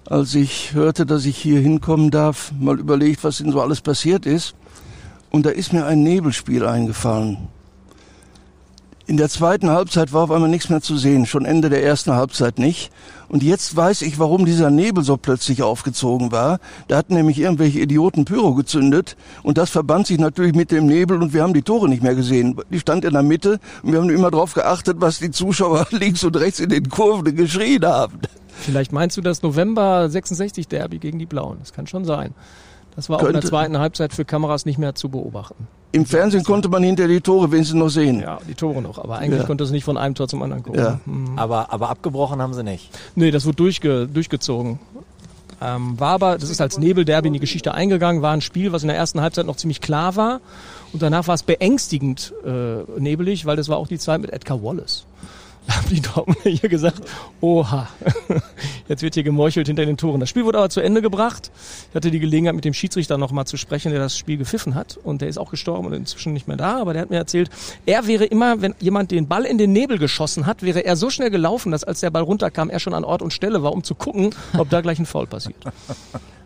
als 0.04 0.34
ich 0.34 0.74
hörte, 0.74 1.06
dass 1.06 1.24
ich 1.24 1.36
hier 1.36 1.60
hinkommen 1.60 2.10
darf, 2.10 2.52
mal 2.58 2.78
überlegt, 2.78 3.24
was 3.24 3.38
denn 3.38 3.50
so 3.50 3.60
alles 3.60 3.80
passiert 3.80 4.26
ist. 4.26 4.54
Und 5.30 5.46
da 5.46 5.50
ist 5.50 5.72
mir 5.72 5.86
ein 5.86 6.02
Nebelspiel 6.02 6.64
eingefallen. 6.66 7.48
In 9.08 9.16
der 9.16 9.30
zweiten 9.30 9.70
Halbzeit 9.70 10.12
war 10.12 10.24
auf 10.24 10.30
einmal 10.30 10.50
nichts 10.50 10.68
mehr 10.68 10.82
zu 10.82 10.98
sehen, 10.98 11.24
schon 11.24 11.46
Ende 11.46 11.70
der 11.70 11.82
ersten 11.82 12.12
Halbzeit 12.12 12.58
nicht. 12.58 12.90
Und 13.30 13.42
jetzt 13.42 13.74
weiß 13.74 14.02
ich, 14.02 14.18
warum 14.18 14.44
dieser 14.44 14.68
Nebel 14.68 15.02
so 15.02 15.16
plötzlich 15.16 15.62
aufgezogen 15.62 16.30
war. 16.30 16.60
Da 16.88 16.98
hatten 16.98 17.14
nämlich 17.14 17.38
irgendwelche 17.38 17.80
Idioten 17.80 18.26
Pyro 18.26 18.52
gezündet 18.52 19.16
und 19.42 19.56
das 19.56 19.70
verband 19.70 20.06
sich 20.06 20.18
natürlich 20.18 20.54
mit 20.54 20.70
dem 20.70 20.84
Nebel 20.84 21.22
und 21.22 21.32
wir 21.32 21.42
haben 21.42 21.54
die 21.54 21.62
Tore 21.62 21.88
nicht 21.88 22.02
mehr 22.02 22.14
gesehen. 22.14 22.60
Die 22.70 22.80
stand 22.80 23.06
in 23.06 23.14
der 23.14 23.22
Mitte 23.22 23.60
und 23.82 23.92
wir 23.92 23.98
haben 23.98 24.10
immer 24.10 24.30
darauf 24.30 24.52
geachtet, 24.52 24.98
was 25.00 25.20
die 25.20 25.30
Zuschauer 25.30 25.86
links 25.90 26.22
und 26.22 26.36
rechts 26.36 26.60
in 26.60 26.68
den 26.68 26.90
Kurven 26.90 27.34
geschrien 27.34 27.86
haben. 27.86 28.20
Vielleicht 28.60 28.92
meinst 28.92 29.16
du 29.16 29.22
das 29.22 29.40
November 29.40 30.10
66 30.10 30.68
Derby 30.68 30.98
gegen 30.98 31.18
die 31.18 31.24
Blauen. 31.24 31.56
Das 31.60 31.72
kann 31.72 31.86
schon 31.86 32.04
sein. 32.04 32.34
Das 32.98 33.08
war 33.08 33.22
auch 33.22 33.26
in 33.26 33.32
der 33.32 33.42
zweiten 33.42 33.78
Halbzeit 33.78 34.12
für 34.12 34.24
Kameras 34.24 34.66
nicht 34.66 34.76
mehr 34.76 34.92
zu 34.96 35.08
beobachten. 35.08 35.68
Im 35.92 36.04
Fernsehen 36.04 36.42
konnte 36.42 36.68
man 36.68 36.82
hinter 36.82 37.06
die 37.06 37.20
Tore 37.20 37.52
wenigstens 37.52 37.78
noch 37.78 37.90
sehen. 37.90 38.18
Ja, 38.18 38.40
die 38.48 38.56
Tore 38.56 38.82
noch. 38.82 38.98
Aber 38.98 39.18
eigentlich 39.18 39.42
ja. 39.42 39.46
konnte 39.46 39.62
es 39.62 39.70
nicht 39.70 39.84
von 39.84 39.96
einem 39.96 40.16
Tor 40.16 40.26
zum 40.26 40.42
anderen 40.42 40.64
gucken. 40.64 40.80
Ja. 40.80 40.98
Mhm. 41.06 41.38
Aber, 41.38 41.72
aber 41.72 41.90
abgebrochen 41.90 42.42
haben 42.42 42.54
sie 42.54 42.64
nicht. 42.64 42.90
Nee, 43.14 43.30
das 43.30 43.46
wurde 43.46 43.54
durchge, 43.54 44.08
durchgezogen. 44.08 44.80
Ähm, 45.60 45.94
war 46.00 46.14
aber, 46.14 46.38
das 46.38 46.50
ist 46.50 46.60
als 46.60 46.76
Nebelderby 46.78 47.28
in 47.28 47.34
die 47.34 47.38
Geschichte 47.38 47.72
eingegangen, 47.72 48.20
war 48.20 48.32
ein 48.32 48.40
Spiel, 48.40 48.72
was 48.72 48.82
in 48.82 48.88
der 48.88 48.96
ersten 48.96 49.20
Halbzeit 49.20 49.46
noch 49.46 49.54
ziemlich 49.54 49.80
klar 49.80 50.16
war. 50.16 50.40
Und 50.92 51.00
danach 51.00 51.28
war 51.28 51.36
es 51.36 51.44
beängstigend 51.44 52.34
äh, 52.44 52.82
nebelig, 52.98 53.46
weil 53.46 53.54
das 53.54 53.68
war 53.68 53.76
auch 53.76 53.86
die 53.86 54.00
Zeit 54.00 54.20
mit 54.20 54.32
Edgar 54.32 54.60
Wallace 54.60 55.06
haben 55.70 55.88
die 55.90 56.00
Dortmunder 56.00 56.50
hier 56.50 56.68
gesagt, 56.68 57.02
oha, 57.40 57.88
jetzt 58.88 59.02
wird 59.02 59.14
hier 59.14 59.22
gemeuchelt 59.22 59.66
hinter 59.66 59.86
den 59.86 59.96
Toren. 59.96 60.20
Das 60.20 60.28
Spiel 60.28 60.44
wurde 60.44 60.58
aber 60.58 60.70
zu 60.70 60.80
Ende 60.80 61.02
gebracht. 61.02 61.50
Ich 61.90 61.94
hatte 61.94 62.10
die 62.10 62.20
Gelegenheit, 62.20 62.54
mit 62.54 62.64
dem 62.64 62.74
Schiedsrichter 62.74 63.18
noch 63.18 63.32
mal 63.32 63.46
zu 63.46 63.56
sprechen, 63.56 63.90
der 63.90 64.00
das 64.00 64.16
Spiel 64.16 64.36
gepfiffen 64.36 64.74
hat. 64.74 64.98
Und 65.02 65.20
der 65.20 65.28
ist 65.28 65.38
auch 65.38 65.50
gestorben 65.50 65.86
und 65.86 65.92
inzwischen 65.92 66.32
nicht 66.32 66.48
mehr 66.48 66.56
da. 66.56 66.80
Aber 66.80 66.92
der 66.92 67.02
hat 67.02 67.10
mir 67.10 67.16
erzählt, 67.16 67.50
er 67.86 68.06
wäre 68.06 68.24
immer, 68.24 68.60
wenn 68.62 68.74
jemand 68.80 69.10
den 69.10 69.28
Ball 69.28 69.44
in 69.44 69.58
den 69.58 69.72
Nebel 69.72 69.98
geschossen 69.98 70.46
hat, 70.46 70.62
wäre 70.62 70.84
er 70.84 70.96
so 70.96 71.10
schnell 71.10 71.30
gelaufen, 71.30 71.72
dass 71.72 71.84
als 71.84 72.00
der 72.00 72.10
Ball 72.10 72.22
runterkam, 72.22 72.70
er 72.70 72.80
schon 72.80 72.94
an 72.94 73.04
Ort 73.04 73.22
und 73.22 73.32
Stelle 73.32 73.62
war, 73.62 73.72
um 73.72 73.84
zu 73.84 73.94
gucken, 73.94 74.34
ob 74.56 74.70
da 74.70 74.80
gleich 74.80 74.98
ein 74.98 75.06
Foul 75.06 75.26
passiert. 75.26 75.56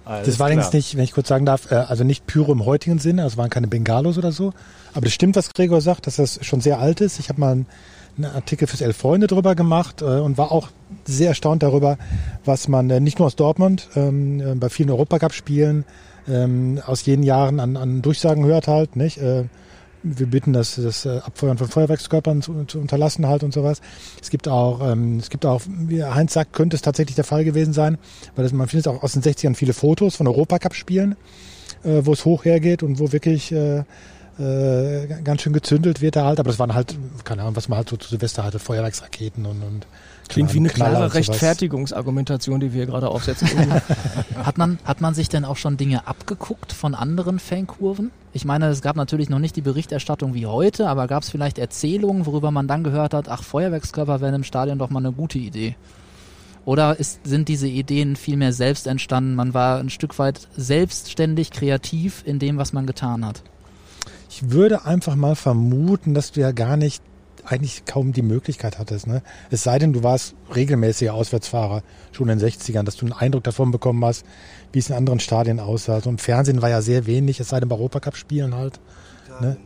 Alles 0.05 0.27
das 0.27 0.39
war 0.41 0.47
allerdings 0.47 0.73
nicht, 0.73 0.97
wenn 0.97 1.05
ich 1.05 1.13
kurz 1.13 1.29
sagen 1.29 1.47
darf, 1.47 1.71
äh, 1.71 1.77
also 1.77 2.03
nicht 2.03 2.27
Pyro 2.27 2.53
im 2.53 2.65
heutigen 2.65 2.99
Sinne, 2.99 3.23
also 3.23 3.37
waren 3.37 3.51
keine 3.51 3.69
Bengalos 3.69 4.19
oder 4.19 4.33
so. 4.33 4.53
Aber 4.95 5.05
das 5.05 5.13
stimmt, 5.13 5.37
was 5.37 5.53
Gregor 5.55 5.81
sagt, 5.81 6.07
dass 6.07 6.17
das 6.17 6.45
schon 6.45 6.61
sehr 6.61 6.81
alt 6.81 7.01
ist. 7.01 7.21
Ich 7.21 7.29
habe 7.29 7.41
mal 7.41 7.53
einen 7.53 7.67
Artikel 8.21 8.67
fürs 8.67 8.81
Elf 8.81 8.97
Freunde 8.97 9.27
drüber 9.27 9.55
gemacht 9.55 10.03
äh, 10.03 10.05
und 10.05 10.39
war 10.39 10.53
auch 10.53 10.69
sehr 11.05 11.29
erstaunt 11.29 11.63
darüber, 11.63 11.99
was 12.45 12.69
man 12.69 12.91
äh, 12.91 13.01
nicht 13.01 13.19
nur 13.19 13.27
aus 13.27 13.37
Dortmund, 13.37 13.89
ähm, 13.97 14.41
äh, 14.41 14.55
bei 14.55 14.69
vielen 14.69 14.91
Europacup-Spielen 14.91 15.85
ähm, 16.29 16.81
aus 16.87 17.05
jenen 17.07 17.23
Jahren 17.23 17.61
an, 17.61 17.77
an 17.77 18.03
Durchsagen 18.03 18.45
hört 18.45 18.69
halt, 18.69 18.97
nicht? 18.97 19.19
Äh, 19.19 19.45
wir 20.03 20.27
bitten, 20.27 20.53
das, 20.53 20.77
das 20.77 21.05
äh, 21.05 21.19
Abfeuern 21.19 21.59
von 21.59 21.69
Feuerwerkskörpern 21.69 22.43
zu, 22.43 22.65
zu 22.65 22.79
unterlassen 22.79 23.27
halt 23.27 23.45
und 23.45 23.55
sowas. 23.55 23.81
Es 24.21 24.31
gibt 24.31 24.49
auch, 24.49 24.81
ähm, 24.91 25.19
es 25.19 25.31
gibt 25.31 25.47
auch, 25.47 25.63
wie 25.67 26.03
Heinz 26.03 26.33
sagt, 26.33 26.53
könnte 26.53 26.77
es 26.77 26.83
tatsächlich 26.83 27.15
der 27.15 27.25
Fall 27.25 27.45
gewesen 27.45 27.73
sein, 27.73 27.99
weil 28.35 28.43
das, 28.45 28.53
man 28.53 28.69
findet 28.69 28.89
auch 28.89 29.03
aus 29.03 29.13
den 29.13 29.23
60ern 29.23 29.55
viele 29.55 29.73
Fotos 29.73 30.17
von 30.17 30.27
Europacup-Spielen, 30.27 31.17
äh, 31.85 32.01
wo 32.05 32.13
es 32.13 32.25
hoch 32.25 32.45
hergeht 32.45 32.83
und 32.83 32.99
wo 32.99 33.13
wirklich 33.13 33.53
äh, 33.53 33.85
äh, 34.39 35.07
ganz 35.23 35.43
schön 35.43 35.53
gezündelt 35.53 36.01
wird 36.01 36.17
da 36.17 36.25
halt, 36.25 36.41
aber 36.41 36.51
das 36.51 36.59
waren 36.59 36.75
halt, 36.75 36.97
keine 37.25 37.43
Ahnung, 37.43 37.57
was 37.57 37.69
man 37.69 37.79
halt 37.79 37.91
so 37.91 37.97
zu 37.97 38.09
Silvester 38.09 38.45
hatte, 38.45 38.59
Feuerwerksraketen 38.59 39.47
und, 39.47 39.63
und 39.63 39.87
Klingt 40.29 40.55
wie 40.55 40.59
eine 40.59 40.69
Knaller 40.69 40.97
klare. 40.97 41.15
Rechtfertigungsargumentation, 41.15 42.61
die 42.61 42.73
wir 42.73 42.87
gerade 42.87 43.09
aufsetzen. 43.09 43.49
Hat 44.43 44.57
man, 44.57 44.79
hat 44.85 45.01
man 45.01 45.15
sich 45.15 45.29
denn 45.29 45.45
auch 45.45 45.57
schon 45.57 45.77
Dinge 45.77 46.07
abgeguckt 46.07 46.73
von 46.73 46.95
anderen 46.95 47.39
Fankurven? 47.39 48.11
Ich 48.33 48.45
meine, 48.45 48.69
es 48.69 48.81
gab 48.81 48.97
natürlich 48.97 49.29
noch 49.29 49.39
nicht 49.39 49.57
die 49.57 49.61
Berichterstattung 49.61 50.35
wie 50.35 50.47
heute, 50.47 50.89
aber 50.89 51.07
gab 51.07 51.23
es 51.23 51.31
vielleicht 51.31 51.59
Erzählungen, 51.59 52.25
worüber 52.25 52.51
man 52.51 52.67
dann 52.67 52.83
gehört 52.83 53.15
hat, 53.15 53.29
ach, 53.29 53.43
Feuerwerkskörper 53.43 54.21
wären 54.21 54.35
im 54.35 54.45
Stadion 54.45 54.79
doch 54.79 54.91
mal 54.91 55.01
eine 55.01 55.13
gute 55.13 55.39
Idee? 55.39 55.77
Oder 56.65 56.99
ist, 56.99 57.21
sind 57.25 57.49
diese 57.49 57.69
Ideen 57.69 58.17
vielmehr 58.17 58.53
selbst 58.53 58.87
entstanden? 58.87 59.35
Man 59.35 59.53
war 59.53 59.79
ein 59.79 59.91
Stück 59.91 60.19
weit 60.19 60.49
selbstständig 60.57 61.51
kreativ 61.51 62.23
in 62.25 62.39
dem, 62.39 62.57
was 62.57 62.73
man 62.73 62.87
getan 62.87 63.27
hat. 63.27 63.43
Ich 64.35 64.51
würde 64.51 64.87
einfach 64.87 65.15
mal 65.15 65.37
vermuten, 65.37 66.15
dass 66.15 66.33
du 66.33 66.41
ja 66.41 66.53
gar 66.53 66.79
nicht 66.79 67.03
eigentlich 67.45 67.85
kaum 67.85 68.15
die 68.15 68.23
Möglichkeit 68.23 68.79
hattest. 68.79 69.07
Ne? 69.07 69.21
Es 69.51 69.63
sei 69.63 69.79
denn, 69.79 69.93
du 69.93 70.03
warst 70.03 70.35
regelmäßiger 70.55 71.13
Auswärtsfahrer, 71.13 71.83
schon 72.13 72.31
in 72.31 72.39
den 72.39 72.49
60ern, 72.49 72.85
dass 72.85 72.97
du 72.97 73.05
einen 73.05 73.13
Eindruck 73.13 73.45
davon 73.45 73.73
bekommen 73.73 74.03
hast, 74.03 74.25
wie 74.73 74.79
es 74.79 74.89
in 74.89 74.97
anderen 74.97 75.21
Stadien 75.21 75.61
aussah. 75.61 76.01
So 76.01 76.09
im 76.09 76.17
Fernsehen 76.17 76.63
war 76.63 76.71
ja 76.71 76.81
sehr 76.81 77.05
wenig, 77.05 77.41
es 77.41 77.51
sei 77.51 77.61
denn 77.61 77.69
bei 77.69 77.77
Europacup-Spielen 77.77 78.55
halt. 78.55 78.81
Ne? 79.43 79.59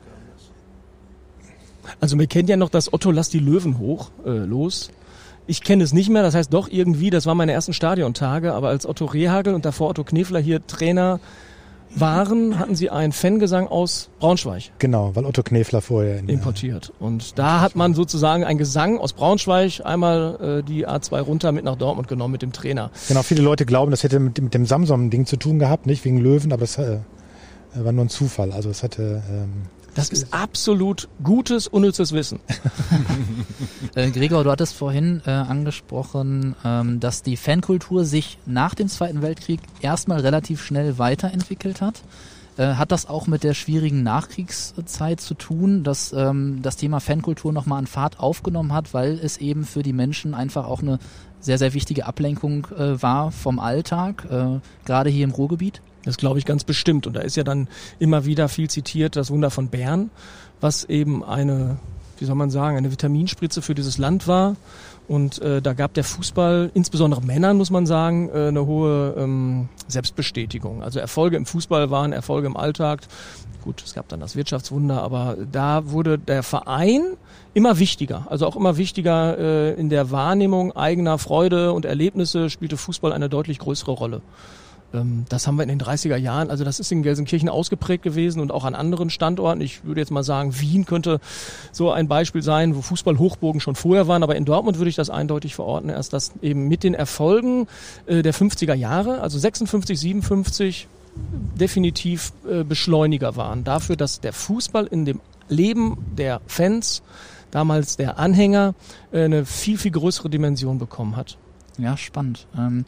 Also 2.01 2.19
wir 2.19 2.27
kennen 2.27 2.49
ja 2.49 2.57
noch 2.57 2.71
das 2.71 2.93
Otto 2.93 3.13
Lass 3.13 3.29
die 3.29 3.39
Löwen 3.39 3.79
hoch, 3.79 4.11
äh, 4.25 4.31
los. 4.31 4.91
Ich 5.47 5.63
kenne 5.63 5.85
es 5.85 5.93
nicht 5.93 6.09
mehr, 6.09 6.25
das 6.25 6.35
heißt 6.35 6.53
doch 6.53 6.69
irgendwie, 6.69 7.11
das 7.11 7.25
waren 7.25 7.37
meine 7.37 7.53
ersten 7.53 7.73
Stadiontage, 7.73 8.53
aber 8.53 8.71
als 8.71 8.85
Otto 8.85 9.05
Rehagel 9.05 9.55
und 9.55 9.65
davor 9.65 9.91
Otto 9.91 10.03
Knefler 10.03 10.41
hier 10.41 10.67
Trainer 10.67 11.21
waren, 11.95 12.59
hatten 12.59 12.75
sie 12.75 12.91
einen 12.91 13.13
Fangesang 13.13 13.69
aus 13.69 14.11
Braunschweig 14.19 14.71
Genau, 14.79 15.15
weil 15.15 15.25
Otto 15.25 15.43
Knefler 15.43 15.81
vorher 15.81 16.19
in, 16.19 16.29
importiert. 16.29 16.93
Und 16.99 17.39
da 17.39 17.61
hat 17.61 17.77
man 17.77 17.95
sozusagen 17.95 18.45
einen 18.45 18.59
Gesang 18.59 18.99
aus 18.99 19.13
Braunschweig 19.13 19.81
einmal 19.85 20.61
äh, 20.61 20.63
die 20.63 20.87
A2 20.87 21.21
runter 21.21 21.53
mit 21.53 21.65
nach 21.65 21.77
Dortmund 21.77 22.09
genommen 22.09 22.33
mit 22.33 22.43
dem 22.43 22.53
Trainer. 22.53 22.91
Genau, 23.09 23.23
viele 23.23 23.43
Leute 23.43 23.67
glauben, 23.67 23.91
das 23.91 24.03
hätte 24.03 24.21
mit, 24.21 24.41
mit 24.41 24.55
dem 24.55 24.67
Samsung-Ding 24.67 25.27
zu 25.27 25.37
tun 25.37 25.59
gehabt, 25.59 25.87
nicht 25.87 26.05
wegen 26.05 26.19
Löwen, 26.19 26.53
aber 26.53 26.65
es 26.65 26.79
äh, 26.79 26.99
war 27.75 27.93
nur 27.93 28.05
ein 28.05 28.09
Zufall. 28.09 28.53
Also 28.53 28.71
es 28.71 28.83
hatte 28.83 29.23
ähm, 29.31 29.53
Das 29.97 30.11
ist 30.11 30.33
absolut 30.33 31.09
gutes, 31.23 31.67
unnützes 31.67 32.13
Wissen. 32.13 32.41
Äh, 33.95 34.11
Gregor, 34.11 34.45
du 34.45 34.51
hattest 34.51 34.75
vorhin 34.75 35.23
äh, 35.27 35.31
angesprochen, 35.31 36.55
ähm, 36.65 37.01
dass 37.01 37.23
die 37.23 37.39
Fankultur 37.39 38.05
sich 38.05 38.39
nach 38.45 38.75
dem 38.75 38.89
Zweiten 38.89 39.23
Weltkrieg 39.23 39.61
erstmal 39.81 40.21
relativ 40.21 40.63
schnell 40.63 40.99
weiterentwickelt 40.99 41.81
hat. 41.81 42.03
Äh, 42.59 42.75
hat 42.75 42.93
das 42.93 43.09
auch 43.09 43.27
mit 43.27 43.43
der 43.43 43.55
schwierigen 43.55 44.03
Nachkriegszeit 44.03 45.21
zu 45.21 45.35
tun, 45.35 45.83
dass 45.83 46.13
ähm, 46.13 46.61
das 46.63 46.77
Thema 46.77 47.01
Fankultur 47.01 47.53
nochmal 47.53 47.79
an 47.79 47.87
Fahrt 47.87 48.19
aufgenommen 48.21 48.75
hat, 48.75 48.93
weil 48.93 49.19
es 49.23 49.39
eben 49.39 49.65
für 49.65 49.83
die 49.83 49.95
Menschen 49.95 50.35
einfach 50.35 50.67
auch 50.67 50.83
eine 50.83 50.99
sehr, 51.41 51.59
sehr 51.59 51.75
wichtige 51.75 52.07
Ablenkung 52.07 52.67
äh, 52.77 53.01
war 53.01 53.31
vom 53.31 53.59
Alltag, 53.59 54.27
äh, 54.31 54.59
gerade 54.85 55.11
hier 55.11 55.25
im 55.25 55.31
Ruhrgebiet? 55.31 55.81
Das 56.07 56.17
glaube 56.17 56.39
ich 56.39 56.47
ganz 56.47 56.65
bestimmt. 56.65 57.07
Und 57.07 57.15
da 57.15 57.21
ist 57.21 57.37
ja 57.37 57.45
dann 57.45 57.69
immer 57.99 58.25
wieder 58.25 58.49
viel 58.49 58.71
zitiert, 58.71 59.17
das 59.17 59.31
Wunder 59.31 59.51
von 59.51 59.69
Bern, 59.69 60.11
was 60.61 60.85
eben 60.85 61.23
eine, 61.23 61.79
wie 62.19 62.25
soll 62.25 62.37
man 62.37 62.49
sagen, 62.49 62.79
eine 62.79 62.91
Vitaminspritze 62.91 63.61
für 63.61 63.75
dieses 63.75 63.99
Land 63.99 64.27
war. 64.27 64.57
Und 65.09 65.41
äh, 65.41 65.63
da 65.63 65.73
gab 65.73 65.95
der 65.95 66.05
Fußball, 66.05 66.71
insbesondere 66.75 67.23
Männern 67.23 67.57
muss 67.57 67.71
man 67.71 67.87
sagen, 67.87 68.29
äh, 68.29 68.49
eine 68.49 68.67
hohe 68.67 69.15
ähm, 69.17 69.69
Selbstbestätigung. 69.87 70.83
Also 70.83 70.99
Erfolge 70.99 71.37
im 71.37 71.47
Fußball 71.47 71.91
waren 71.91 72.13
Erfolge 72.13 72.47
im 72.47 72.57
Alltag. 72.57 73.03
Gut, 73.63 73.83
es 73.85 73.95
gab 73.95 74.09
dann 74.09 74.21
das 74.21 74.37
Wirtschaftswunder, 74.37 75.03
aber 75.03 75.37
da 75.51 75.91
wurde 75.91 76.19
der 76.19 76.43
Verein 76.43 77.03
immer 77.53 77.79
wichtiger. 77.79 78.27
Also 78.31 78.47
auch 78.47 78.57
immer 78.57 78.77
wichtiger 78.77 79.39
äh, 79.39 79.75
in 79.75 79.91
der 79.91 80.11
Wahrnehmung 80.11 80.75
eigener 80.77 81.19
Freude 81.19 81.73
und 81.73 81.85
Erlebnisse 81.85 82.51
spielte 82.51 82.77
Fußball 82.77 83.13
eine 83.13 83.29
deutlich 83.29 83.59
größere 83.59 83.93
Rolle. 83.93 84.23
Ähm, 84.95 85.25
Das 85.29 85.47
haben 85.47 85.57
wir 85.57 85.63
in 85.63 85.69
den 85.69 85.81
30er 85.81 86.17
Jahren, 86.17 86.51
also 86.51 86.65
das 86.65 86.81
ist 86.81 86.93
in 86.93 87.03
Gelsenkirchen 87.03 87.49
ausgeprägt 87.49 88.03
gewesen 88.03 88.41
und 88.41 88.53
auch 88.53 88.65
an 88.65 88.75
anderen 88.75 89.11
Standorten. 89.11 89.61
Ich 89.61 89.85
würde 89.85 90.01
jetzt 90.01 90.11
mal 90.11 90.23
sagen, 90.23 90.59
Wien 90.61 90.87
könnte 90.87 91.21
so 91.73 91.91
ein 91.91 92.09
Beispiel 92.09 92.43
sein, 92.43 92.77
wo 92.77 92.83
Fußballhochburgen 92.83 93.61
schon 93.61 93.75
vorher 93.75 94.09
waren, 94.09 94.23
aber 94.23 94.37
in 94.37 94.45
Dortmund 94.45 94.79
würde 94.79 94.91
ich 94.91 94.97
das 94.97 95.11
eindeutig 95.11 95.55
verorten, 95.55 95.91
erst 95.91 96.13
dass 96.13 96.33
eben 96.43 96.69
mit 96.69 96.85
den 96.85 96.95
Erfolgen 96.95 97.67
äh, 98.07 98.23
der 98.23 98.35
50er 98.35 98.75
Jahre, 98.75 99.21
also 99.21 99.39
56, 99.39 99.99
57, 99.99 100.89
definitiv 101.59 102.33
äh, 102.49 102.63
Beschleuniger 102.63 103.37
waren 103.37 103.65
dafür, 103.65 103.97
dass 103.97 104.21
der 104.21 104.33
Fußball 104.33 104.87
in 104.87 105.05
dem 105.05 105.21
Leben 105.49 105.97
der 106.17 106.41
Fans, 106.47 107.03
damals 107.51 107.97
der 107.97 108.19
Anhänger, 108.19 108.75
äh, 109.13 109.25
eine 109.25 109.47
viel, 109.47 109.79
viel 109.79 109.93
größere 109.93 110.29
Dimension 110.29 110.79
bekommen 110.79 111.17
hat. 111.17 111.39
Ja, 111.79 111.97
spannend. 111.97 112.47
Ähm, 112.57 112.85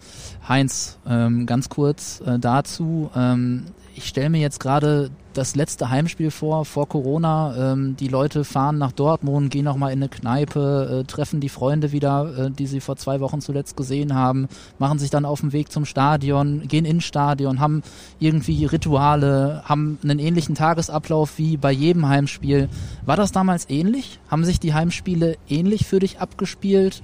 Heinz, 0.49 0.99
ähm, 1.07 1.45
ganz 1.47 1.68
kurz 1.68 2.20
äh, 2.20 2.39
dazu. 2.39 3.11
Ähm, 3.14 3.66
ich 3.95 4.07
stelle 4.07 4.30
mir 4.30 4.41
jetzt 4.41 4.61
gerade 4.61 5.11
das 5.34 5.57
letzte 5.57 5.91
Heimspiel 5.91 6.30
vor, 6.30 6.64
vor 6.64 6.89
Corona. 6.89 7.72
Ähm, 7.72 7.97
die 7.97 8.09
Leute 8.09 8.45
fahren 8.45 8.78
nach 8.78 8.93
Dortmund, 8.93 9.51
gehen 9.51 9.64
nochmal 9.64 9.93
in 9.93 9.99
eine 9.99 10.09
Kneipe, 10.09 11.01
äh, 11.01 11.05
treffen 11.05 11.41
die 11.41 11.49
Freunde 11.49 11.93
wieder, 11.93 12.47
äh, 12.47 12.51
die 12.51 12.66
sie 12.66 12.80
vor 12.80 12.97
zwei 12.97 13.20
Wochen 13.20 13.41
zuletzt 13.41 13.76
gesehen 13.76 14.14
haben, 14.14 14.49
machen 14.78 14.99
sich 14.99 15.11
dann 15.11 15.24
auf 15.24 15.41
den 15.41 15.53
Weg 15.53 15.70
zum 15.70 15.84
Stadion, 15.84 16.66
gehen 16.68 16.84
ins 16.84 17.05
Stadion, 17.05 17.61
haben 17.61 17.82
irgendwie 18.20 18.64
Rituale, 18.64 19.62
haben 19.64 19.99
einen 20.03 20.18
ähnlichen 20.18 20.55
Tagesablauf 20.55 21.36
wie 21.36 21.57
bei 21.57 21.72
jedem 21.72 22.09
Heimspiel. 22.09 22.68
War 23.05 23.16
das 23.16 23.32
damals 23.32 23.68
ähnlich? 23.68 24.18
Haben 24.30 24.45
sich 24.45 24.61
die 24.61 24.74
Heimspiele 24.74 25.36
ähnlich 25.49 25.86
für 25.86 25.99
dich 25.99 26.20
abgespielt? 26.20 27.03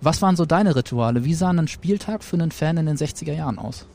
Was 0.00 0.22
waren 0.22 0.36
so 0.36 0.44
deine 0.44 0.76
Rituale? 0.76 1.24
Wie 1.24 1.34
sah 1.34 1.50
ein 1.50 1.68
Spieltag 1.68 2.22
für 2.22 2.36
einen 2.36 2.50
Fan 2.50 2.76
in 2.76 2.86
den 2.86 2.96
60er 2.96 3.32
Jahren 3.32 3.58
aus? 3.58 3.86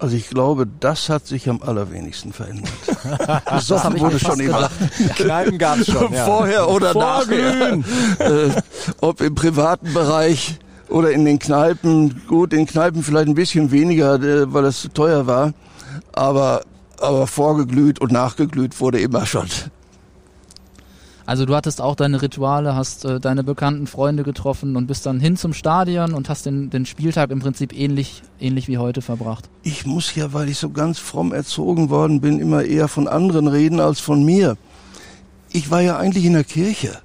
Also 0.00 0.16
ich 0.16 0.28
glaube, 0.28 0.66
das 0.78 1.08
hat 1.08 1.26
sich 1.26 1.48
am 1.48 1.60
allerwenigsten 1.60 2.32
verändert. 2.32 2.70
Besoffen 3.50 3.98
wurde 3.98 4.20
schon 4.20 4.38
immer. 4.38 4.70
Kneipen 5.16 5.58
gab's 5.58 5.86
schon, 5.86 6.12
ja. 6.12 6.24
Vorher 6.24 6.68
oder 6.70 6.94
nachher. 6.94 7.72
äh, 8.18 8.50
ob 9.00 9.20
im 9.20 9.34
privaten 9.34 9.92
Bereich 9.92 10.58
oder 10.88 11.10
in 11.10 11.24
den 11.24 11.40
Kneipen. 11.40 12.22
Gut, 12.28 12.52
in 12.52 12.66
Kneipen 12.66 13.02
vielleicht 13.02 13.26
ein 13.26 13.34
bisschen 13.34 13.72
weniger, 13.72 14.22
äh, 14.22 14.52
weil 14.52 14.66
es 14.66 14.82
zu 14.82 14.88
teuer 14.88 15.26
war. 15.26 15.52
Aber, 16.12 16.62
aber 17.00 17.26
vorgeglüht 17.26 18.00
und 18.00 18.12
nachgeglüht 18.12 18.78
wurde 18.80 19.00
immer 19.00 19.26
schon. 19.26 19.48
Also 21.28 21.44
du 21.44 21.54
hattest 21.54 21.82
auch 21.82 21.94
deine 21.94 22.22
Rituale, 22.22 22.74
hast 22.74 23.04
äh, 23.04 23.20
deine 23.20 23.44
bekannten 23.44 23.86
Freunde 23.86 24.22
getroffen 24.22 24.76
und 24.76 24.86
bist 24.86 25.04
dann 25.04 25.20
hin 25.20 25.36
zum 25.36 25.52
Stadion 25.52 26.14
und 26.14 26.30
hast 26.30 26.46
den, 26.46 26.70
den 26.70 26.86
Spieltag 26.86 27.30
im 27.30 27.40
Prinzip 27.40 27.78
ähnlich, 27.78 28.22
ähnlich 28.40 28.66
wie 28.66 28.78
heute 28.78 29.02
verbracht. 29.02 29.50
Ich 29.62 29.84
muss 29.84 30.14
ja, 30.14 30.32
weil 30.32 30.48
ich 30.48 30.56
so 30.56 30.70
ganz 30.70 30.98
fromm 30.98 31.34
erzogen 31.34 31.90
worden 31.90 32.22
bin, 32.22 32.40
immer 32.40 32.64
eher 32.64 32.88
von 32.88 33.06
anderen 33.06 33.46
reden 33.46 33.78
als 33.78 34.00
von 34.00 34.24
mir. 34.24 34.56
Ich 35.52 35.70
war 35.70 35.82
ja 35.82 35.98
eigentlich 35.98 36.24
in 36.24 36.32
der 36.32 36.44
Kirche. 36.44 36.98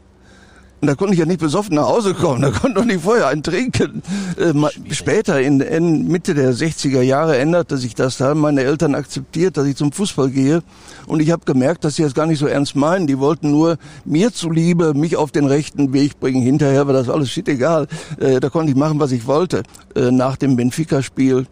Und 0.83 0.87
da 0.87 0.95
konnte 0.95 1.13
ich 1.13 1.19
ja 1.21 1.25
nicht 1.25 1.39
besoffen 1.39 1.75
nach 1.75 1.87
Hause 1.87 2.13
kommen, 2.13 2.41
da 2.41 2.51
konnte 2.51 2.81
doch 2.81 2.83
nicht 2.83 3.03
vorher 3.03 3.27
einen 3.27 3.41
trinken. 3.41 4.03
Äh, 4.37 4.51
ma- 4.51 4.69
später, 4.91 5.39
in, 5.41 5.61
in 5.61 6.09
Mitte 6.09 6.33
der 6.33 6.53
60er 6.53 6.99
Jahre, 7.01 7.37
änderte 7.37 7.77
sich 7.77 7.95
das. 7.95 8.17
Da 8.17 8.25
haben 8.27 8.41
meine 8.41 8.63
Eltern 8.63 8.93
akzeptiert, 8.93 9.55
dass 9.55 9.65
ich 9.65 9.77
zum 9.77 9.93
Fußball 9.93 10.29
gehe. 10.29 10.61
Und 11.07 11.21
ich 11.21 11.31
habe 11.31 11.45
gemerkt, 11.45 11.85
dass 11.85 11.95
sie 11.95 12.03
das 12.03 12.13
gar 12.13 12.25
nicht 12.25 12.37
so 12.39 12.47
ernst 12.47 12.75
meinen. 12.75 13.07
Die 13.07 13.17
wollten 13.17 13.49
nur 13.49 13.77
mir 14.03 14.33
zuliebe 14.33 14.93
mich 14.93 15.15
auf 15.15 15.31
den 15.31 15.45
rechten 15.45 15.93
Weg 15.93 16.19
bringen. 16.19 16.41
Hinterher 16.41 16.85
war 16.85 16.93
das 16.93 17.07
alles 17.07 17.29
shit 17.29 17.47
egal. 17.47 17.87
Äh, 18.19 18.41
da 18.41 18.49
konnte 18.49 18.69
ich 18.73 18.77
machen, 18.77 18.99
was 18.99 19.13
ich 19.13 19.25
wollte. 19.25 19.63
Äh, 19.95 20.11
nach 20.11 20.35
dem 20.35 20.57
Benfica-Spiel, 20.57 21.45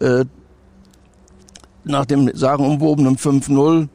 äh, 0.00 0.24
nach 1.84 2.06
dem 2.06 2.28
sagenumwobenen 2.34 3.18
5-0 3.18 3.86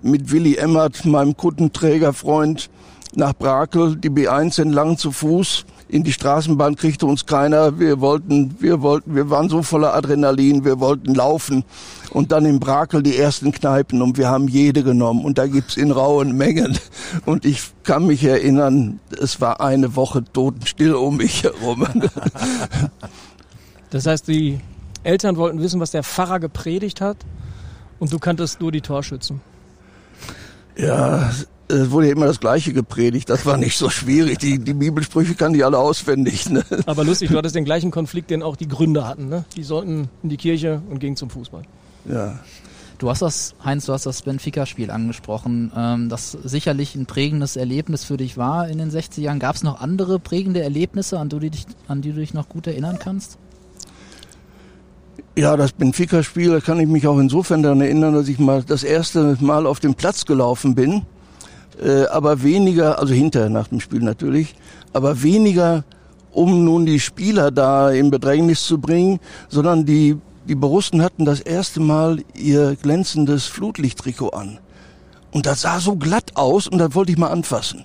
mit 0.00 0.32
Willy 0.32 0.56
Emmert, 0.56 1.04
meinem 1.04 1.36
Kundenträgerfreund, 1.36 2.70
nach 3.14 3.32
Brakel, 3.32 3.96
die 3.96 4.10
B1 4.10 4.60
entlang 4.60 4.96
zu 4.98 5.12
Fuß. 5.12 5.64
In 5.88 6.04
die 6.04 6.12
Straßenbahn 6.12 6.76
kriegte 6.76 7.06
uns 7.06 7.24
keiner. 7.24 7.78
Wir 7.78 8.00
wollten, 8.00 8.56
wir 8.60 8.82
wollten, 8.82 9.14
wir 9.14 9.30
waren 9.30 9.48
so 9.48 9.62
voller 9.62 9.94
Adrenalin, 9.94 10.64
wir 10.64 10.80
wollten 10.80 11.14
laufen. 11.14 11.64
Und 12.10 12.30
dann 12.30 12.44
in 12.44 12.60
Brakel 12.60 13.02
die 13.02 13.16
ersten 13.16 13.52
Kneipen 13.52 14.02
und 14.02 14.18
wir 14.18 14.28
haben 14.28 14.48
jede 14.48 14.82
genommen. 14.82 15.24
Und 15.24 15.38
da 15.38 15.46
gibt's 15.46 15.76
in 15.76 15.90
rauen 15.90 16.36
Mengen. 16.36 16.78
Und 17.24 17.46
ich 17.46 17.62
kann 17.84 18.06
mich 18.06 18.22
erinnern, 18.24 19.00
es 19.18 19.40
war 19.40 19.60
eine 19.60 19.96
Woche 19.96 20.22
totenstill 20.24 20.94
um 20.94 21.16
mich 21.16 21.44
herum. 21.44 21.86
Das 23.90 24.04
heißt, 24.04 24.28
die 24.28 24.60
Eltern 25.02 25.38
wollten 25.38 25.60
wissen, 25.60 25.80
was 25.80 25.92
der 25.92 26.02
Pfarrer 26.02 26.40
gepredigt 26.40 27.00
hat 27.00 27.16
und 27.98 28.12
du 28.12 28.18
kanntest 28.18 28.60
nur 28.60 28.72
die 28.72 28.82
Torschützen. 28.82 29.40
Ja, 30.76 31.30
es 31.68 31.90
wurde 31.90 32.06
ja 32.06 32.12
immer 32.12 32.26
das 32.26 32.40
Gleiche 32.40 32.72
gepredigt. 32.72 33.28
Das 33.28 33.44
war 33.46 33.56
nicht 33.56 33.76
so 33.76 33.90
schwierig. 33.90 34.38
Die, 34.38 34.58
die 34.58 34.74
Bibelsprüche 34.74 35.34
kann 35.34 35.52
die 35.52 35.64
alle 35.64 35.78
auswendig. 35.78 36.48
Ne? 36.48 36.64
Aber 36.86 37.04
lustig, 37.04 37.30
du 37.30 37.36
hattest 37.36 37.54
den 37.54 37.64
gleichen 37.64 37.90
Konflikt, 37.90 38.30
den 38.30 38.42
auch 38.42 38.56
die 38.56 38.68
Gründer 38.68 39.06
hatten. 39.06 39.28
Ne? 39.28 39.44
Die 39.56 39.62
sollten 39.62 40.08
in 40.22 40.28
die 40.30 40.36
Kirche 40.36 40.82
und 40.88 40.98
gingen 40.98 41.16
zum 41.16 41.30
Fußball. 41.30 41.62
Ja. 42.08 42.38
Du 42.98 43.08
hast 43.08 43.22
das, 43.22 43.54
Heinz, 43.64 43.86
du 43.86 43.92
hast 43.92 44.06
das 44.06 44.22
Benfica-Spiel 44.22 44.90
angesprochen, 44.90 45.70
ähm, 45.76 46.08
das 46.08 46.32
sicherlich 46.32 46.96
ein 46.96 47.06
prägendes 47.06 47.54
Erlebnis 47.54 48.02
für 48.02 48.16
dich 48.16 48.36
war 48.36 48.68
in 48.68 48.78
den 48.78 48.90
60 48.90 49.22
Jahren. 49.22 49.38
Gab 49.38 49.54
es 49.54 49.62
noch 49.62 49.80
andere 49.80 50.18
prägende 50.18 50.62
Erlebnisse, 50.62 51.18
an 51.18 51.28
die, 51.28 51.50
dich, 51.50 51.66
an 51.86 52.02
die 52.02 52.10
du 52.10 52.18
dich 52.18 52.34
noch 52.34 52.48
gut 52.48 52.66
erinnern 52.66 52.98
kannst? 52.98 53.38
Ja, 55.36 55.56
das 55.56 55.70
Benfica-Spiel, 55.70 56.50
da 56.50 56.60
kann 56.60 56.80
ich 56.80 56.88
mich 56.88 57.06
auch 57.06 57.18
insofern 57.18 57.62
daran 57.62 57.80
erinnern, 57.80 58.14
dass 58.14 58.26
ich 58.26 58.40
mal 58.40 58.64
das 58.64 58.82
erste 58.82 59.36
Mal 59.38 59.66
auf 59.66 59.78
den 59.78 59.94
Platz 59.94 60.24
gelaufen 60.24 60.74
bin, 60.74 61.02
äh, 61.82 62.06
aber 62.06 62.42
weniger, 62.42 62.98
also 62.98 63.14
hinterher 63.14 63.50
nach 63.50 63.68
dem 63.68 63.80
Spiel 63.80 64.00
natürlich, 64.00 64.54
aber 64.92 65.22
weniger 65.22 65.84
um 66.30 66.64
nun 66.64 66.86
die 66.86 67.00
Spieler 67.00 67.50
da 67.50 67.90
in 67.90 68.10
Bedrängnis 68.10 68.64
zu 68.64 68.78
bringen, 68.78 69.18
sondern 69.48 69.86
die 69.86 70.18
die 70.48 70.54
Borussen 70.54 71.02
hatten 71.02 71.26
das 71.26 71.40
erste 71.40 71.78
Mal 71.78 72.22
ihr 72.34 72.74
glänzendes 72.80 73.44
Flutlichttrikot 73.44 74.30
an. 74.30 74.58
Und 75.30 75.44
das 75.44 75.60
sah 75.60 75.78
so 75.78 75.96
glatt 75.96 76.32
aus 76.36 76.66
und 76.66 76.78
das 76.78 76.94
wollte 76.94 77.12
ich 77.12 77.18
mal 77.18 77.28
anfassen. 77.28 77.84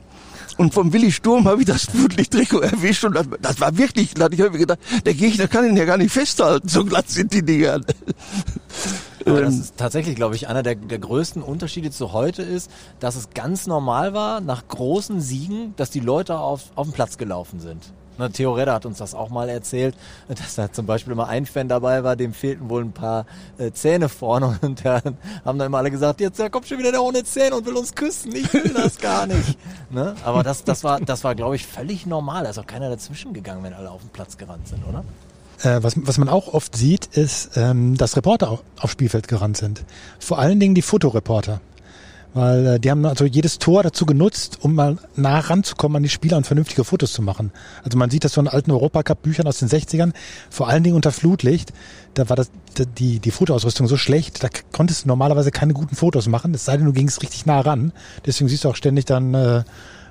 Und 0.58 0.74
vom 0.74 0.94
Willi 0.94 1.12
Sturm 1.12 1.46
habe 1.46 1.62
ich 1.62 1.68
das 1.68 1.84
Flutlichttrikot 1.86 2.62
erwischt 2.62 3.04
und 3.04 3.16
das, 3.16 3.26
das 3.42 3.60
war 3.60 3.78
wirklich 3.78 4.14
glatt. 4.14 4.34
Ich 4.34 4.40
habe 4.40 4.52
mir 4.52 4.60
gedacht, 4.60 4.80
der 5.06 5.14
Gegner 5.14 5.50
kann 5.50 5.66
ihn 5.66 5.76
ja 5.76 5.84
gar 5.84 5.98
nicht 5.98 6.14
festhalten, 6.14 6.70
so 6.70 6.86
glatt 6.86 7.10
sind 7.10 7.34
die 7.34 7.44
Dinger. 7.44 7.82
Aber 9.26 9.42
das 9.42 9.56
ist 9.56 9.78
tatsächlich, 9.78 10.16
glaube 10.16 10.36
ich, 10.36 10.48
einer 10.48 10.64
der, 10.64 10.76
der 10.76 11.00
größten 11.00 11.42
Unterschiede 11.42 11.92
zu 11.92 12.14
heute 12.14 12.42
ist, 12.42 12.70
dass 13.00 13.16
es 13.16 13.30
ganz 13.32 13.68
normal 13.68 14.14
war, 14.14 14.42
nach 14.42 14.68
großen 14.68 15.22
Siegen, 15.22 15.74
dass 15.78 15.90
die 15.90 16.00
Leute 16.00 16.40
auf, 16.40 16.72
auf 16.76 16.88
den 16.88 16.94
Platz 16.94 17.18
gelaufen 17.18 17.60
sind. 17.60 17.94
Na, 18.18 18.30
Theo 18.30 18.54
Redder 18.54 18.74
hat 18.74 18.86
uns 18.86 19.00
das 19.00 19.16
auch 19.16 19.30
mal 19.30 19.50
erzählt, 19.50 19.96
dass 20.28 20.56
da 20.56 20.72
zum 20.72 20.86
Beispiel 20.86 21.14
immer 21.14 21.28
ein 21.28 21.46
Fan 21.46 21.68
dabei 21.68 22.04
war, 22.04 22.16
dem 22.16 22.34
fehlten 22.34 22.70
wohl 22.70 22.84
ein 22.84 22.92
paar 22.92 23.26
äh, 23.58 23.72
Zähne 23.72 24.10
vorne 24.10 24.60
und 24.62 24.86
da 24.86 25.02
haben 25.46 25.58
dann 25.58 25.68
immer 25.68 25.80
alle 25.80 25.92
gesagt, 25.92 26.22
jetzt 26.22 26.40
da 26.40 26.50
kommt 26.50 26.68
schon 26.68 26.80
wieder 26.80 26.92
der 26.92 27.04
ohne 27.04 27.24
Zähne 27.24 27.56
und 27.56 27.66
will 27.66 27.76
uns 27.76 27.96
küssen, 27.96 28.36
ich 28.36 28.52
will 28.54 28.72
das 28.74 28.98
gar 28.98 29.26
nicht. 29.26 29.58
ne? 29.90 30.16
Aber 30.24 30.44
das, 30.44 30.64
das 30.64 30.84
war, 30.84 31.00
das 31.00 31.24
war, 31.24 31.36
glaube 31.36 31.56
ich, 31.56 31.66
völlig 31.66 32.06
normal. 32.06 32.44
Da 32.44 32.52
ist 32.52 32.60
auch 32.60 32.68
keiner 32.68 32.90
dazwischen 32.90 33.34
gegangen, 33.34 33.64
wenn 33.64 33.74
alle 33.74 33.90
auf 33.90 34.02
den 34.02 34.10
Platz 34.10 34.38
gerannt 34.38 34.68
sind, 34.68 34.86
oder? 34.88 35.04
Äh, 35.64 35.82
was, 35.82 35.94
was 35.96 36.18
man 36.18 36.30
auch 36.30 36.54
oft 36.54 36.76
sieht, 36.76 37.06
ist, 37.14 37.52
ähm, 37.56 37.96
dass 37.98 38.18
Reporter 38.18 38.52
auf, 38.52 38.64
aufs 38.80 38.94
Spielfeld 38.94 39.28
gerannt 39.28 39.58
sind. 39.58 39.84
Vor 40.20 40.40
allen 40.40 40.60
Dingen 40.60 40.76
die 40.76 40.82
Fotoreporter. 40.82 41.62
Weil 42.34 42.66
äh, 42.66 42.80
die 42.80 42.90
haben 42.90 43.06
also 43.06 43.26
jedes 43.26 43.60
Tor 43.60 43.84
dazu 43.84 44.06
genutzt, 44.06 44.58
um 44.62 44.76
mal 44.76 44.98
nah 45.16 45.40
ranzukommen 45.40 45.98
an 45.98 46.04
die 46.04 46.10
Spieler 46.10 46.36
und 46.36 46.48
vernünftige 46.48 46.84
Fotos 46.84 47.14
zu 47.14 47.22
machen. 47.22 47.52
Also 47.84 47.98
man 47.98 48.10
sieht 48.10 48.26
das 48.26 48.34
so 48.34 48.42
in 48.42 48.48
alten 48.48 48.72
Europacup-Büchern 48.72 49.48
aus 49.48 49.60
den 49.60 49.70
60ern, 49.70 50.14
vor 50.50 50.68
allen 50.68 50.84
Dingen 50.84 50.96
unter 50.96 51.12
Flutlicht. 51.12 51.72
Da 52.16 52.30
war 52.30 52.36
das, 52.36 52.50
die, 52.98 53.20
die 53.20 53.32
Fotoausrüstung 53.32 53.88
so 53.88 53.98
schlecht, 53.98 54.44
da 54.44 54.50
konntest 54.72 55.04
du 55.04 55.08
normalerweise 55.08 55.52
keine 55.52 55.74
guten 55.74 55.96
Fotos 55.96 56.28
machen, 56.28 56.54
es 56.56 56.66
sei 56.66 56.76
denn, 56.78 56.88
du 56.88 56.94
gingst 56.94 57.22
richtig 57.22 57.46
nah 57.46 57.62
ran. 57.62 57.94
Deswegen 58.26 58.50
siehst 58.50 58.64
du 58.64 58.70
auch 58.70 58.76
ständig 58.76 59.06
dann 59.06 59.34
äh, 59.36 59.64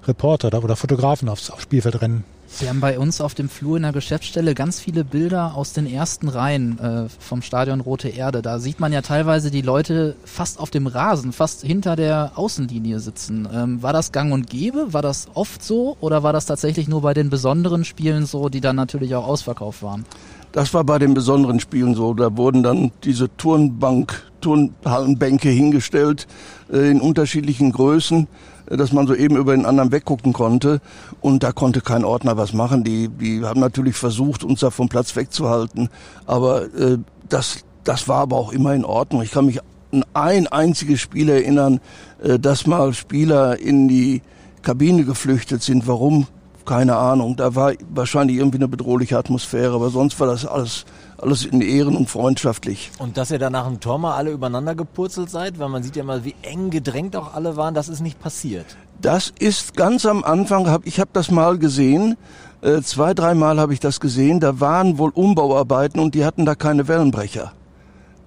Reporter 0.05 0.57
oder 0.63 0.77
Fotografen 0.77 1.29
aufs, 1.29 1.51
aufs 1.51 1.65
Spielfeld 1.65 2.01
rennen. 2.01 2.25
Wir 2.59 2.69
haben 2.69 2.81
bei 2.81 2.99
uns 2.99 3.21
auf 3.21 3.35
dem 3.35 3.49
Flur 3.49 3.77
in 3.77 3.83
der 3.83 3.93
Geschäftsstelle 3.93 4.55
ganz 4.55 4.79
viele 4.79 5.05
Bilder 5.05 5.55
aus 5.55 5.73
den 5.73 5.87
ersten 5.87 6.29
Reihen 6.29 6.79
äh, 6.79 7.09
vom 7.19 7.43
Stadion 7.43 7.81
Rote 7.81 8.09
Erde. 8.09 8.43
Da 8.43 8.59
sieht 8.59 8.79
man 8.79 8.93
ja 8.93 9.03
teilweise 9.03 9.51
die 9.51 9.63
Leute 9.63 10.17
fast 10.25 10.61
auf 10.61 10.71
dem 10.71 10.87
Rasen, 10.87 11.33
fast 11.33 11.63
hinter 11.63 11.97
der 11.97 12.33
Außenlinie 12.37 13.01
sitzen. 13.01 13.49
Ähm, 13.53 13.83
war 13.83 13.93
das 13.93 14.13
gang 14.13 14.33
und 14.33 14.49
gäbe? 14.49 14.93
War 14.93 15.03
das 15.03 15.29
oft 15.35 15.63
so? 15.63 15.97
Oder 16.01 16.23
war 16.23 16.33
das 16.33 16.47
tatsächlich 16.47 16.89
nur 16.89 17.03
bei 17.03 17.15
den 17.15 17.31
besonderen 17.31 17.85
Spielen 17.85 18.27
so, 18.27 18.49
die 18.49 18.61
dann 18.61 18.77
natürlich 18.77 19.15
auch 19.15 19.27
ausverkauft 19.27 19.83
waren? 19.83 20.05
Das 20.53 20.75
war 20.75 20.85
bei 20.85 20.99
den 20.99 21.15
besonderen 21.15 21.59
Spielen 21.59 21.95
so. 21.95 22.13
Da 22.13 22.37
wurden 22.37 22.63
dann 22.63 22.93
diese 23.05 23.35
Turnbank, 23.37 24.31
Turnhallenbänke 24.43 25.49
hingestellt 25.49 26.27
äh, 26.71 26.91
in 26.91 27.01
unterschiedlichen 27.01 27.73
Größen 27.73 28.29
dass 28.67 28.93
man 28.93 29.07
so 29.07 29.15
eben 29.15 29.37
über 29.37 29.55
den 29.55 29.67
anderen 29.67 29.93
weggucken 29.93 30.33
konnte. 30.33 30.81
Und 31.21 31.43
da 31.43 31.53
konnte 31.53 31.81
kein 31.81 32.05
Ordner 32.05 32.37
was 32.37 32.53
machen. 32.53 32.85
Die, 32.85 33.09
die 33.09 33.45
haben 33.45 33.61
natürlich 33.61 33.97
versucht, 33.97 34.45
uns 34.45 34.61
da 34.61 34.71
vom 34.71 34.89
Platz 34.89 35.17
wegzuhalten. 35.17 35.89
Aber 36.27 36.65
äh, 36.75 36.99
das, 37.29 37.59
das 37.85 38.09
war 38.09 38.21
aber 38.21 38.37
auch 38.37 38.53
immer 38.53 38.75
in 38.75 38.85
Ordnung. 38.85 39.23
Ich 39.23 39.31
kann 39.31 39.47
mich 39.47 39.61
an 39.93 40.05
ein 40.15 40.47
einziges 40.47 41.01
Spiel 41.01 41.29
erinnern, 41.29 41.81
äh, 42.23 42.39
dass 42.39 42.67
mal 42.67 42.95
Spieler 42.95 43.59
in 43.59 43.89
die 43.89 44.23
Kabine 44.63 45.05
geflüchtet 45.05 45.63
sind. 45.63 45.87
Warum? 45.87 46.27
Keine 46.65 46.97
Ahnung. 46.97 47.37
Da 47.37 47.55
war 47.55 47.73
wahrscheinlich 47.93 48.37
irgendwie 48.37 48.59
eine 48.59 48.69
bedrohliche 48.69 49.19
Atmosphäre, 49.19 49.75
aber 49.75 49.91
sonst 49.91 50.19
war 50.21 50.29
das 50.29 50.47
alles 50.47 50.85
alles 51.23 51.45
in 51.45 51.61
Ehren 51.61 51.97
und 51.97 52.11
freundschaftlich. 52.11 52.91
Und 52.99 53.17
dass 53.17 53.31
ihr 53.31 53.39
da 53.39 53.49
nach 53.49 53.67
dem 53.67 53.81
Tor 53.81 53.99
mal 53.99 54.15
alle 54.15 54.31
übereinander 54.31 54.75
gepurzelt 54.75 55.31
seid, 55.31 55.59
weil 55.59 55.69
man 55.69 55.83
sieht 55.83 55.97
ja 55.97 56.05
mal, 56.05 56.25
wie 56.25 56.35
eng 56.43 56.71
gedrängt 56.71 57.17
auch 57.17 57.35
alle 57.35 57.57
waren, 57.57 57.75
das 57.75 57.89
ist 57.89 58.01
nicht 58.01 58.21
passiert. 58.21 58.67
Das 59.01 59.33
ist 59.39 59.77
ganz 59.77 60.05
am 60.07 60.25
Anfang, 60.25 60.69
hab, 60.69 60.87
ich 60.87 61.01
habe 61.01 61.11
das 61.13 61.31
mal 61.31 61.59
gesehen, 61.59 62.17
äh, 62.61 62.83
zwei, 62.83 63.15
dreimal 63.15 63.59
habe 63.59 63.73
ich 63.73 63.81
das 63.81 64.01
gesehen, 64.01 64.41
da 64.41 64.61
waren 64.61 64.99
wohl 64.99 65.11
Umbauarbeiten 65.11 66.01
und 66.01 66.15
die 66.15 66.25
hatten 66.25 66.45
da 66.45 66.55
keine 66.55 66.89
Wellenbrecher. 66.89 67.53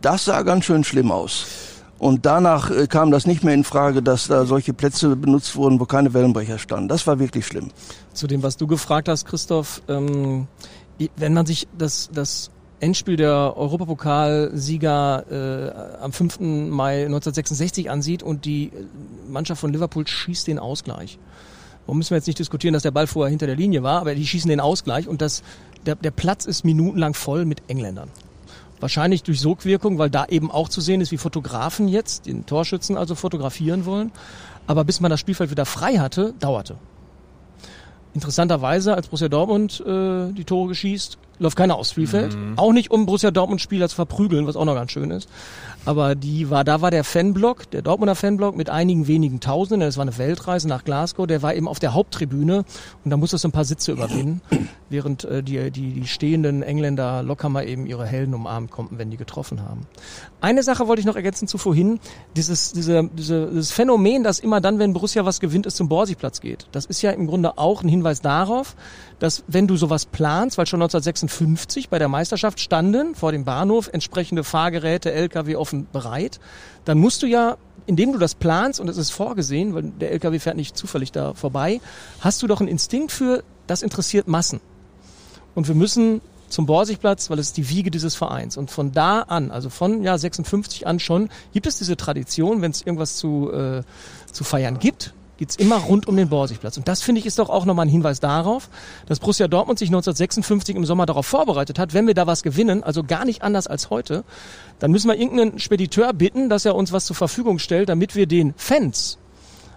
Das 0.01 0.25
sah 0.25 0.41
ganz 0.43 0.65
schön 0.65 0.83
schlimm 0.83 1.11
aus. 1.11 1.45
Und 1.97 2.25
danach 2.25 2.69
äh, 2.69 2.87
kam 2.87 3.11
das 3.11 3.25
nicht 3.25 3.43
mehr 3.43 3.53
in 3.53 3.63
Frage, 3.63 4.03
dass 4.03 4.27
da 4.27 4.45
solche 4.45 4.73
Plätze 4.73 5.15
benutzt 5.15 5.55
wurden, 5.55 5.79
wo 5.79 5.85
keine 5.85 6.13
Wellenbrecher 6.13 6.59
standen. 6.59 6.89
Das 6.89 7.07
war 7.07 7.19
wirklich 7.19 7.47
schlimm. 7.47 7.71
Zu 8.13 8.27
dem, 8.27 8.43
was 8.43 8.57
du 8.57 8.67
gefragt 8.67 9.07
hast, 9.07 9.25
Christoph, 9.25 9.81
ähm, 9.87 10.47
wenn 11.15 11.33
man 11.33 11.45
sich 11.45 11.67
das, 11.77 12.09
das 12.13 12.51
Endspiel 12.85 13.15
der 13.15 13.57
Europapokalsieger 13.57 15.25
äh, 15.97 16.03
am 16.03 16.13
5. 16.13 16.39
Mai 16.69 17.05
1966 17.05 17.89
ansieht 17.89 18.21
und 18.21 18.45
die 18.45 18.71
Mannschaft 19.27 19.59
von 19.59 19.73
Liverpool 19.73 20.05
schießt 20.05 20.45
den 20.45 20.59
Ausgleich. 20.59 21.17
Warum 21.87 21.97
müssen 21.97 22.11
wir 22.11 22.17
jetzt 22.17 22.27
nicht 22.27 22.37
diskutieren, 22.37 22.73
dass 22.73 22.83
der 22.83 22.91
Ball 22.91 23.07
vorher 23.07 23.31
hinter 23.31 23.47
der 23.47 23.55
Linie 23.55 23.81
war, 23.81 24.01
aber 24.01 24.13
die 24.13 24.25
schießen 24.25 24.49
den 24.49 24.59
Ausgleich 24.59 25.07
und 25.07 25.21
das, 25.21 25.41
der, 25.87 25.95
der 25.95 26.11
Platz 26.11 26.45
ist 26.45 26.63
minutenlang 26.63 27.15
voll 27.15 27.45
mit 27.45 27.63
Engländern. 27.67 28.09
Wahrscheinlich 28.79 29.23
durch 29.23 29.41
Sogwirkung, 29.41 29.97
weil 29.97 30.11
da 30.11 30.25
eben 30.25 30.51
auch 30.51 30.69
zu 30.69 30.79
sehen 30.79 31.01
ist, 31.01 31.11
wie 31.11 31.17
Fotografen 31.17 31.87
jetzt 31.87 32.27
den 32.27 32.45
Torschützen 32.45 32.97
also 32.97 33.15
fotografieren 33.15 33.85
wollen. 33.85 34.11
Aber 34.67 34.83
bis 34.83 34.99
man 34.99 35.09
das 35.09 35.19
Spielfeld 35.19 35.49
wieder 35.49 35.65
frei 35.65 35.97
hatte, 35.97 36.35
dauerte. 36.39 36.75
Interessanterweise, 38.13 38.93
als 38.93 39.07
Borussia 39.07 39.27
Dortmund 39.27 39.81
äh, 39.85 40.31
die 40.33 40.43
Tore 40.45 40.69
geschießt, 40.69 41.17
läuft 41.39 41.57
keiner 41.57 41.75
aufs 41.75 41.91
Spielfeld. 41.91 42.35
Mhm. 42.35 42.57
Auch 42.57 42.73
nicht, 42.73 42.91
um 42.91 43.05
Borussia 43.05 43.31
Dortmund-Spieler 43.31 43.89
zu 43.89 43.95
verprügeln, 43.95 44.47
was 44.47 44.55
auch 44.55 44.65
noch 44.65 44.75
ganz 44.75 44.91
schön 44.91 45.11
ist. 45.11 45.29
Aber 45.85 46.15
die 46.15 46.49
war, 46.49 46.63
da 46.63 46.81
war 46.81 46.89
der 46.89 47.03
Fanblock, 47.03 47.69
der 47.69 47.83
Dortmunder 47.83 48.15
Fanblock 48.15 48.57
mit 48.57 48.71
einigen 48.71 49.07
wenigen 49.07 49.39
Tausenden, 49.39 49.87
das 49.87 49.97
war 49.97 50.01
eine 50.01 50.17
Weltreise 50.17 50.67
nach 50.67 50.83
Glasgow, 50.83 51.27
der 51.27 51.43
war 51.43 51.53
eben 51.53 51.67
auf 51.67 51.77
der 51.77 51.93
Haupttribüne 51.93 52.65
und 53.03 53.11
da 53.11 53.17
musste 53.17 53.35
es 53.35 53.45
ein 53.45 53.51
paar 53.51 53.65
Sitze 53.65 53.91
überwinden, 53.91 54.41
während 54.89 55.25
äh, 55.25 55.43
die, 55.43 55.69
die, 55.69 55.93
die 55.93 56.07
stehenden 56.07 56.63
Engländer 56.63 57.21
locker 57.21 57.49
mal 57.49 57.67
eben 57.67 57.85
ihre 57.85 58.07
Helden 58.07 58.33
umarmen 58.33 58.71
konnten, 58.71 58.97
wenn 58.97 59.11
die 59.11 59.17
getroffen 59.17 59.61
haben. 59.61 59.81
Eine 60.41 60.63
Sache 60.63 60.87
wollte 60.87 61.01
ich 61.01 61.05
noch 61.05 61.15
ergänzen 61.15 61.47
zu 61.47 61.59
vorhin, 61.59 61.99
dieses, 62.35 62.73
diese, 62.73 63.07
diese, 63.13 63.47
dieses 63.47 63.71
Phänomen, 63.71 64.23
dass 64.23 64.39
immer 64.39 64.61
dann, 64.61 64.79
wenn 64.79 64.93
Borussia 64.93 65.23
was 65.23 65.39
gewinnt, 65.39 65.67
es 65.67 65.75
zum 65.75 65.87
Borsigplatz 65.87 66.41
geht. 66.41 66.67
Das 66.71 66.85
ist 66.85 67.03
ja 67.03 67.11
im 67.11 67.27
Grunde 67.27 67.59
auch 67.59 67.83
ein 67.83 67.89
Hinweis 67.89 68.21
darauf, 68.21 68.75
dass 69.19 69.43
wenn 69.47 69.67
du 69.67 69.77
sowas 69.77 70.05
planst, 70.05 70.57
weil 70.57 70.65
schon 70.65 70.81
1956 70.81 71.89
bei 71.89 71.99
der 71.99 72.07
Meisterschaft 72.07 72.59
standen 72.59 73.15
vor 73.15 73.31
dem 73.31 73.45
Bahnhof 73.45 73.89
entsprechende 73.91 74.43
Fahrgeräte, 74.43 75.11
LKW 75.11 75.55
offen 75.55 75.87
bereit, 75.91 76.39
dann 76.85 76.97
musst 76.97 77.23
du 77.23 77.27
ja 77.27 77.57
indem 77.87 78.13
du 78.13 78.17
das 78.17 78.35
planst 78.35 78.79
und 78.79 78.89
es 78.89 78.97
ist 78.97 79.11
vorgesehen, 79.11 79.73
weil 79.75 79.83
der 79.83 80.11
LKW 80.11 80.39
fährt 80.39 80.57
nicht 80.57 80.77
zufällig 80.77 81.11
da 81.11 81.33
vorbei, 81.33 81.81
hast 82.19 82.41
du 82.41 82.47
doch 82.47 82.59
einen 82.59 82.69
Instinkt 82.69 83.11
für, 83.11 83.43
das 83.67 83.81
interessiert 83.83 84.27
Massen. 84.27 84.59
Und 85.53 85.67
wir 85.67 85.75
müssen 85.75 86.21
zum 86.49 86.65
Borsigplatz, 86.65 87.29
weil 87.29 87.39
es 87.39 87.47
ist 87.47 87.57
die 87.57 87.69
Wiege 87.69 87.91
dieses 87.91 88.15
Vereins. 88.15 88.57
Und 88.57 88.71
von 88.71 88.91
da 88.91 89.21
an, 89.21 89.51
also 89.51 89.69
von 89.69 90.03
ja 90.03 90.17
56 90.17 90.85
an 90.85 90.99
schon, 90.99 91.29
gibt 91.53 91.67
es 91.67 91.77
diese 91.77 91.97
Tradition, 91.97 92.61
wenn 92.61 92.71
es 92.71 92.81
irgendwas 92.81 93.17
zu, 93.17 93.51
äh, 93.51 93.83
zu 94.31 94.43
feiern 94.43 94.79
gibt, 94.79 95.13
geht's 95.37 95.55
immer 95.55 95.77
rund 95.77 96.07
um 96.07 96.15
den 96.15 96.29
Borsigplatz. 96.29 96.77
Und 96.77 96.87
das 96.87 97.01
finde 97.01 97.19
ich 97.19 97.25
ist 97.25 97.39
doch 97.39 97.49
auch 97.49 97.65
nochmal 97.65 97.85
ein 97.85 97.89
Hinweis 97.89 98.19
darauf, 98.19 98.69
dass 99.05 99.19
Borussia 99.19 99.47
Dortmund 99.47 99.79
sich 99.79 99.89
1956 99.89 100.75
im 100.75 100.85
Sommer 100.85 101.05
darauf 101.05 101.25
vorbereitet 101.25 101.79
hat, 101.79 101.93
wenn 101.93 102.07
wir 102.07 102.13
da 102.13 102.27
was 102.27 102.43
gewinnen, 102.43 102.83
also 102.83 103.03
gar 103.03 103.25
nicht 103.25 103.41
anders 103.41 103.67
als 103.67 103.89
heute, 103.89 104.23
dann 104.79 104.91
müssen 104.91 105.09
wir 105.09 105.17
irgendeinen 105.17 105.59
Spediteur 105.59 106.13
bitten, 106.13 106.49
dass 106.49 106.65
er 106.65 106.75
uns 106.75 106.91
was 106.91 107.05
zur 107.05 107.15
Verfügung 107.15 107.59
stellt, 107.59 107.89
damit 107.89 108.15
wir 108.15 108.27
den 108.27 108.53
Fans 108.57 109.17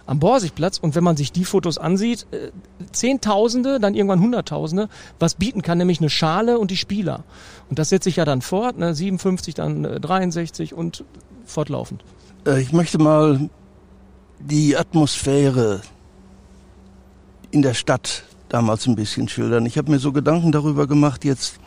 am 0.09 0.19
Borsigplatz 0.19 0.79
und 0.79 0.95
wenn 0.95 1.03
man 1.03 1.15
sich 1.15 1.31
die 1.31 1.45
Fotos 1.45 1.77
ansieht, 1.77 2.25
äh, 2.31 2.49
Zehntausende, 2.91 3.79
dann 3.79 3.93
irgendwann 3.93 4.19
Hunderttausende, 4.19 4.89
was 5.19 5.35
bieten 5.35 5.61
kann, 5.61 5.77
nämlich 5.77 5.99
eine 5.99 6.09
Schale 6.09 6.57
und 6.57 6.71
die 6.71 6.77
Spieler. 6.77 7.23
Und 7.69 7.77
das 7.77 7.89
setzt 7.89 8.05
sich 8.05 8.15
ja 8.15 8.25
dann 8.25 8.41
fort, 8.41 8.75
ne, 8.79 8.95
57, 8.95 9.53
dann 9.53 9.85
äh, 9.85 9.99
63 9.99 10.73
und 10.73 11.03
fortlaufend. 11.45 12.03
Äh, 12.47 12.59
ich 12.59 12.73
möchte 12.73 12.97
mal 12.97 13.49
die 14.39 14.77
Atmosphäre 14.77 15.81
in 17.51 17.61
der 17.61 17.73
Stadt 17.73 18.23
damals 18.47 18.87
ein 18.87 18.95
bisschen 18.95 19.27
schildern. 19.27 19.65
Ich 19.65 19.77
habe 19.77 19.91
mir 19.91 19.99
so 19.99 20.11
Gedanken 20.11 20.51
darüber 20.51 20.87
gemacht 20.87 21.25
jetzt, 21.25 21.59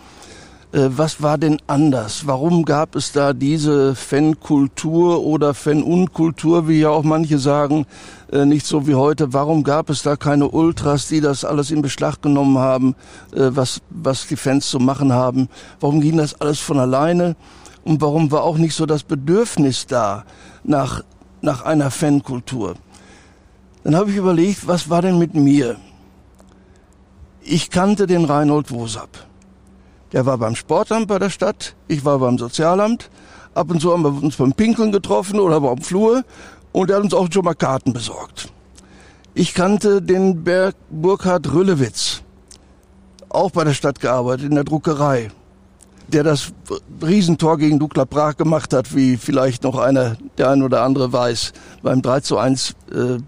äh, 0.72 0.88
was 0.88 1.22
war 1.22 1.38
denn 1.38 1.58
anders? 1.66 2.26
Warum 2.26 2.64
gab 2.64 2.96
es 2.96 3.12
da 3.12 3.34
diese 3.34 3.94
Fankultur 3.94 5.22
oder 5.22 5.54
Fanunkultur, 5.54 6.66
wie 6.66 6.80
ja 6.80 6.88
auch 6.88 7.02
manche 7.02 7.38
sagen, 7.38 7.86
äh, 8.32 8.46
nicht 8.46 8.66
so 8.66 8.86
wie 8.86 8.94
heute? 8.94 9.32
Warum 9.32 9.64
gab 9.64 9.90
es 9.90 10.02
da 10.02 10.16
keine 10.16 10.48
Ultras, 10.48 11.08
die 11.08 11.20
das 11.20 11.44
alles 11.44 11.70
in 11.70 11.82
Beschlag 11.82 12.22
genommen 12.22 12.58
haben, 12.58 12.94
äh, 13.32 13.50
was, 13.50 13.80
was 13.90 14.26
die 14.26 14.36
Fans 14.36 14.68
zu 14.68 14.78
machen 14.78 15.12
haben? 15.12 15.48
Warum 15.78 16.00
ging 16.00 16.16
das 16.16 16.40
alles 16.40 16.58
von 16.58 16.78
alleine? 16.78 17.36
Und 17.84 18.00
warum 18.00 18.30
war 18.30 18.42
auch 18.42 18.56
nicht 18.58 18.74
so 18.74 18.86
das 18.86 19.02
Bedürfnis 19.02 19.86
da 19.86 20.24
nach, 20.64 21.02
nach 21.42 21.62
einer 21.62 21.90
Fankultur? 21.90 22.74
Dann 23.84 23.96
habe 23.96 24.10
ich 24.10 24.16
überlegt, 24.16 24.66
was 24.66 24.88
war 24.88 25.02
denn 25.02 25.18
mit 25.18 25.34
mir? 25.34 25.76
Ich 27.42 27.70
kannte 27.70 28.06
den 28.06 28.24
Reinhold 28.24 28.70
Wosab. 28.70 29.26
Der 30.12 30.26
war 30.26 30.38
beim 30.38 30.54
Sportamt 30.54 31.08
bei 31.08 31.18
der 31.18 31.30
Stadt, 31.30 31.74
ich 31.88 32.04
war 32.04 32.18
beim 32.18 32.38
Sozialamt. 32.38 33.10
Ab 33.54 33.70
und 33.70 33.80
zu 33.80 33.92
haben 33.92 34.02
wir 34.02 34.22
uns 34.22 34.36
beim 34.36 34.52
Pinkeln 34.52 34.92
getroffen 34.92 35.40
oder 35.40 35.60
beim 35.60 35.78
Flur 35.78 36.22
und 36.72 36.90
er 36.90 36.96
hat 36.96 37.04
uns 37.04 37.14
auch 37.14 37.28
schon 37.30 37.44
mal 37.44 37.54
Karten 37.54 37.92
besorgt. 37.92 38.52
Ich 39.34 39.54
kannte 39.54 40.00
den 40.02 40.44
Berg 40.44 40.74
Burkhard 40.90 41.52
Rüllewitz, 41.52 42.22
auch 43.28 43.50
bei 43.50 43.64
der 43.64 43.72
Stadt 43.72 44.00
gearbeitet, 44.00 44.46
in 44.46 44.54
der 44.54 44.64
Druckerei, 44.64 45.30
der 46.12 46.24
das 46.24 46.52
Riesentor 47.02 47.58
gegen 47.58 47.78
Dukla 47.78 48.04
Prag 48.04 48.36
gemacht 48.36 48.72
hat, 48.72 48.94
wie 48.94 49.16
vielleicht 49.16 49.64
noch 49.64 49.78
einer, 49.78 50.16
der 50.38 50.50
ein 50.50 50.62
oder 50.62 50.82
andere 50.82 51.12
weiß, 51.12 51.52
beim 51.82 52.02
3 52.02 52.20
zu 52.20 52.38
1 52.38 52.74
äh, 52.92 52.96
äh, 52.96 53.20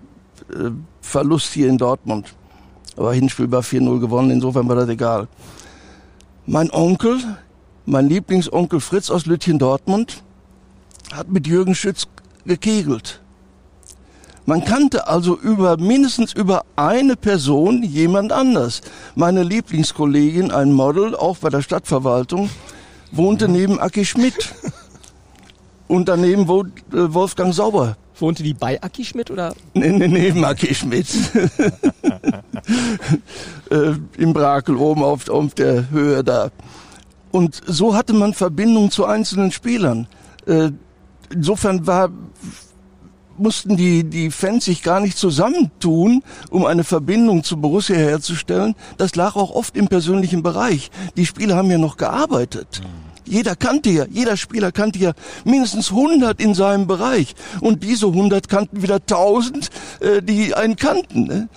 Verlust 1.00 1.52
hier 1.52 1.68
in 1.68 1.78
Dortmund. 1.78 2.34
Aber 2.96 3.12
Hinspiel 3.12 3.50
war 3.50 3.62
4-0 3.62 4.00
gewonnen, 4.00 4.30
insofern 4.30 4.68
war 4.68 4.76
das 4.76 4.88
egal. 4.88 5.28
Mein 6.46 6.70
Onkel, 6.70 7.18
mein 7.86 8.08
Lieblingsonkel 8.08 8.80
Fritz 8.80 9.10
aus 9.10 9.26
Lütchen 9.26 9.58
Dortmund, 9.58 10.22
hat 11.12 11.30
mit 11.30 11.46
Jürgen 11.46 11.74
Schütz 11.74 12.06
gekegelt. 12.44 13.20
Man 14.46 14.62
kannte 14.62 15.08
also 15.08 15.38
über, 15.38 15.78
mindestens 15.78 16.34
über 16.34 16.64
eine 16.76 17.16
Person 17.16 17.82
jemand 17.82 18.30
anders. 18.30 18.82
Meine 19.14 19.42
Lieblingskollegin, 19.42 20.50
ein 20.50 20.70
Model, 20.70 21.16
auch 21.16 21.38
bei 21.38 21.48
der 21.48 21.62
Stadtverwaltung, 21.62 22.50
wohnte 23.16 23.48
neben 23.48 23.78
Aki 23.80 24.04
Schmidt. 24.04 24.54
Und 25.86 26.08
daneben 26.08 26.48
wohnt 26.48 26.72
äh, 26.92 27.12
Wolfgang 27.12 27.54
Sauber. 27.54 27.96
Wohnte 28.18 28.42
die 28.42 28.54
bei 28.54 28.80
Aki 28.82 29.04
Schmidt 29.04 29.30
oder? 29.30 29.54
Nee, 29.74 29.90
nee, 29.90 30.08
neben 30.08 30.44
Aki 30.44 30.74
Schmidt. 30.74 31.08
äh, 33.70 33.94
Im 34.16 34.32
Brakel 34.32 34.76
oben 34.76 35.02
auf, 35.02 35.28
auf 35.28 35.54
der 35.54 35.90
Höhe 35.90 36.22
da. 36.24 36.50
Und 37.32 37.60
so 37.66 37.94
hatte 37.94 38.12
man 38.12 38.32
Verbindung 38.32 38.90
zu 38.90 39.04
einzelnen 39.04 39.50
Spielern. 39.50 40.06
Äh, 40.46 40.70
insofern 41.30 41.86
war, 41.86 42.10
mussten 43.36 43.76
die, 43.76 44.04
die 44.04 44.30
Fans 44.30 44.66
sich 44.66 44.82
gar 44.82 45.00
nicht 45.00 45.18
zusammentun, 45.18 46.22
um 46.50 46.64
eine 46.64 46.84
Verbindung 46.84 47.42
zu 47.42 47.56
Borussia 47.56 47.96
herzustellen. 47.96 48.76
Das 48.96 49.16
lag 49.16 49.34
auch 49.34 49.50
oft 49.50 49.76
im 49.76 49.88
persönlichen 49.88 50.42
Bereich. 50.42 50.90
Die 51.16 51.26
Spieler 51.26 51.56
haben 51.56 51.70
ja 51.70 51.78
noch 51.78 51.96
gearbeitet. 51.96 52.82
Jeder 53.26 53.56
kannte 53.56 53.90
ja, 53.90 54.06
jeder 54.10 54.36
Spieler 54.36 54.72
kannte 54.72 54.98
ja 54.98 55.12
mindestens 55.44 55.90
100 55.90 56.40
in 56.40 56.54
seinem 56.54 56.86
Bereich. 56.86 57.34
Und 57.60 57.82
diese 57.82 58.06
100 58.06 58.48
kannten 58.48 58.82
wieder 58.82 58.96
1000, 58.96 59.70
äh, 60.00 60.22
die 60.22 60.54
einen 60.54 60.76
kannten. 60.76 61.24
Ne? 61.24 61.48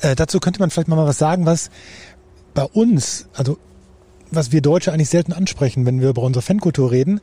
Äh, 0.00 0.16
dazu 0.16 0.40
könnte 0.40 0.60
man 0.60 0.70
vielleicht 0.70 0.88
mal 0.88 0.96
was 1.06 1.18
sagen, 1.18 1.46
was 1.46 1.70
bei 2.54 2.64
uns, 2.64 3.28
also 3.34 3.58
was 4.30 4.52
wir 4.52 4.60
Deutsche 4.60 4.92
eigentlich 4.92 5.08
selten 5.08 5.32
ansprechen, 5.32 5.86
wenn 5.86 6.00
wir 6.00 6.10
über 6.10 6.22
unsere 6.22 6.42
Fankultur 6.42 6.90
reden, 6.90 7.20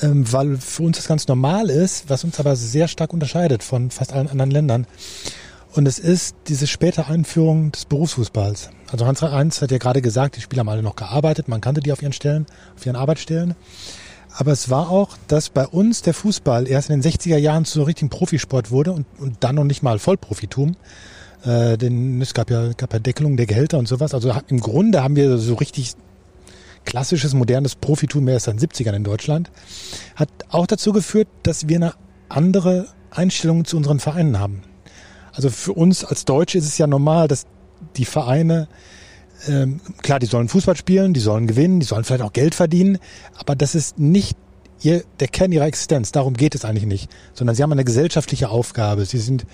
ähm, 0.00 0.30
weil 0.32 0.56
für 0.56 0.84
uns 0.84 0.96
das 0.96 1.08
ganz 1.08 1.28
normal 1.28 1.70
ist, 1.70 2.08
was 2.08 2.24
uns 2.24 2.38
aber 2.40 2.56
sehr 2.56 2.88
stark 2.88 3.12
unterscheidet 3.12 3.62
von 3.62 3.90
fast 3.90 4.12
allen 4.12 4.28
anderen 4.28 4.50
Ländern. 4.50 4.86
Und 5.74 5.86
es 5.86 5.98
ist 5.98 6.36
diese 6.48 6.66
späte 6.66 7.06
Einführung 7.06 7.72
des 7.72 7.84
Berufsfußballs. 7.84 8.70
Also 8.90 9.06
Hans 9.06 9.22
Heinz 9.22 9.62
hat 9.62 9.70
ja 9.70 9.78
gerade 9.78 10.00
gesagt, 10.00 10.36
die 10.36 10.40
Spieler 10.40 10.60
haben 10.60 10.68
alle 10.68 10.82
noch 10.82 10.96
gearbeitet, 10.96 11.48
man 11.48 11.60
kannte 11.60 11.80
die 11.80 11.92
auf 11.92 12.02
ihren 12.02 12.12
Stellen, 12.12 12.46
auf 12.76 12.86
ihren 12.86 12.96
Arbeitsstellen. 12.96 13.54
Aber 14.38 14.52
es 14.52 14.68
war 14.68 14.90
auch, 14.90 15.16
dass 15.28 15.48
bei 15.48 15.66
uns 15.66 16.02
der 16.02 16.12
Fußball 16.12 16.68
erst 16.68 16.90
in 16.90 17.00
den 17.00 17.10
60er 17.10 17.38
Jahren 17.38 17.64
zu 17.64 17.78
so 17.78 17.82
richtigen 17.84 18.10
Profisport 18.10 18.70
wurde 18.70 18.92
und, 18.92 19.06
und 19.18 19.38
dann 19.40 19.54
noch 19.54 19.64
nicht 19.64 19.82
mal 19.82 19.98
Vollprofitum. 19.98 20.76
Äh, 21.42 21.78
denn 21.78 22.20
es 22.20 22.34
gab 22.34 22.50
ja, 22.50 22.72
gab 22.74 22.92
ja 22.92 22.98
Deckelung 22.98 23.36
der 23.38 23.46
Gehälter 23.46 23.78
und 23.78 23.88
sowas. 23.88 24.12
Also 24.12 24.32
im 24.48 24.60
Grunde 24.60 25.02
haben 25.02 25.16
wir 25.16 25.38
so 25.38 25.54
richtig 25.54 25.94
klassisches, 26.84 27.32
modernes 27.34 27.74
Profitum 27.76 28.24
mehr 28.24 28.34
als 28.34 28.46
in 28.46 28.58
den 28.58 28.68
70ern 28.68 28.94
in 28.94 29.04
Deutschland. 29.04 29.50
Hat 30.16 30.28
auch 30.50 30.66
dazu 30.66 30.92
geführt, 30.92 31.28
dass 31.42 31.68
wir 31.68 31.76
eine 31.76 31.94
andere 32.28 32.88
Einstellung 33.10 33.64
zu 33.64 33.76
unseren 33.78 34.00
Vereinen 34.00 34.38
haben. 34.38 34.62
Also 35.32 35.48
für 35.50 35.72
uns 35.72 36.04
als 36.04 36.24
Deutsche 36.24 36.58
ist 36.58 36.66
es 36.66 36.78
ja 36.78 36.86
normal, 36.86 37.28
dass 37.28 37.46
die 37.96 38.04
Vereine, 38.04 38.68
ähm, 39.48 39.80
klar, 40.02 40.18
die 40.18 40.26
sollen 40.26 40.48
Fußball 40.48 40.76
spielen, 40.76 41.14
die 41.14 41.20
sollen 41.20 41.46
gewinnen, 41.46 41.80
die 41.80 41.86
sollen 41.86 42.04
vielleicht 42.04 42.22
auch 42.22 42.32
Geld 42.32 42.54
verdienen, 42.54 42.98
aber 43.38 43.54
das 43.54 43.74
ist 43.74 43.98
nicht 43.98 44.36
ihr, 44.82 45.04
der 45.20 45.28
Kern 45.28 45.52
ihrer 45.52 45.66
Existenz. 45.66 46.12
Darum 46.12 46.34
geht 46.34 46.54
es 46.54 46.64
eigentlich 46.64 46.86
nicht, 46.86 47.10
sondern 47.34 47.56
sie 47.56 47.62
haben 47.62 47.72
eine 47.72 47.84
gesellschaftliche 47.84 48.48
Aufgabe. 48.48 49.04
Sie 49.04 49.18
sind 49.18 49.46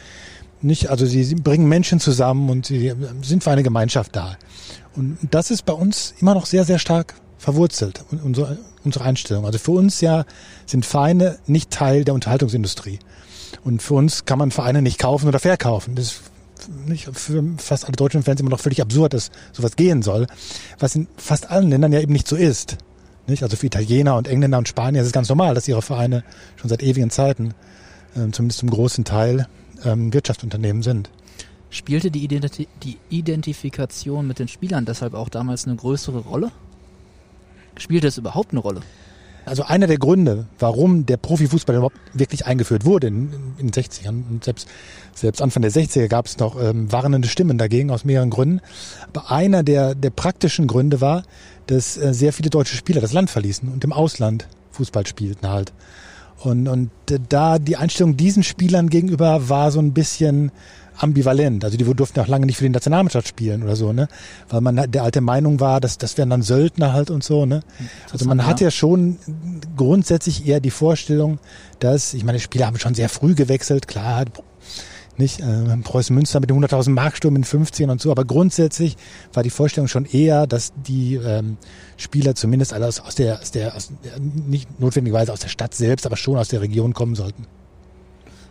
nicht, 0.60 0.90
also 0.90 1.06
sie 1.06 1.34
bringen 1.34 1.68
Menschen 1.68 2.00
zusammen 2.00 2.48
und 2.50 2.66
sie 2.66 2.94
sind 3.22 3.42
für 3.42 3.50
eine 3.50 3.62
Gemeinschaft 3.62 4.14
da. 4.14 4.36
Und 4.94 5.18
das 5.30 5.50
ist 5.50 5.64
bei 5.64 5.72
uns 5.72 6.14
immer 6.20 6.34
noch 6.34 6.46
sehr, 6.46 6.64
sehr 6.64 6.78
stark 6.78 7.14
verwurzelt, 7.38 8.04
unsere, 8.22 8.58
unsere 8.84 9.04
Einstellung. 9.04 9.44
Also 9.44 9.58
für 9.58 9.72
uns 9.72 10.00
ja 10.00 10.24
sind 10.66 10.86
Vereine 10.86 11.38
nicht 11.46 11.70
Teil 11.70 12.04
der 12.04 12.14
Unterhaltungsindustrie. 12.14 13.00
Und 13.64 13.82
für 13.82 13.94
uns 13.94 14.24
kann 14.24 14.38
man 14.38 14.50
Vereine 14.50 14.82
nicht 14.82 14.98
kaufen 14.98 15.28
oder 15.28 15.38
verkaufen. 15.38 15.94
Das 15.94 16.20
nicht 16.68 17.08
für 17.12 17.42
fast 17.58 17.84
alle 17.84 17.96
deutschen 17.96 18.22
Fans 18.22 18.40
immer 18.40 18.50
noch 18.50 18.60
völlig 18.60 18.80
absurd, 18.80 19.14
dass 19.14 19.30
sowas 19.52 19.76
gehen 19.76 20.02
soll, 20.02 20.26
was 20.78 20.94
in 20.94 21.08
fast 21.16 21.50
allen 21.50 21.70
Ländern 21.70 21.92
ja 21.92 22.00
eben 22.00 22.12
nicht 22.12 22.28
so 22.28 22.36
ist. 22.36 22.78
Nicht? 23.26 23.42
Also 23.42 23.56
für 23.56 23.66
Italiener 23.66 24.16
und 24.16 24.28
Engländer 24.28 24.58
und 24.58 24.68
Spanier 24.68 25.00
ist 25.00 25.06
es 25.06 25.12
ganz 25.12 25.28
normal, 25.28 25.54
dass 25.54 25.68
ihre 25.68 25.82
Vereine 25.82 26.24
schon 26.56 26.68
seit 26.68 26.82
ewigen 26.82 27.10
Zeiten, 27.10 27.54
äh, 28.14 28.30
zumindest 28.30 28.60
zum 28.60 28.70
großen 28.70 29.04
Teil, 29.04 29.46
ähm, 29.84 30.12
Wirtschaftsunternehmen 30.12 30.82
sind. 30.82 31.10
Spielte 31.70 32.10
die, 32.10 32.24
Identi 32.24 32.68
die 32.82 32.98
Identifikation 33.08 34.26
mit 34.26 34.38
den 34.38 34.48
Spielern 34.48 34.84
deshalb 34.84 35.14
auch 35.14 35.28
damals 35.28 35.66
eine 35.66 35.76
größere 35.76 36.18
Rolle? 36.18 36.50
Spielte 37.78 38.08
es 38.08 38.18
überhaupt 38.18 38.50
eine 38.52 38.60
Rolle? 38.60 38.82
Also 39.44 39.64
einer 39.64 39.86
der 39.86 39.98
Gründe, 39.98 40.46
warum 40.58 41.04
der 41.06 41.16
Profifußball 41.16 41.74
überhaupt 41.74 41.98
wirklich 42.14 42.46
eingeführt 42.46 42.84
wurde 42.84 43.08
in, 43.08 43.30
den 43.58 43.70
60ern 43.70 44.22
und 44.30 44.44
selbst, 44.44 44.68
selbst 45.14 45.42
Anfang 45.42 45.62
der 45.62 45.72
60er 45.72 46.06
gab 46.08 46.26
es 46.26 46.38
noch 46.38 46.60
ähm, 46.60 46.90
warnende 46.92 47.28
Stimmen 47.28 47.58
dagegen 47.58 47.90
aus 47.90 48.04
mehreren 48.04 48.30
Gründen. 48.30 48.60
Aber 49.12 49.30
einer 49.30 49.62
der, 49.62 49.94
der 49.94 50.10
praktischen 50.10 50.66
Gründe 50.66 51.00
war, 51.00 51.24
dass 51.66 51.96
äh, 51.96 52.14
sehr 52.14 52.32
viele 52.32 52.50
deutsche 52.50 52.76
Spieler 52.76 53.00
das 53.00 53.12
Land 53.12 53.30
verließen 53.30 53.68
und 53.68 53.82
im 53.84 53.92
Ausland 53.92 54.46
Fußball 54.70 55.06
spielten 55.06 55.48
halt. 55.48 55.72
Und, 56.38 56.66
und 56.66 56.90
da 57.28 57.58
die 57.58 57.76
Einstellung 57.76 58.16
diesen 58.16 58.42
Spielern 58.42 58.90
gegenüber 58.90 59.48
war 59.48 59.70
so 59.70 59.78
ein 59.78 59.92
bisschen 59.92 60.50
ambivalent. 60.96 61.64
Also 61.64 61.76
die 61.76 61.84
durften 61.84 62.20
auch 62.20 62.26
lange 62.26 62.46
nicht 62.46 62.56
für 62.58 62.64
die 62.64 62.70
Nationalmannschaft 62.70 63.28
spielen 63.28 63.62
oder 63.62 63.76
so, 63.76 63.92
ne? 63.92 64.08
Weil 64.48 64.60
man 64.60 64.90
der 64.90 65.02
alte 65.02 65.20
Meinung 65.20 65.60
war, 65.60 65.80
dass 65.80 65.98
das 65.98 66.16
wären 66.18 66.30
dann 66.30 66.42
Söldner 66.42 66.92
halt 66.92 67.10
und 67.10 67.24
so, 67.24 67.46
ne? 67.46 67.62
Also 68.10 68.26
man 68.26 68.46
hat 68.46 68.60
ja 68.60 68.70
schon 68.70 69.18
grundsätzlich 69.76 70.46
eher 70.46 70.60
die 70.60 70.70
Vorstellung, 70.70 71.38
dass, 71.78 72.14
ich 72.14 72.24
meine, 72.24 72.38
die 72.38 72.44
Spieler 72.44 72.66
haben 72.66 72.78
schon 72.78 72.94
sehr 72.94 73.08
früh 73.08 73.34
gewechselt, 73.34 73.88
klar, 73.88 74.24
nicht 75.18 75.40
äh, 75.40 75.76
Preußen 75.82 76.14
Münster 76.14 76.40
mit 76.40 76.50
dem 76.50 76.58
100.000 76.58 76.90
Marksturm 76.90 77.36
in 77.36 77.44
15 77.44 77.90
und 77.90 78.00
so, 78.00 78.10
aber 78.10 78.24
grundsätzlich 78.24 78.96
war 79.32 79.42
die 79.42 79.50
Vorstellung 79.50 79.88
schon 79.88 80.04
eher, 80.06 80.46
dass 80.46 80.72
die 80.86 81.16
ähm, 81.16 81.58
Spieler 81.96 82.34
zumindest 82.34 82.72
alle 82.72 82.86
aus, 82.86 83.00
aus, 83.00 83.14
der, 83.14 83.40
aus 83.40 83.50
der, 83.50 83.76
aus, 83.76 83.92
nicht 84.20 84.80
notwendigerweise 84.80 85.32
aus 85.32 85.40
der 85.40 85.48
Stadt 85.48 85.74
selbst, 85.74 86.06
aber 86.06 86.16
schon 86.16 86.38
aus 86.38 86.48
der 86.48 86.60
Region 86.60 86.94
kommen 86.94 87.14
sollten. 87.14 87.46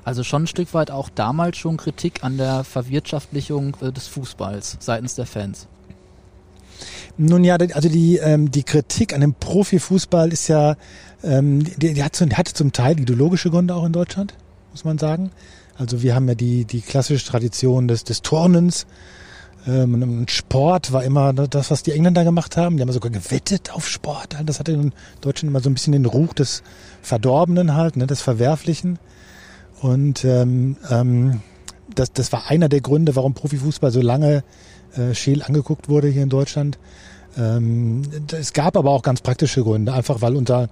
Also 0.03 0.23
schon 0.23 0.43
ein 0.43 0.47
Stück 0.47 0.73
weit 0.73 0.91
auch 0.91 1.09
damals 1.09 1.57
schon 1.57 1.77
Kritik 1.77 2.23
an 2.23 2.37
der 2.37 2.63
Verwirtschaftlichung 2.63 3.77
äh, 3.81 3.91
des 3.91 4.07
Fußballs 4.07 4.77
seitens 4.79 5.15
der 5.15 5.25
Fans. 5.25 5.67
Nun 7.17 7.43
ja, 7.43 7.57
also 7.57 7.89
die, 7.89 8.17
ähm, 8.17 8.49
die 8.49 8.63
Kritik 8.63 9.13
an 9.13 9.21
dem 9.21 9.33
Profifußball 9.35 10.31
ist 10.31 10.47
ja, 10.47 10.75
ähm, 11.23 11.63
die, 11.63 11.93
die, 11.93 12.03
hat, 12.03 12.19
die 12.19 12.35
hatte 12.35 12.53
zum 12.53 12.71
Teil 12.71 12.99
ideologische 12.99 13.51
Gründe 13.51 13.75
auch 13.75 13.85
in 13.85 13.93
Deutschland, 13.93 14.33
muss 14.71 14.85
man 14.85 14.97
sagen. 14.97 15.31
Also 15.77 16.01
wir 16.01 16.15
haben 16.15 16.27
ja 16.27 16.35
die, 16.35 16.65
die 16.65 16.81
klassische 16.81 17.25
Tradition 17.25 17.87
des, 17.87 18.03
des 18.03 18.21
Turnens. 18.21 18.87
Ähm, 19.67 20.25
Sport 20.27 20.91
war 20.91 21.03
immer 21.03 21.33
das, 21.33 21.69
was 21.69 21.83
die 21.83 21.91
Engländer 21.91 22.23
gemacht 22.23 22.57
haben. 22.57 22.77
Die 22.77 22.81
haben 22.81 22.91
sogar 22.91 23.11
gewettet 23.11 23.71
auf 23.71 23.87
Sport. 23.87 24.37
Das 24.45 24.59
hatte 24.59 24.71
in 24.71 24.93
Deutschland 25.21 25.51
immer 25.51 25.59
so 25.59 25.69
ein 25.69 25.73
bisschen 25.73 25.93
den 25.93 26.05
Ruch 26.05 26.33
des 26.33 26.63
Verdorbenen 27.01 27.75
halt, 27.75 27.97
ne, 27.97 28.07
des 28.07 28.21
Verwerflichen. 28.21 28.97
Und 29.81 30.23
ähm, 30.25 30.77
ähm, 30.89 31.41
das, 31.93 32.13
das 32.13 32.31
war 32.31 32.49
einer 32.49 32.69
der 32.69 32.81
Gründe, 32.81 33.15
warum 33.15 33.33
Profifußball 33.33 33.91
so 33.91 34.01
lange 34.01 34.43
äh, 34.95 35.13
scheel 35.13 35.41
angeguckt 35.43 35.89
wurde 35.89 36.07
hier 36.07 36.23
in 36.23 36.29
Deutschland. 36.29 36.77
Ähm, 37.37 38.03
es 38.31 38.53
gab 38.53 38.77
aber 38.77 38.91
auch 38.91 39.03
ganz 39.03 39.21
praktische 39.21 39.63
Gründe, 39.63 39.93
einfach 39.93 40.21
weil 40.21 40.35
unser, 40.35 40.69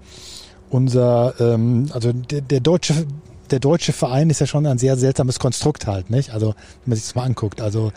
unser 0.70 1.34
ähm, 1.40 1.90
also 1.94 2.14
der, 2.14 2.42
der 2.42 2.60
deutsche 2.60 3.06
der 3.52 3.60
deutsche 3.60 3.94
Verein 3.94 4.30
ist 4.30 4.40
ja 4.42 4.46
schon 4.46 4.68
ein 4.68 4.78
sehr 4.78 4.96
seltsames 4.96 5.40
Konstrukt 5.40 5.88
halt, 5.88 6.10
nicht? 6.12 6.32
Also, 6.32 6.50
wenn 6.50 6.92
man 6.92 6.96
sich 6.98 7.06
das 7.06 7.16
mal 7.16 7.24
anguckt, 7.24 7.62
also 7.62 7.92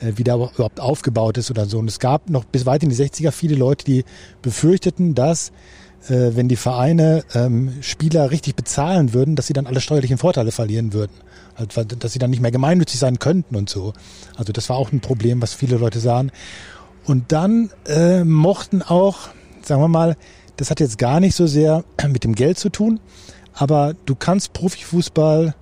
äh, 0.00 0.12
wie 0.16 0.24
der 0.24 0.34
überhaupt 0.34 0.80
aufgebaut 0.80 1.38
ist 1.38 1.50
oder 1.50 1.64
so. 1.64 1.78
Und 1.78 1.88
es 1.88 1.98
gab 1.98 2.28
noch 2.28 2.44
bis 2.44 2.66
weit 2.66 2.82
in 2.82 2.90
die 2.90 2.96
60er 2.96 3.30
viele 3.30 3.56
Leute, 3.56 3.84
die 3.84 4.04
befürchteten, 4.42 5.14
dass 5.14 5.50
äh, 6.06 6.36
wenn 6.36 6.48
die 6.48 6.56
Vereine 6.56 7.24
ähm, 7.34 7.72
Spieler 7.80 8.30
richtig 8.30 8.56
bezahlen 8.56 9.12
würden, 9.14 9.36
dass 9.36 9.46
sie 9.46 9.52
dann 9.52 9.66
alle 9.66 9.80
steuerlichen 9.80 10.18
Vorteile 10.18 10.52
verlieren 10.52 10.92
würden. 10.92 11.12
Also, 11.54 11.82
dass 11.84 12.12
sie 12.12 12.18
dann 12.18 12.30
nicht 12.30 12.40
mehr 12.40 12.52
gemeinnützig 12.52 13.00
sein 13.00 13.18
könnten 13.18 13.56
und 13.56 13.68
so. 13.68 13.92
Also 14.36 14.52
das 14.52 14.68
war 14.68 14.76
auch 14.76 14.92
ein 14.92 15.00
Problem, 15.00 15.42
was 15.42 15.54
viele 15.54 15.76
Leute 15.76 15.98
sahen. 15.98 16.30
Und 17.04 17.32
dann 17.32 17.70
äh, 17.86 18.22
mochten 18.22 18.82
auch, 18.82 19.28
sagen 19.62 19.82
wir 19.82 19.88
mal, 19.88 20.16
das 20.56 20.70
hat 20.70 20.80
jetzt 20.80 20.98
gar 20.98 21.20
nicht 21.20 21.34
so 21.34 21.46
sehr 21.46 21.84
mit 22.08 22.24
dem 22.24 22.34
Geld 22.34 22.58
zu 22.58 22.68
tun, 22.68 23.00
aber 23.54 23.94
du 24.06 24.14
kannst 24.14 24.52
Profifußball 24.52 25.54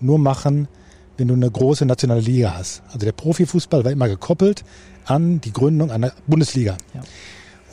nur 0.00 0.18
machen, 0.18 0.68
wenn 1.16 1.28
du 1.28 1.34
eine 1.34 1.50
große 1.50 1.86
nationale 1.86 2.20
Liga 2.20 2.54
hast. 2.56 2.82
Also 2.88 3.00
der 3.00 3.12
Profifußball 3.12 3.84
war 3.84 3.90
immer 3.90 4.08
gekoppelt 4.08 4.64
an 5.06 5.40
die 5.40 5.52
Gründung 5.52 5.90
einer 5.90 6.12
Bundesliga. 6.26 6.76
Ja. 6.94 7.00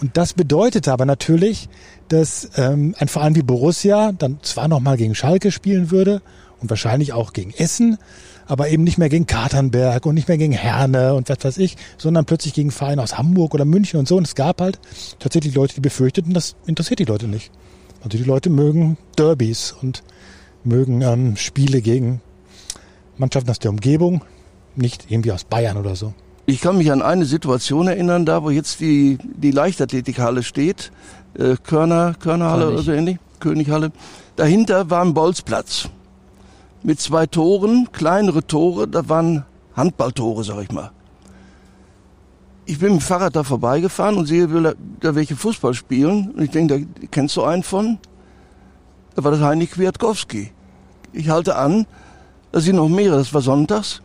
Und 0.01 0.17
das 0.17 0.33
bedeutete 0.33 0.91
aber 0.91 1.05
natürlich, 1.05 1.69
dass 2.09 2.49
ähm, 2.57 2.95
ein 2.99 3.07
Verein 3.07 3.35
wie 3.35 3.41
Borussia 3.41 4.11
dann 4.11 4.39
zwar 4.41 4.67
nochmal 4.67 4.97
gegen 4.97 5.15
Schalke 5.15 5.51
spielen 5.51 5.91
würde 5.91 6.21
und 6.61 6.69
wahrscheinlich 6.69 7.13
auch 7.13 7.33
gegen 7.33 7.51
Essen, 7.51 7.97
aber 8.45 8.69
eben 8.69 8.83
nicht 8.83 8.97
mehr 8.97 9.09
gegen 9.09 9.25
Katernberg 9.25 10.05
und 10.05 10.15
nicht 10.15 10.27
mehr 10.27 10.37
gegen 10.37 10.53
Herne 10.53 11.15
und 11.15 11.29
was 11.29 11.43
weiß 11.43 11.57
ich, 11.57 11.77
sondern 11.97 12.25
plötzlich 12.25 12.53
gegen 12.53 12.71
Vereine 12.71 13.01
aus 13.01 13.17
Hamburg 13.17 13.53
oder 13.53 13.65
München 13.65 13.99
und 13.99 14.07
so. 14.07 14.17
Und 14.17 14.27
es 14.27 14.35
gab 14.35 14.61
halt 14.61 14.79
tatsächlich 15.19 15.55
Leute, 15.55 15.75
die 15.75 15.81
befürchteten, 15.81 16.33
das 16.33 16.55
interessiert 16.65 16.99
die 16.99 17.05
Leute 17.05 17.27
nicht. 17.27 17.51
Also 18.03 18.17
die 18.17 18.23
Leute 18.23 18.49
mögen 18.49 18.97
Derbys 19.17 19.71
und 19.71 20.03
mögen 20.63 21.01
ähm, 21.01 21.37
Spiele 21.37 21.81
gegen 21.81 22.21
Mannschaften 23.17 23.49
aus 23.49 23.59
der 23.59 23.71
Umgebung, 23.71 24.23
nicht 24.75 25.09
irgendwie 25.09 25.31
aus 25.31 25.45
Bayern 25.45 25.77
oder 25.77 25.95
so. 25.95 26.13
Ich 26.47 26.61
kann 26.61 26.77
mich 26.77 26.91
an 26.91 27.01
eine 27.01 27.25
Situation 27.25 27.87
erinnern, 27.87 28.25
da 28.25 28.43
wo 28.43 28.51
jetzt 28.51 28.79
die, 28.79 29.17
die 29.23 29.49
Leichtathletikhalle 29.49 30.43
steht, 30.43 30.91
äh, 31.33 31.55
Körner, 31.55 32.13
Körnerhalle 32.19 32.69
oder 32.69 32.83
so 32.83 32.91
ähnlich, 32.91 33.17
Könighalle. 33.39 33.91
Dahinter 34.35 34.89
war 34.91 35.01
ein 35.01 35.15
Bolzplatz 35.15 35.89
mit 36.83 36.99
zwei 36.99 37.25
Toren, 37.25 37.89
kleinere 37.91 38.45
Tore, 38.45 38.87
da 38.87 39.09
waren 39.09 39.43
Handballtore, 39.75 40.43
sag 40.43 40.61
ich 40.61 40.71
mal. 40.71 40.91
Ich 42.67 42.77
bin 42.77 42.93
mit 42.93 43.01
dem 43.01 43.05
Fahrrad 43.05 43.35
da 43.35 43.43
vorbeigefahren 43.43 44.15
und 44.17 44.27
sehe, 44.27 44.51
will 44.51 44.75
da 44.99 45.15
welche 45.15 45.35
Fußball 45.35 45.73
spielen. 45.73 46.31
Und 46.31 46.43
ich 46.43 46.51
denke, 46.51 46.79
da 46.79 47.07
kennst 47.09 47.35
du 47.37 47.43
einen 47.43 47.63
von? 47.63 47.97
Da 49.15 49.23
war 49.23 49.31
das 49.31 49.41
Heinrich 49.41 49.71
Kwiatkowski. 49.71 50.51
Ich 51.11 51.29
halte 51.29 51.55
an, 51.55 51.87
da 52.51 52.59
sind 52.59 52.75
noch 52.75 52.89
mehrere, 52.89 53.17
das 53.17 53.33
war 53.33 53.41
sonntags. 53.41 54.01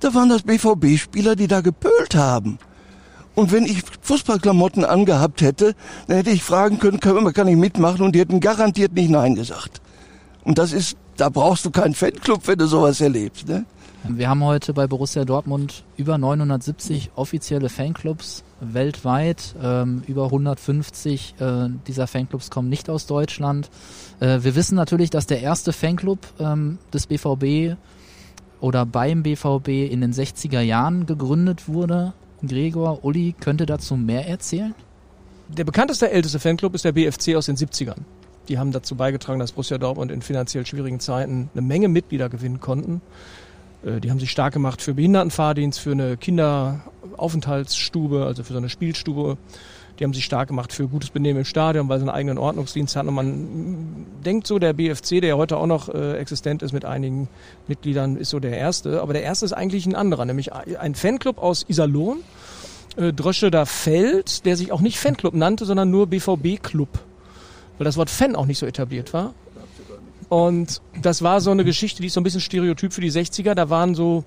Da 0.00 0.14
waren 0.14 0.28
das 0.28 0.42
BVB-Spieler, 0.42 1.36
die 1.36 1.46
da 1.46 1.60
gepölt 1.60 2.14
haben. 2.14 2.58
Und 3.34 3.52
wenn 3.52 3.64
ich 3.64 3.82
Fußballklamotten 4.00 4.84
angehabt 4.84 5.42
hätte, 5.42 5.74
dann 6.06 6.16
hätte 6.16 6.30
ich 6.30 6.42
fragen 6.42 6.78
können, 6.78 7.00
kann, 7.00 7.48
ich 7.48 7.56
mitmachen? 7.56 8.02
Und 8.02 8.14
die 8.14 8.20
hätten 8.20 8.40
garantiert 8.40 8.92
nicht 8.92 9.10
Nein 9.10 9.34
gesagt. 9.34 9.80
Und 10.44 10.58
das 10.58 10.72
ist, 10.72 10.96
da 11.16 11.28
brauchst 11.28 11.64
du 11.66 11.70
keinen 11.70 11.94
Fanclub, 11.94 12.46
wenn 12.46 12.58
du 12.58 12.66
sowas 12.66 13.00
erlebst. 13.00 13.46
Ne? 13.46 13.66
Wir 14.08 14.28
haben 14.28 14.44
heute 14.44 14.72
bei 14.72 14.86
Borussia 14.86 15.24
Dortmund 15.24 15.84
über 15.96 16.16
970 16.16 17.10
offizielle 17.16 17.68
Fanclubs 17.68 18.44
weltweit. 18.60 19.54
Ähm, 19.62 20.02
über 20.06 20.26
150 20.26 21.34
äh, 21.38 21.68
dieser 21.86 22.06
Fanclubs 22.06 22.50
kommen 22.50 22.68
nicht 22.68 22.88
aus 22.88 23.06
Deutschland. 23.06 23.68
Äh, 24.20 24.38
wir 24.42 24.54
wissen 24.54 24.76
natürlich, 24.76 25.10
dass 25.10 25.26
der 25.26 25.40
erste 25.40 25.72
Fanclub 25.72 26.20
ähm, 26.38 26.78
des 26.94 27.06
BVB 27.06 27.76
oder 28.60 28.86
beim 28.86 29.22
BVB 29.22 29.90
in 29.90 30.00
den 30.00 30.12
60er 30.12 30.60
Jahren 30.60 31.06
gegründet 31.06 31.68
wurde. 31.68 32.12
Gregor, 32.46 33.04
Uli, 33.04 33.34
könnte 33.38 33.66
dazu 33.66 33.96
mehr 33.96 34.28
erzählen? 34.28 34.74
Der 35.48 35.64
bekannteste, 35.64 36.10
älteste 36.10 36.38
Fanclub 36.38 36.74
ist 36.74 36.84
der 36.84 36.92
BFC 36.92 37.34
aus 37.36 37.46
den 37.46 37.56
70ern. 37.56 37.98
Die 38.48 38.58
haben 38.58 38.72
dazu 38.72 38.94
beigetragen, 38.94 39.38
dass 39.38 39.52
Borussia 39.52 39.78
Dortmund 39.78 40.10
in 40.10 40.22
finanziell 40.22 40.66
schwierigen 40.66 41.00
Zeiten 41.00 41.50
eine 41.52 41.62
Menge 41.62 41.88
Mitglieder 41.88 42.28
gewinnen 42.28 42.60
konnten. 42.60 43.00
Äh, 43.84 44.00
die 44.00 44.10
haben 44.10 44.20
sich 44.20 44.30
stark 44.30 44.52
gemacht 44.52 44.82
für 44.82 44.94
Behindertenfahrdienst, 44.94 45.80
für 45.80 45.92
eine 45.92 46.16
Kinderaufenthaltsstube, 46.16 48.24
also 48.24 48.42
für 48.42 48.52
so 48.52 48.58
eine 48.58 48.68
Spielstube. 48.68 49.36
Die 49.98 50.04
haben 50.04 50.12
sich 50.12 50.24
stark 50.24 50.48
gemacht 50.48 50.72
für 50.72 50.88
gutes 50.88 51.10
Benehmen 51.10 51.40
im 51.40 51.44
Stadion, 51.44 51.88
weil 51.88 51.98
sie 51.98 52.02
einen 52.02 52.14
eigenen 52.14 52.38
Ordnungsdienst 52.38 52.96
hatten. 52.96 53.08
Und 53.08 53.14
man 53.14 54.06
denkt 54.24 54.46
so, 54.46 54.58
der 54.58 54.72
BFC, 54.72 55.20
der 55.20 55.36
heute 55.36 55.56
auch 55.56 55.66
noch 55.66 55.88
äh, 55.88 56.18
existent 56.18 56.62
ist 56.62 56.72
mit 56.72 56.84
einigen 56.84 57.28
Mitgliedern, 57.66 58.16
ist 58.16 58.30
so 58.30 58.40
der 58.40 58.56
erste. 58.56 59.00
Aber 59.00 59.12
der 59.12 59.22
erste 59.22 59.44
ist 59.46 59.52
eigentlich 59.52 59.86
ein 59.86 59.94
anderer, 59.94 60.24
nämlich 60.24 60.52
ein 60.52 60.94
Fanclub 60.94 61.38
aus 61.38 61.64
Iserlohn, 61.68 62.18
äh, 62.96 63.12
Drösche 63.12 63.50
Feld, 63.66 64.44
der 64.44 64.56
sich 64.56 64.72
auch 64.72 64.80
nicht 64.80 64.98
Fanclub 64.98 65.34
nannte, 65.34 65.64
sondern 65.64 65.90
nur 65.90 66.06
BVB-Club. 66.06 66.88
Weil 67.78 67.84
das 67.84 67.96
Wort 67.96 68.10
Fan 68.10 68.36
auch 68.36 68.46
nicht 68.46 68.58
so 68.58 68.66
etabliert 68.66 69.12
war. 69.12 69.34
Und 70.28 70.80
das 71.00 71.22
war 71.22 71.40
so 71.40 71.50
eine 71.50 71.64
Geschichte, 71.64 72.02
die 72.02 72.08
ist 72.08 72.14
so 72.14 72.20
ein 72.20 72.24
bisschen 72.24 72.40
stereotyp 72.40 72.92
für 72.92 73.00
die 73.00 73.12
60er. 73.12 73.54
Da 73.54 73.70
waren 73.70 73.94
so 73.94 74.24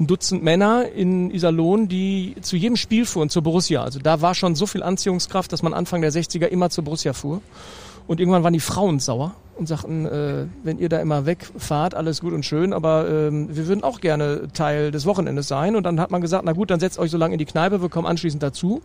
ein 0.00 0.06
Dutzend 0.06 0.42
Männer 0.42 0.90
in 0.90 1.30
Iserlohn, 1.30 1.86
die 1.86 2.34
zu 2.40 2.56
jedem 2.56 2.76
Spiel 2.76 3.04
fuhren, 3.04 3.28
zur 3.28 3.42
Borussia. 3.42 3.82
Also 3.82 4.00
da 4.00 4.22
war 4.22 4.34
schon 4.34 4.54
so 4.54 4.66
viel 4.66 4.82
Anziehungskraft, 4.82 5.52
dass 5.52 5.62
man 5.62 5.74
Anfang 5.74 6.00
der 6.00 6.10
60er 6.10 6.46
immer 6.46 6.70
zur 6.70 6.84
Borussia 6.84 7.12
fuhr. 7.12 7.42
Und 8.06 8.18
irgendwann 8.18 8.42
waren 8.42 8.54
die 8.54 8.60
Frauen 8.60 8.98
sauer 8.98 9.34
und 9.60 9.66
sagten, 9.66 10.06
äh, 10.06 10.46
wenn 10.64 10.78
ihr 10.78 10.88
da 10.88 10.98
immer 10.98 11.26
wegfahrt, 11.26 11.94
alles 11.94 12.20
gut 12.20 12.32
und 12.32 12.44
schön, 12.44 12.72
aber 12.72 13.08
ähm, 13.08 13.54
wir 13.54 13.68
würden 13.68 13.84
auch 13.84 14.00
gerne 14.00 14.48
Teil 14.52 14.90
des 14.90 15.06
Wochenendes 15.06 15.48
sein. 15.48 15.76
Und 15.76 15.84
dann 15.84 16.00
hat 16.00 16.10
man 16.10 16.20
gesagt, 16.20 16.44
na 16.44 16.52
gut, 16.52 16.70
dann 16.70 16.80
setzt 16.80 16.98
euch 16.98 17.10
so 17.10 17.18
lange 17.18 17.34
in 17.34 17.38
die 17.38 17.44
Kneipe, 17.44 17.82
wir 17.82 17.90
kommen 17.90 18.06
anschließend 18.06 18.42
dazu. 18.42 18.80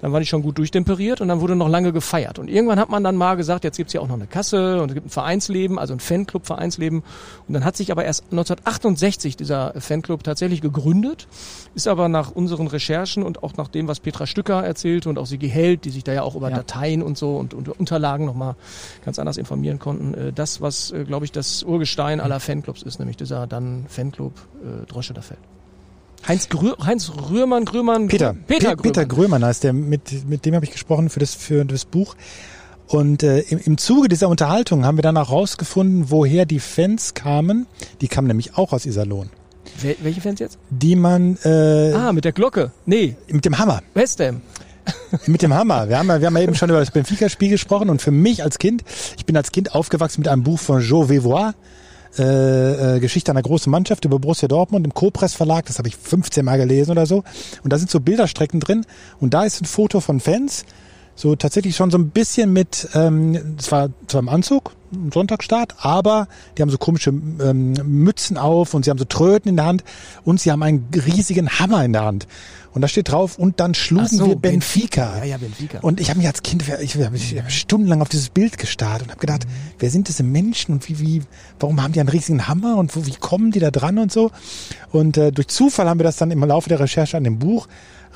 Dann 0.00 0.12
war 0.12 0.20
die 0.20 0.26
schon 0.26 0.42
gut 0.42 0.58
durchtemperiert 0.58 1.20
und 1.20 1.28
dann 1.28 1.40
wurde 1.40 1.56
noch 1.56 1.68
lange 1.68 1.92
gefeiert. 1.92 2.38
Und 2.38 2.48
irgendwann 2.48 2.78
hat 2.78 2.88
man 2.88 3.04
dann 3.04 3.16
mal 3.16 3.34
gesagt, 3.34 3.64
jetzt 3.64 3.76
gibt's 3.76 3.92
hier 3.92 4.00
auch 4.00 4.08
noch 4.08 4.14
eine 4.14 4.26
Kasse 4.26 4.80
und 4.80 4.90
es 4.90 4.94
gibt 4.94 5.06
ein 5.06 5.10
Vereinsleben, 5.10 5.78
also 5.78 5.92
ein 5.92 6.00
Fanclub-Vereinsleben. 6.00 7.02
Und 7.48 7.54
dann 7.54 7.64
hat 7.64 7.76
sich 7.76 7.90
aber 7.90 8.04
erst 8.04 8.24
1968 8.30 9.36
dieser 9.36 9.74
Fanclub 9.78 10.22
tatsächlich 10.22 10.60
gegründet, 10.60 11.26
ist 11.74 11.88
aber 11.88 12.08
nach 12.08 12.30
unseren 12.30 12.68
Recherchen 12.68 13.24
und 13.24 13.42
auch 13.42 13.56
nach 13.56 13.68
dem, 13.68 13.88
was 13.88 13.98
Petra 13.98 14.26
Stücker 14.26 14.64
erzählte 14.64 15.08
und 15.08 15.18
auch 15.18 15.26
Sigi 15.26 15.48
Held, 15.48 15.84
die 15.84 15.90
sich 15.90 16.04
da 16.04 16.12
ja 16.12 16.22
auch 16.22 16.36
über 16.36 16.50
ja. 16.50 16.56
Dateien 16.56 17.02
und 17.02 17.18
so 17.18 17.36
und, 17.36 17.54
und 17.54 17.68
Unterlagen 17.68 18.24
nochmal 18.24 18.54
ganz 19.04 19.18
anders 19.18 19.36
informieren 19.36 19.78
konnten, 19.78 20.11
äh, 20.14 20.32
das, 20.32 20.60
was, 20.60 20.90
äh, 20.90 21.04
glaube 21.04 21.24
ich, 21.24 21.32
das 21.32 21.62
Urgestein 21.62 22.20
aller 22.20 22.40
Fanclubs 22.40 22.82
ist, 22.82 22.98
nämlich 22.98 23.16
dieser 23.16 23.46
dann 23.46 23.86
Fanclub 23.88 24.32
äh, 24.62 24.86
Drosche 24.86 25.14
der 25.14 25.22
Feld. 25.22 25.40
Heinz, 26.26 26.48
Grü 26.48 26.72
Heinz 26.84 27.10
Rührmann, 27.30 27.64
Grümann, 27.64 28.06
Peter, 28.06 28.34
Peter, 28.46 28.76
Grümann. 28.76 28.82
Peter 28.82 29.06
Grümann 29.06 29.44
heißt 29.44 29.64
der, 29.64 29.72
mit, 29.72 30.28
mit 30.28 30.44
dem 30.46 30.54
habe 30.54 30.64
ich 30.64 30.70
gesprochen 30.70 31.08
für 31.08 31.20
das, 31.20 31.34
für 31.34 31.64
das 31.64 31.84
Buch. 31.84 32.14
Und 32.86 33.22
äh, 33.22 33.40
im, 33.40 33.58
im 33.58 33.78
Zuge 33.78 34.08
dieser 34.08 34.28
Unterhaltung 34.28 34.84
haben 34.84 34.98
wir 34.98 35.02
dann 35.02 35.16
auch 35.16 35.30
rausgefunden, 35.30 36.10
woher 36.10 36.44
die 36.46 36.60
Fans 36.60 37.14
kamen. 37.14 37.66
Die 38.00 38.08
kamen 38.08 38.28
nämlich 38.28 38.56
auch 38.56 38.72
aus 38.72 38.86
Iserlohn. 38.86 39.30
Wel 39.80 39.96
welche 40.02 40.20
Fans 40.20 40.40
jetzt? 40.40 40.58
Die 40.70 40.96
man... 40.96 41.38
Äh, 41.44 41.92
ah, 41.92 42.12
mit 42.12 42.24
der 42.24 42.32
Glocke. 42.32 42.72
Nee. 42.84 43.16
Mit 43.28 43.44
dem 43.44 43.58
Hammer. 43.58 43.80
West 43.94 44.20
Ham. 44.20 44.42
Mit 45.26 45.42
dem 45.42 45.54
Hammer. 45.54 45.88
Wir 45.88 45.98
haben, 45.98 46.08
ja, 46.08 46.20
wir 46.20 46.26
haben 46.26 46.36
ja 46.36 46.42
eben 46.42 46.54
schon 46.54 46.70
über 46.70 46.80
das 46.80 46.90
Benfica-Spiel 46.90 47.50
gesprochen 47.50 47.90
und 47.90 48.02
für 48.02 48.10
mich 48.10 48.42
als 48.42 48.58
Kind, 48.58 48.82
ich 49.16 49.26
bin 49.26 49.36
als 49.36 49.52
Kind 49.52 49.74
aufgewachsen 49.74 50.20
mit 50.20 50.28
einem 50.28 50.42
Buch 50.42 50.58
von 50.58 50.80
Joe 50.80 51.08
Vevois, 51.08 51.52
äh, 52.18 52.96
äh, 52.96 53.00
Geschichte 53.00 53.30
einer 53.30 53.42
großen 53.42 53.70
Mannschaft 53.70 54.04
über 54.04 54.18
Borussia 54.18 54.48
Dortmund 54.48 54.86
im 54.86 54.92
Co-Press 54.92 55.34
Verlag, 55.34 55.66
das 55.66 55.78
habe 55.78 55.88
ich 55.88 55.96
15 55.96 56.44
Mal 56.44 56.58
gelesen 56.58 56.90
oder 56.90 57.06
so. 57.06 57.24
Und 57.62 57.72
da 57.72 57.78
sind 57.78 57.90
so 57.90 58.00
Bilderstrecken 58.00 58.60
drin 58.60 58.84
und 59.20 59.32
da 59.32 59.44
ist 59.44 59.62
ein 59.62 59.66
Foto 59.66 60.00
von 60.00 60.20
Fans, 60.20 60.64
so 61.22 61.36
tatsächlich 61.36 61.76
schon 61.76 61.92
so 61.92 61.98
ein 61.98 62.10
bisschen 62.10 62.52
mit, 62.52 62.88
ähm, 62.94 63.56
es 63.56 63.70
war 63.70 63.90
zwar 64.08 64.22
im 64.22 64.28
Anzug, 64.28 64.72
Sonntagsstart, 65.14 65.76
aber 65.78 66.26
die 66.58 66.62
haben 66.62 66.68
so 66.68 66.78
komische 66.78 67.10
ähm, 67.10 67.74
Mützen 67.84 68.36
auf 68.36 68.74
und 68.74 68.84
sie 68.84 68.90
haben 68.90 68.98
so 68.98 69.04
Tröten 69.04 69.48
in 69.48 69.56
der 69.56 69.66
Hand 69.66 69.84
und 70.24 70.40
sie 70.40 70.50
haben 70.50 70.64
einen 70.64 70.88
riesigen 70.92 71.48
Hammer 71.48 71.84
in 71.84 71.92
der 71.92 72.04
Hand. 72.04 72.26
Und 72.74 72.80
da 72.80 72.88
steht 72.88 73.10
drauf, 73.10 73.38
und 73.38 73.60
dann 73.60 73.74
schlugen 73.74 74.08
so, 74.08 74.28
wir 74.28 74.36
Benfica. 74.36 75.02
Benfica. 75.04 75.18
Ja, 75.18 75.24
ja, 75.24 75.36
Benfica. 75.36 75.78
Und 75.80 76.00
ich 76.00 76.08
habe 76.10 76.18
mich 76.18 76.26
als 76.26 76.42
Kind, 76.42 76.64
ich 76.80 76.96
habe 76.96 77.04
hab 77.04 77.50
stundenlang 77.50 78.02
auf 78.02 78.08
dieses 78.08 78.30
Bild 78.30 78.58
gestarrt 78.58 79.02
und 79.02 79.10
habe 79.10 79.20
gedacht, 79.20 79.46
mhm. 79.46 79.50
wer 79.78 79.90
sind 79.90 80.08
diese 80.08 80.24
Menschen 80.24 80.72
und 80.72 80.88
wie, 80.88 80.98
wie, 80.98 81.22
warum 81.60 81.80
haben 81.82 81.92
die 81.92 82.00
einen 82.00 82.08
riesigen 82.08 82.48
Hammer 82.48 82.76
und 82.78 82.96
wo, 82.96 83.06
wie 83.06 83.14
kommen 83.14 83.52
die 83.52 83.60
da 83.60 83.70
dran 83.70 83.98
und 83.98 84.10
so. 84.10 84.32
Und 84.90 85.18
äh, 85.18 85.30
durch 85.30 85.48
Zufall 85.48 85.88
haben 85.88 86.00
wir 86.00 86.04
das 86.04 86.16
dann 86.16 86.32
im 86.32 86.42
Laufe 86.42 86.68
der 86.68 86.80
Recherche 86.80 87.16
an 87.16 87.24
dem 87.24 87.38
Buch 87.38 87.68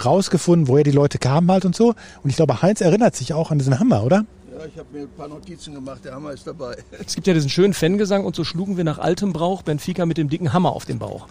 rausgefunden, 0.05 0.68
woher 0.68 0.84
die 0.84 0.90
Leute 0.90 1.18
kamen 1.18 1.51
halt 1.51 1.64
und 1.64 1.74
so. 1.74 1.94
Und 2.22 2.30
ich 2.30 2.36
glaube, 2.36 2.62
Heinz 2.62 2.80
erinnert 2.80 3.16
sich 3.16 3.34
auch 3.34 3.51
an 3.51 3.59
diesen 3.59 3.78
Hammer, 3.78 4.05
oder? 4.05 4.24
Ja, 4.53 4.64
ich 4.64 4.78
habe 4.78 4.88
mir 4.92 5.03
ein 5.03 5.11
paar 5.11 5.28
Notizen 5.28 5.74
gemacht, 5.74 6.05
der 6.05 6.14
Hammer 6.14 6.32
ist 6.32 6.47
dabei. 6.47 6.76
Es 7.07 7.14
gibt 7.14 7.26
ja 7.26 7.34
diesen 7.34 7.51
schönen 7.51 7.74
Fangesang 7.74 8.24
und 8.24 8.34
so 8.34 8.44
schlugen 8.44 8.76
wir 8.76 8.84
nach 8.84 8.99
altem 8.99 9.32
Brauch 9.32 9.62
Benfica 9.62 10.07
mit 10.07 10.16
dem 10.18 10.28
dicken 10.28 10.53
Hammer 10.53 10.72
auf 10.72 10.86
den 10.86 10.99
Bauch. 10.99 11.26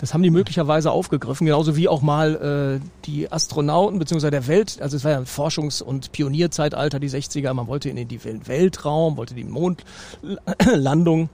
Das 0.00 0.14
haben 0.14 0.22
die 0.22 0.30
möglicherweise 0.30 0.92
aufgegriffen, 0.92 1.46
genauso 1.46 1.76
wie 1.76 1.86
auch 1.86 2.00
mal 2.00 2.80
äh, 2.80 2.86
die 3.04 3.30
Astronauten 3.30 3.98
beziehungsweise 3.98 4.30
der 4.30 4.46
Welt, 4.46 4.78
also 4.80 4.96
es 4.96 5.04
war 5.04 5.10
ja 5.10 5.18
ein 5.18 5.26
Forschungs- 5.26 5.82
und 5.82 6.10
Pionierzeitalter, 6.12 6.98
die 7.00 7.10
60er, 7.10 7.52
man 7.52 7.66
wollte 7.66 7.90
in 7.90 7.96
den 7.96 8.46
Weltraum, 8.46 9.18
wollte 9.18 9.34
die 9.34 9.44
Mondlandung 9.44 11.28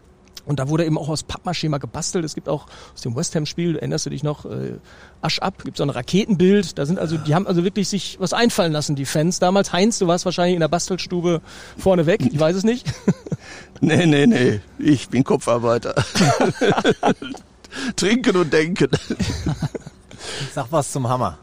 und 0.46 0.60
da 0.60 0.68
wurde 0.68 0.86
eben 0.86 0.96
auch 0.96 1.08
aus 1.08 1.24
Pappmaschema 1.24 1.78
gebastelt. 1.78 2.24
Es 2.24 2.34
gibt 2.34 2.48
auch 2.48 2.66
aus 2.94 3.02
dem 3.02 3.14
West 3.16 3.34
Ham-Spiel, 3.34 3.76
erinnerst 3.76 4.06
du 4.06 4.10
dich 4.10 4.22
noch, 4.22 4.44
äh, 4.46 4.78
Asch 5.20 5.40
ab, 5.40 5.64
gibt 5.64 5.76
so 5.76 5.82
ein 5.82 5.90
Raketenbild. 5.90 6.78
Da 6.78 6.86
sind 6.86 6.98
also, 6.98 7.18
die 7.18 7.34
haben 7.34 7.46
also 7.46 7.64
wirklich 7.64 7.88
sich 7.88 8.16
was 8.20 8.32
einfallen 8.32 8.72
lassen, 8.72 8.94
die 8.94 9.04
Fans. 9.04 9.40
Damals, 9.40 9.72
Heinz, 9.72 9.98
du 9.98 10.06
warst 10.06 10.24
wahrscheinlich 10.24 10.54
in 10.54 10.60
der 10.60 10.68
Bastelstube 10.68 11.42
vorne 11.76 12.06
weg, 12.06 12.20
ich 12.22 12.38
weiß 12.38 12.56
es 12.56 12.64
nicht. 12.64 12.86
nee, 13.80 14.06
nee, 14.06 14.26
nee, 14.26 14.60
ich 14.78 15.08
bin 15.08 15.24
Kopfarbeiter. 15.24 15.94
Trinken 17.96 18.36
und 18.36 18.52
denken. 18.52 18.88
Sag 20.54 20.66
was 20.70 20.92
zum 20.92 21.08
Hammer. 21.08 21.38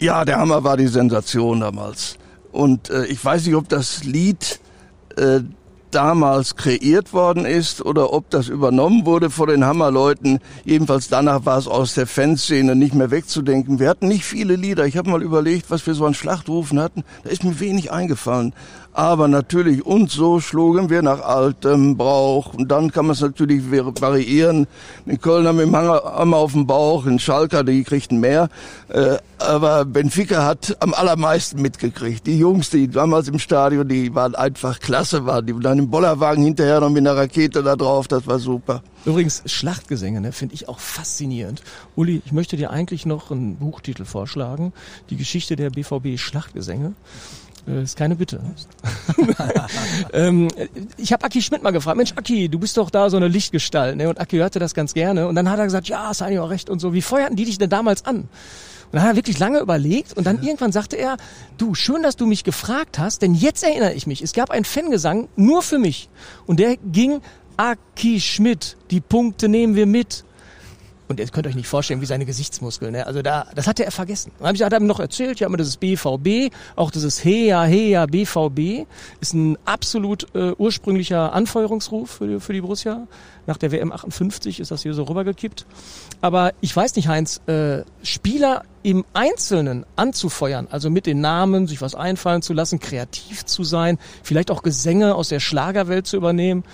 Ja, 0.00 0.24
der 0.24 0.38
Hammer 0.38 0.64
war 0.64 0.76
die 0.76 0.86
Sensation 0.86 1.60
damals. 1.60 2.16
Und 2.52 2.90
äh, 2.90 3.06
ich 3.06 3.24
weiß 3.24 3.46
nicht, 3.46 3.54
ob 3.54 3.68
das 3.68 4.04
Lied 4.04 4.60
äh, 5.16 5.40
damals 5.94 6.56
kreiert 6.56 7.12
worden 7.12 7.44
ist 7.44 7.84
oder 7.84 8.12
ob 8.12 8.30
das 8.30 8.48
übernommen 8.48 9.06
wurde 9.06 9.30
von 9.30 9.48
den 9.48 9.64
Hammerleuten. 9.64 10.40
Jedenfalls 10.64 11.08
danach 11.08 11.46
war 11.46 11.58
es 11.58 11.68
aus 11.68 11.94
der 11.94 12.06
Fanszene 12.06 12.74
nicht 12.74 12.94
mehr 12.94 13.10
wegzudenken. 13.10 13.78
Wir 13.78 13.88
hatten 13.88 14.08
nicht 14.08 14.24
viele 14.24 14.56
Lieder. 14.56 14.86
Ich 14.86 14.96
habe 14.96 15.10
mal 15.10 15.22
überlegt, 15.22 15.70
was 15.70 15.86
wir 15.86 15.94
so 15.94 16.04
an 16.06 16.14
Schlachtrufen 16.14 16.80
hatten. 16.80 17.04
Da 17.22 17.30
ist 17.30 17.44
mir 17.44 17.60
wenig 17.60 17.92
eingefallen. 17.92 18.52
Aber 18.96 19.26
natürlich, 19.26 19.84
und 19.84 20.12
so 20.12 20.38
schlugen 20.38 20.88
wir 20.88 21.02
nach 21.02 21.20
altem 21.20 21.96
Brauch. 21.96 22.54
Und 22.54 22.68
dann 22.70 22.92
kann 22.92 23.06
man 23.06 23.14
es 23.14 23.20
natürlich 23.20 23.68
variieren. 23.72 24.68
In 25.04 25.20
Köln 25.20 25.48
haben 25.48 25.58
wir 25.58 25.66
Hammer 25.72 26.36
auf 26.36 26.52
dem 26.52 26.68
Bauch, 26.68 27.04
in 27.04 27.18
Schalker, 27.18 27.64
die 27.64 27.82
kriegten 27.82 28.20
mehr. 28.20 28.48
Äh, 28.88 29.16
aber 29.38 29.84
Benfica 29.84 30.44
hat 30.44 30.76
am 30.78 30.94
allermeisten 30.94 31.60
mitgekriegt. 31.60 32.24
Die 32.28 32.38
Jungs, 32.38 32.70
die 32.70 32.86
damals 32.86 33.26
im 33.26 33.40
Stadion, 33.40 33.88
die 33.88 34.14
waren 34.14 34.36
einfach 34.36 34.78
klasse, 34.78 35.26
waren 35.26 35.44
die. 35.44 35.54
Dann 35.58 35.80
im 35.80 35.90
Bollerwagen 35.90 36.44
hinterher 36.44 36.78
noch 36.78 36.90
mit 36.90 37.00
einer 37.00 37.16
Rakete 37.16 37.64
da 37.64 37.74
drauf, 37.74 38.06
das 38.06 38.28
war 38.28 38.38
super. 38.38 38.84
Übrigens, 39.04 39.42
Schlachtgesänge, 39.46 40.20
ne, 40.20 40.30
finde 40.30 40.54
ich 40.54 40.68
auch 40.68 40.78
faszinierend. 40.78 41.62
Uli, 41.96 42.22
ich 42.24 42.32
möchte 42.32 42.56
dir 42.56 42.70
eigentlich 42.70 43.06
noch 43.06 43.32
einen 43.32 43.56
Buchtitel 43.56 44.04
vorschlagen. 44.04 44.72
Die 45.10 45.16
Geschichte 45.16 45.56
der 45.56 45.70
BVB 45.70 46.16
Schlachtgesänge. 46.16 46.94
Das 47.66 47.74
äh, 47.74 47.82
ist 47.82 47.96
keine 47.96 48.16
Bitte. 48.16 48.40
ähm, 50.12 50.48
ich 50.96 51.12
habe 51.12 51.24
Aki 51.24 51.42
Schmidt 51.42 51.62
mal 51.62 51.70
gefragt, 51.70 51.96
Mensch 51.96 52.12
Aki, 52.16 52.48
du 52.48 52.58
bist 52.58 52.76
doch 52.76 52.90
da 52.90 53.10
so 53.10 53.16
eine 53.16 53.28
Lichtgestalt, 53.28 53.96
ne? 53.96 54.08
Und 54.08 54.20
Aki 54.20 54.36
hörte 54.36 54.58
das 54.58 54.74
ganz 54.74 54.94
gerne. 54.94 55.26
Und 55.26 55.34
dann 55.34 55.50
hat 55.50 55.58
er 55.58 55.64
gesagt, 55.64 55.88
ja, 55.88 56.10
ist 56.10 56.22
eigentlich 56.22 56.40
auch 56.40 56.50
recht 56.50 56.70
und 56.70 56.80
so. 56.80 56.92
Wie 56.92 57.02
feuerten 57.02 57.36
die 57.36 57.44
dich 57.44 57.58
denn 57.58 57.70
damals 57.70 58.04
an? 58.04 58.16
Und 58.16 58.28
dann 58.92 59.02
hat 59.02 59.12
er 59.12 59.16
wirklich 59.16 59.38
lange 59.38 59.58
überlegt 59.58 60.12
und 60.16 60.24
dann 60.24 60.42
irgendwann 60.42 60.70
sagte 60.70 60.96
er, 60.96 61.16
du, 61.58 61.74
schön, 61.74 62.02
dass 62.02 62.16
du 62.16 62.26
mich 62.26 62.44
gefragt 62.44 62.98
hast, 62.98 63.22
denn 63.22 63.34
jetzt 63.34 63.64
erinnere 63.64 63.94
ich 63.94 64.06
mich, 64.06 64.22
es 64.22 64.32
gab 64.32 64.50
einen 64.50 64.64
Fangesang 64.64 65.28
nur 65.34 65.62
für 65.62 65.78
mich 65.78 66.08
und 66.46 66.60
der 66.60 66.76
ging 66.76 67.20
Aki 67.56 68.20
Schmidt, 68.20 68.76
die 68.90 69.00
Punkte 69.00 69.48
nehmen 69.48 69.74
wir 69.74 69.86
mit. 69.86 70.24
Und 71.14 71.20
ihr 71.20 71.28
könnt 71.28 71.46
euch 71.46 71.54
nicht 71.54 71.68
vorstellen, 71.68 72.00
wie 72.00 72.06
seine 72.06 72.26
Gesichtsmuskeln. 72.26 72.90
Ne? 72.90 73.06
Also 73.06 73.22
da, 73.22 73.46
das 73.54 73.68
hatte 73.68 73.84
er 73.84 73.92
vergessen. 73.92 74.32
Dann 74.38 74.48
habe 74.48 74.56
ich 74.56 74.64
hat 74.64 74.72
er 74.72 74.80
ihm 74.80 74.88
noch 74.88 74.98
erzählt, 74.98 75.38
ja, 75.38 75.46
immer 75.46 75.56
das 75.56 75.76
BVB, 75.76 76.52
auch 76.74 76.90
dieses 76.90 77.24
Heja, 77.24 77.62
Heja, 77.62 78.06
BVB, 78.06 78.84
ist 79.20 79.32
ein 79.32 79.56
absolut 79.64 80.26
äh, 80.34 80.50
ursprünglicher 80.58 81.32
Anfeuerungsruf 81.32 82.10
für 82.10 82.26
die, 82.26 82.40
für 82.40 82.52
die 82.52 82.62
Borussia. 82.62 83.06
Nach 83.46 83.56
der 83.58 83.70
WM 83.70 83.92
58 83.92 84.58
ist 84.58 84.72
das 84.72 84.82
hier 84.82 84.92
so 84.92 85.04
rübergekippt. 85.04 85.66
Aber 86.20 86.52
ich 86.60 86.74
weiß 86.74 86.96
nicht, 86.96 87.06
Heinz, 87.06 87.40
äh, 87.46 87.84
Spieler 88.02 88.64
im 88.82 89.04
Einzelnen 89.12 89.86
anzufeuern, 89.94 90.66
also 90.68 90.90
mit 90.90 91.06
den 91.06 91.20
Namen, 91.20 91.68
sich 91.68 91.80
was 91.80 91.94
einfallen 91.94 92.42
zu 92.42 92.54
lassen, 92.54 92.80
kreativ 92.80 93.44
zu 93.44 93.62
sein, 93.62 93.98
vielleicht 94.24 94.50
auch 94.50 94.64
Gesänge 94.64 95.14
aus 95.14 95.28
der 95.28 95.38
Schlagerwelt 95.38 96.08
zu 96.08 96.16
übernehmen, 96.16 96.64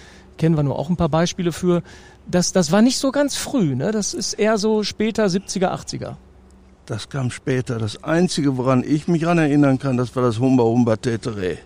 kennen 0.40 0.56
wir 0.56 0.62
nur 0.62 0.78
auch 0.78 0.88
ein 0.88 0.96
paar 0.96 1.10
Beispiele 1.10 1.52
für 1.52 1.82
das, 2.30 2.52
das 2.52 2.72
war 2.72 2.82
nicht 2.82 2.98
so 2.98 3.10
ganz 3.10 3.36
früh, 3.36 3.74
ne? 3.74 3.92
Das 3.92 4.14
ist 4.14 4.34
eher 4.34 4.58
so 4.58 4.82
später 4.82 5.26
70er, 5.26 5.72
80er. 5.72 6.16
Das 6.86 7.08
kam 7.08 7.30
später. 7.30 7.78
Das 7.78 8.02
Einzige, 8.02 8.56
woran 8.56 8.82
ich 8.82 9.06
mich 9.06 9.22
daran 9.22 9.38
erinnern 9.38 9.78
kann, 9.78 9.96
das 9.96 10.14
war 10.16 10.22
das 10.22 10.38
Humba 10.38 10.64
Humba 10.64 10.96
Tetere. 10.96 11.58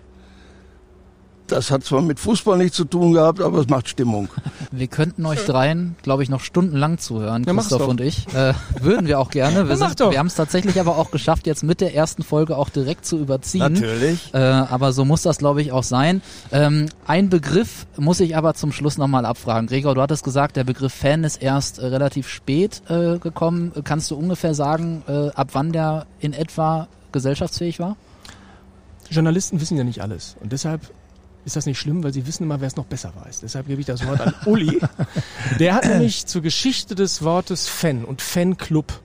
Das 1.47 1.69
hat 1.69 1.83
zwar 1.83 2.01
mit 2.01 2.19
Fußball 2.19 2.57
nichts 2.57 2.77
zu 2.77 2.85
tun 2.85 3.13
gehabt, 3.13 3.39
aber 3.39 3.59
es 3.59 3.67
macht 3.67 3.87
Stimmung. 3.87 4.29
Wir 4.71 4.87
könnten 4.87 5.25
euch 5.25 5.45
dreien, 5.45 5.95
glaube 6.01 6.23
ich, 6.23 6.29
noch 6.29 6.41
stundenlang 6.41 6.97
zuhören, 6.97 7.43
ja, 7.45 7.53
Christoph 7.53 7.87
und 7.87 8.01
ich. 8.01 8.27
Äh, 8.33 8.53
würden 8.81 9.07
wir 9.07 9.19
auch 9.19 9.29
gerne. 9.29 9.69
Wir, 9.69 9.77
sind, 9.77 9.99
wir 9.99 10.17
haben 10.17 10.27
es 10.27 10.35
tatsächlich 10.35 10.79
aber 10.79 10.97
auch 10.97 11.11
geschafft, 11.11 11.47
jetzt 11.47 11.63
mit 11.63 11.81
der 11.81 11.95
ersten 11.95 12.23
Folge 12.23 12.57
auch 12.57 12.69
direkt 12.69 13.05
zu 13.05 13.17
überziehen. 13.17 13.73
Natürlich. 13.73 14.33
Äh, 14.33 14.39
aber 14.39 14.91
so 14.91 15.05
muss 15.05 15.21
das, 15.21 15.37
glaube 15.37 15.61
ich, 15.61 15.71
auch 15.71 15.83
sein. 15.83 16.21
Ähm, 16.51 16.87
ein 17.05 17.29
Begriff 17.29 17.85
muss 17.95 18.19
ich 18.19 18.35
aber 18.35 18.53
zum 18.55 18.71
Schluss 18.71 18.97
nochmal 18.97 19.25
abfragen. 19.25 19.67
Gregor, 19.67 19.95
du 19.95 20.01
hattest 20.01 20.23
gesagt, 20.23 20.55
der 20.55 20.63
Begriff 20.63 20.93
Fan 20.93 21.23
ist 21.23 21.41
erst 21.41 21.79
äh, 21.79 21.85
relativ 21.85 22.27
spät 22.27 22.81
äh, 22.89 23.17
gekommen. 23.19 23.71
Kannst 23.83 24.11
du 24.11 24.15
ungefähr 24.15 24.53
sagen, 24.53 25.03
äh, 25.07 25.29
ab 25.29 25.49
wann 25.53 25.71
der 25.71 26.07
in 26.19 26.33
etwa 26.33 26.87
gesellschaftsfähig 27.11 27.79
war? 27.79 27.95
Journalisten 29.09 29.61
wissen 29.61 29.77
ja 29.77 29.83
nicht 29.83 30.01
alles. 30.01 30.35
Und 30.41 30.51
deshalb 30.51 30.81
ist 31.45 31.55
das 31.55 31.65
nicht 31.65 31.79
schlimm, 31.79 32.03
weil 32.03 32.11
sie 32.11 32.25
wissen 32.25 32.43
immer, 32.43 32.59
wer 32.59 32.67
es 32.67 32.75
noch 32.75 32.85
besser 32.85 33.13
weiß. 33.23 33.41
Deshalb 33.41 33.67
gebe 33.67 33.79
ich 33.79 33.87
das 33.87 34.05
Wort 34.05 34.19
an 34.19 34.33
Uli. 34.45 34.81
Der 35.59 35.75
hat 35.75 35.85
nämlich 35.87 36.25
zur 36.25 36.41
Geschichte 36.41 36.95
des 36.95 37.21
Wortes 37.23 37.67
Fan 37.67 38.03
und 38.03 38.21
Fanclub 38.21 39.01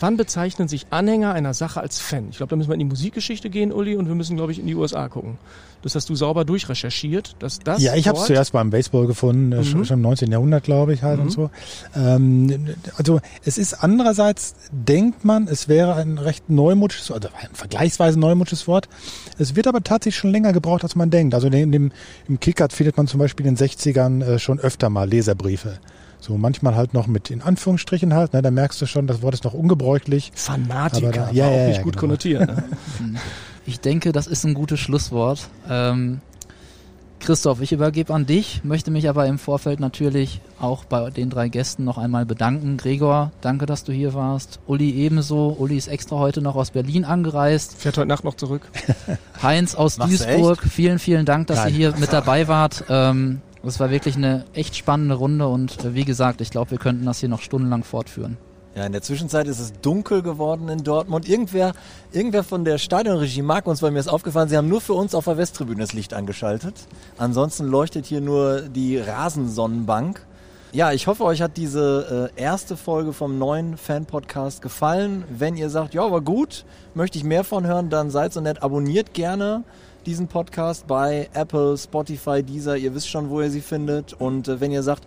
Wann 0.00 0.16
bezeichnen 0.16 0.68
sich 0.68 0.86
Anhänger 0.90 1.32
einer 1.32 1.54
Sache 1.54 1.80
als 1.80 1.98
Fan? 1.98 2.28
Ich 2.30 2.38
glaube, 2.38 2.50
da 2.50 2.56
müssen 2.56 2.68
wir 2.68 2.74
in 2.74 2.80
die 2.80 2.84
Musikgeschichte 2.84 3.50
gehen, 3.50 3.72
Uli, 3.72 3.96
und 3.96 4.08
wir 4.08 4.14
müssen, 4.14 4.36
glaube 4.36 4.52
ich, 4.52 4.58
in 4.58 4.66
die 4.66 4.74
USA 4.74 5.08
gucken. 5.08 5.38
Das 5.82 5.94
hast 5.94 6.08
du 6.08 6.14
sauber 6.14 6.46
durchrecherchiert, 6.46 7.36
dass 7.40 7.58
das. 7.58 7.82
Ja, 7.82 7.94
ich 7.94 8.08
habe 8.08 8.18
es 8.18 8.24
zuerst 8.24 8.52
beim 8.52 8.70
Baseball 8.70 9.06
gefunden, 9.06 9.52
äh, 9.52 9.56
mhm. 9.56 9.84
schon 9.84 9.98
im 9.98 10.00
19. 10.00 10.32
Jahrhundert, 10.32 10.64
glaube 10.64 10.94
ich, 10.94 11.02
halt 11.02 11.18
mhm. 11.18 11.24
und 11.24 11.30
so. 11.30 11.50
Ähm, 11.94 12.74
also 12.96 13.20
es 13.44 13.58
ist 13.58 13.74
andererseits, 13.74 14.54
denkt 14.72 15.26
man, 15.26 15.46
es 15.46 15.68
wäre 15.68 15.96
ein 15.96 16.16
recht 16.16 16.48
neumodisches, 16.48 17.10
also 17.10 17.28
ein 17.38 17.50
vergleichsweise 17.52 18.18
neumodisches 18.18 18.66
Wort. 18.66 18.88
Es 19.38 19.56
wird 19.56 19.66
aber 19.66 19.82
tatsächlich 19.82 20.16
schon 20.16 20.30
länger 20.30 20.54
gebraucht, 20.54 20.84
als 20.84 20.96
man 20.96 21.10
denkt. 21.10 21.34
Also 21.34 21.48
in 21.48 21.70
dem, 21.70 21.92
im 22.28 22.40
Kickert 22.40 22.72
findet 22.72 22.96
man 22.96 23.06
zum 23.06 23.20
Beispiel 23.20 23.44
in 23.44 23.54
den 23.54 23.68
60ern 23.68 24.24
äh, 24.24 24.38
schon 24.38 24.58
öfter 24.60 24.88
mal 24.88 25.06
Leserbriefe. 25.06 25.78
So 26.24 26.38
manchmal 26.38 26.74
halt 26.74 26.94
noch 26.94 27.06
mit 27.06 27.30
in 27.30 27.42
Anführungsstrichen 27.42 28.14
halt, 28.14 28.32
ne, 28.32 28.40
da 28.40 28.50
merkst 28.50 28.80
du 28.80 28.86
schon, 28.86 29.06
das 29.06 29.20
Wort 29.20 29.34
ist 29.34 29.44
noch 29.44 29.52
ungebräuchlich. 29.52 30.32
Fanatiker, 30.34 31.10
da, 31.10 31.30
ja, 31.32 31.50
ja, 31.50 31.64
auch 31.64 31.66
nicht 31.68 31.76
ja, 31.76 31.82
gut 31.82 31.92
genau. 31.92 32.00
konnotiert. 32.00 32.46
Ne? 32.46 32.64
Ich 33.66 33.80
denke, 33.80 34.12
das 34.12 34.26
ist 34.26 34.44
ein 34.44 34.52
gutes 34.52 34.78
Schlusswort. 34.78 35.48
Ähm, 35.70 36.20
Christoph, 37.18 37.62
ich 37.62 37.72
übergebe 37.72 38.12
an 38.12 38.26
dich, 38.26 38.62
möchte 38.62 38.90
mich 38.90 39.08
aber 39.08 39.26
im 39.26 39.38
Vorfeld 39.38 39.80
natürlich 39.80 40.42
auch 40.60 40.84
bei 40.84 41.08
den 41.08 41.30
drei 41.30 41.48
Gästen 41.48 41.82
noch 41.82 41.96
einmal 41.96 42.26
bedanken. 42.26 42.76
Gregor, 42.76 43.32
danke, 43.40 43.64
dass 43.64 43.82
du 43.84 43.92
hier 43.92 44.12
warst. 44.12 44.60
Uli 44.66 44.90
ebenso. 44.90 45.56
Uli 45.58 45.78
ist 45.78 45.88
extra 45.88 46.16
heute 46.16 46.42
noch 46.42 46.56
aus 46.56 46.72
Berlin 46.72 47.06
angereist. 47.06 47.74
Fährt 47.78 47.96
heute 47.96 48.08
Nacht 48.08 48.24
noch 48.24 48.34
zurück. 48.34 48.68
Heinz 49.42 49.74
aus 49.74 49.96
Duisburg, 49.96 50.62
vielen, 50.62 50.98
vielen 50.98 51.24
Dank, 51.24 51.46
dass 51.46 51.60
Nein. 51.60 51.68
ihr 51.68 51.74
hier 51.74 51.94
mit 51.98 52.12
dabei 52.12 52.48
wart. 52.48 52.84
Ähm, 52.90 53.40
es 53.68 53.80
war 53.80 53.90
wirklich 53.90 54.16
eine 54.16 54.44
echt 54.52 54.76
spannende 54.76 55.14
Runde 55.14 55.48
und 55.48 55.84
äh, 55.84 55.94
wie 55.94 56.04
gesagt, 56.04 56.40
ich 56.40 56.50
glaube, 56.50 56.72
wir 56.72 56.78
könnten 56.78 57.04
das 57.06 57.20
hier 57.20 57.28
noch 57.28 57.40
stundenlang 57.40 57.84
fortführen. 57.84 58.36
Ja, 58.74 58.84
in 58.86 58.92
der 58.92 59.02
Zwischenzeit 59.02 59.46
ist 59.46 59.60
es 59.60 59.72
dunkel 59.82 60.22
geworden 60.22 60.68
in 60.68 60.82
Dortmund. 60.82 61.28
Irgendwer, 61.28 61.74
irgendwer 62.10 62.42
von 62.42 62.64
der 62.64 62.78
Stadionregie 62.78 63.42
mag 63.42 63.68
uns, 63.68 63.82
weil 63.82 63.92
mir 63.92 64.00
ist 64.00 64.08
aufgefallen, 64.08 64.48
sie 64.48 64.56
haben 64.56 64.68
nur 64.68 64.80
für 64.80 64.94
uns 64.94 65.14
auf 65.14 65.26
der 65.26 65.36
Westtribüne 65.36 65.80
das 65.80 65.92
Licht 65.92 66.12
angeschaltet. 66.12 66.74
Ansonsten 67.16 67.66
leuchtet 67.66 68.04
hier 68.06 68.20
nur 68.20 68.62
die 68.62 68.98
Rasensonnenbank. 68.98 70.26
Ja, 70.72 70.90
ich 70.90 71.06
hoffe, 71.06 71.22
euch 71.22 71.40
hat 71.40 71.56
diese 71.56 72.30
äh, 72.36 72.40
erste 72.42 72.76
Folge 72.76 73.12
vom 73.12 73.38
neuen 73.38 73.76
Fan-Podcast 73.76 74.60
gefallen. 74.60 75.22
Wenn 75.30 75.56
ihr 75.56 75.70
sagt, 75.70 75.94
ja, 75.94 76.10
war 76.10 76.20
gut, 76.20 76.64
möchte 76.94 77.16
ich 77.16 77.22
mehr 77.22 77.44
von 77.44 77.64
hören, 77.64 77.90
dann 77.90 78.10
seid 78.10 78.32
so 78.32 78.40
nett, 78.40 78.60
abonniert 78.60 79.14
gerne 79.14 79.62
diesen 80.06 80.28
Podcast 80.28 80.86
bei 80.86 81.28
Apple, 81.32 81.76
Spotify, 81.76 82.42
Deezer. 82.42 82.76
Ihr 82.76 82.94
wisst 82.94 83.08
schon, 83.08 83.30
wo 83.30 83.40
ihr 83.40 83.50
sie 83.50 83.60
findet. 83.60 84.12
Und 84.12 84.48
äh, 84.48 84.60
wenn 84.60 84.70
ihr 84.70 84.82
sagt, 84.82 85.04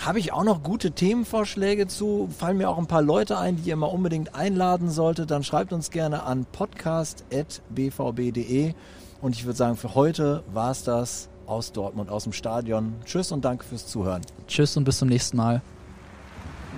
habe 0.00 0.18
ich 0.18 0.32
auch 0.32 0.44
noch 0.44 0.62
gute 0.62 0.92
Themenvorschläge 0.92 1.86
zu, 1.86 2.28
fallen 2.36 2.58
mir 2.58 2.68
auch 2.68 2.78
ein 2.78 2.86
paar 2.86 3.02
Leute 3.02 3.38
ein, 3.38 3.56
die 3.56 3.68
ihr 3.68 3.76
mal 3.76 3.86
unbedingt 3.86 4.34
einladen 4.34 4.90
solltet, 4.90 5.30
dann 5.30 5.44
schreibt 5.44 5.72
uns 5.72 5.90
gerne 5.90 6.24
an 6.24 6.46
podcast.bvb.de. 6.50 8.74
Und 9.20 9.36
ich 9.36 9.44
würde 9.44 9.56
sagen, 9.56 9.76
für 9.76 9.94
heute 9.94 10.42
war 10.52 10.70
es 10.70 10.84
das 10.84 11.28
aus 11.46 11.72
Dortmund, 11.72 12.10
aus 12.10 12.24
dem 12.24 12.32
Stadion. 12.32 12.94
Tschüss 13.04 13.32
und 13.32 13.44
danke 13.44 13.64
fürs 13.64 13.86
Zuhören. 13.86 14.22
Tschüss 14.46 14.76
und 14.76 14.84
bis 14.84 14.98
zum 14.98 15.08
nächsten 15.08 15.36
Mal. 15.36 15.62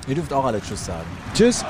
Ihr 0.07 0.15
dürft 0.15 0.33
auch 0.33 0.45
alle 0.45 0.61
Tschüss 0.61 0.87
sagen. 0.87 1.07
Tschüss. 1.35 1.65